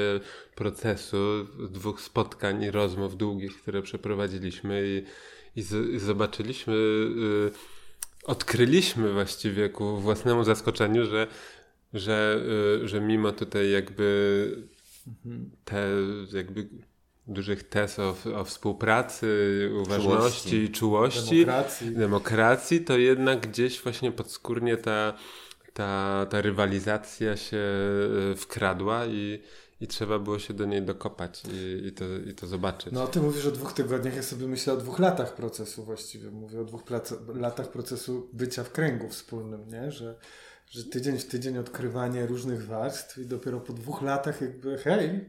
procesu 0.55 1.17
dwóch 1.69 2.01
spotkań 2.01 2.63
i 2.63 2.71
rozmów 2.71 3.17
długich, 3.17 3.61
które 3.61 3.81
przeprowadziliśmy 3.81 4.83
i, 4.87 5.03
i, 5.59 5.61
z, 5.61 5.89
i 5.89 5.99
zobaczyliśmy, 5.99 6.73
y, 6.73 7.51
odkryliśmy 8.23 9.13
właściwie 9.13 9.69
ku 9.69 9.97
własnemu 9.97 10.43
zaskoczeniu, 10.43 11.05
że, 11.05 11.27
że, 11.93 12.43
y, 12.83 12.87
że 12.87 13.01
mimo 13.01 13.31
tutaj 13.31 13.71
jakby 13.71 14.67
te 15.65 15.87
jakby 16.33 16.67
dużych 17.27 17.63
tez 17.63 17.99
o, 17.99 18.15
o 18.35 18.43
współpracy, 18.43 19.71
uważności, 19.81 20.69
czułości, 20.69 21.45
Demokracji. 21.45 21.91
demokracji, 21.91 22.81
to 22.81 22.97
jednak 22.97 23.47
gdzieś 23.47 23.81
właśnie 23.81 24.11
podskórnie 24.11 24.77
ta, 24.77 25.13
ta, 25.73 26.25
ta 26.29 26.41
rywalizacja 26.41 27.37
się 27.37 27.57
e, 28.31 28.35
wkradła 28.35 29.05
i, 29.05 29.39
i 29.81 29.87
trzeba 29.87 30.19
było 30.19 30.39
się 30.39 30.53
do 30.53 30.65
niej 30.65 30.81
dokopać 30.81 31.43
i, 31.53 31.87
i, 31.87 31.91
to, 31.91 32.05
i 32.29 32.33
to 32.33 32.47
zobaczyć. 32.47 32.93
No, 32.93 33.07
ty 33.07 33.21
mówisz 33.21 33.45
o 33.45 33.51
dwóch 33.51 33.73
tygodniach, 33.73 34.15
ja 34.15 34.23
sobie 34.23 34.47
myślę 34.47 34.73
o 34.73 34.77
dwóch 34.77 34.99
latach 34.99 35.35
procesu 35.35 35.83
właściwie. 35.83 36.31
Mówię 36.31 36.61
o 36.61 36.65
dwóch 36.65 36.83
latach 37.35 37.71
procesu 37.71 38.29
bycia 38.33 38.63
w 38.63 38.71
kręgu 38.71 39.09
wspólnym, 39.09 39.67
nie? 39.67 39.91
Że, 39.91 40.15
że 40.73 40.83
tydzień 40.83 41.19
w 41.19 41.25
tydzień 41.25 41.57
odkrywanie 41.57 42.25
różnych 42.25 42.65
warstw 42.65 43.17
i 43.17 43.25
dopiero 43.25 43.59
po 43.59 43.73
dwóch 43.73 44.01
latach 44.01 44.41
jakby 44.41 44.77
hej, 44.77 45.25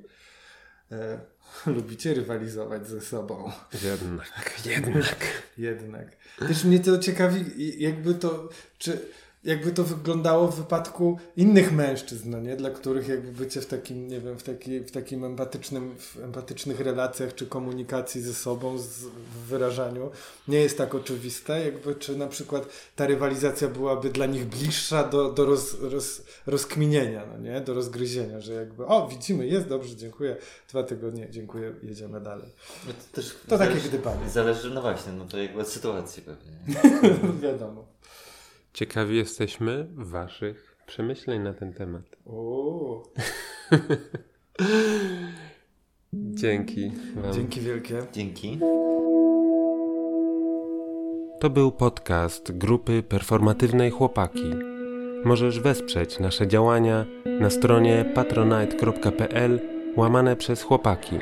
e, 0.93 1.21
lubicie 1.67 2.15
rywalizować 2.15 2.89
ze 2.89 3.01
sobą. 3.01 3.51
Jednak, 3.83 4.53
jednak. 4.67 5.17
Jednak. 5.59 6.17
Też 6.39 6.65
mnie 6.65 6.81
to 6.81 6.99
ciekawi, 6.99 7.45
jakby 7.83 8.15
to, 8.15 8.49
czy 8.79 9.09
jakby 9.45 9.73
to 9.73 9.85
wyglądało 9.85 10.49
w 10.49 10.57
wypadku 10.57 11.19
innych 11.37 11.73
mężczyzn, 11.73 12.31
no 12.31 12.41
nie? 12.41 12.57
Dla 12.57 12.71
których 12.71 13.09
jakby 13.09 13.33
bycie 13.33 13.61
w 13.61 13.67
takim, 13.67 14.09
nie 14.09 14.21
wiem, 14.21 14.39
w, 14.39 14.43
taki, 14.43 14.81
w 14.81 14.91
takim 14.91 15.25
empatycznym, 15.25 15.95
w 15.99 16.17
empatycznych 16.23 16.81
relacjach 16.81 17.35
czy 17.35 17.47
komunikacji 17.47 18.21
ze 18.23 18.35
sobą, 18.35 18.79
z, 18.79 18.87
w 19.05 19.37
wyrażaniu 19.49 20.11
nie 20.49 20.59
jest 20.61 20.79
tak 20.79 20.95
oczywiste, 20.95 21.65
jakby 21.65 21.95
czy 21.95 22.17
na 22.17 22.27
przykład 22.27 22.67
ta 22.97 23.07
rywalizacja 23.07 23.69
byłaby 23.69 24.11
dla 24.11 24.27
nich 24.27 24.45
bliższa 24.47 25.05
do, 25.05 25.33
do 25.33 25.45
roz, 25.45 25.77
roz, 25.81 26.23
rozkminienia, 26.47 27.23
no 27.33 27.39
nie? 27.39 27.61
Do 27.61 27.75
rozgryzienia, 27.75 28.41
że 28.41 28.53
jakby 28.53 28.87
o, 28.87 29.09
widzimy, 29.09 29.47
jest 29.47 29.67
dobrze, 29.67 29.97
dziękuję, 29.97 30.37
dwa 30.69 30.83
tygodnie, 30.83 31.29
dziękuję, 31.31 31.75
jedziemy 31.83 32.21
dalej. 32.21 32.49
No 32.87 32.93
to 32.93 33.17
też 33.17 33.37
To 33.49 33.59
takie 33.59 33.71
zależy- 33.71 33.89
gdybanie. 33.89 34.31
Zależy, 34.31 34.71
no 34.71 34.83
właśnie, 34.83 35.13
no 35.13 35.25
to 35.25 35.39
jakby 35.39 35.61
od 35.61 35.69
sytuacji 35.69 36.23
pewnie. 36.23 36.53
Wiadomo. 37.49 37.85
Ciekawi 38.75 39.17
jesteśmy 39.17 39.87
waszych 39.95 40.77
przemyśleń 40.87 41.43
na 41.43 41.53
ten 41.53 41.73
temat. 41.73 42.03
O, 42.27 43.03
Dzięki 46.13 46.93
wam. 47.17 47.33
dzięki 47.33 47.61
wielkie. 47.61 47.99
Dzięki. 48.13 48.59
To 51.41 51.51
był 51.51 51.73
podcast 51.73 52.53
grupy 52.53 53.03
performatywnej 53.03 53.91
Chłopaki. 53.91 54.51
Możesz 55.25 55.61
wesprzeć 55.61 56.19
nasze 56.19 56.49
działania 56.49 57.07
na 57.41 57.51
stronie 57.51 58.13
patronite.pl 58.15 59.61
łamane 59.97 60.37
przez 60.37 60.63
chłopaki. 60.63 61.17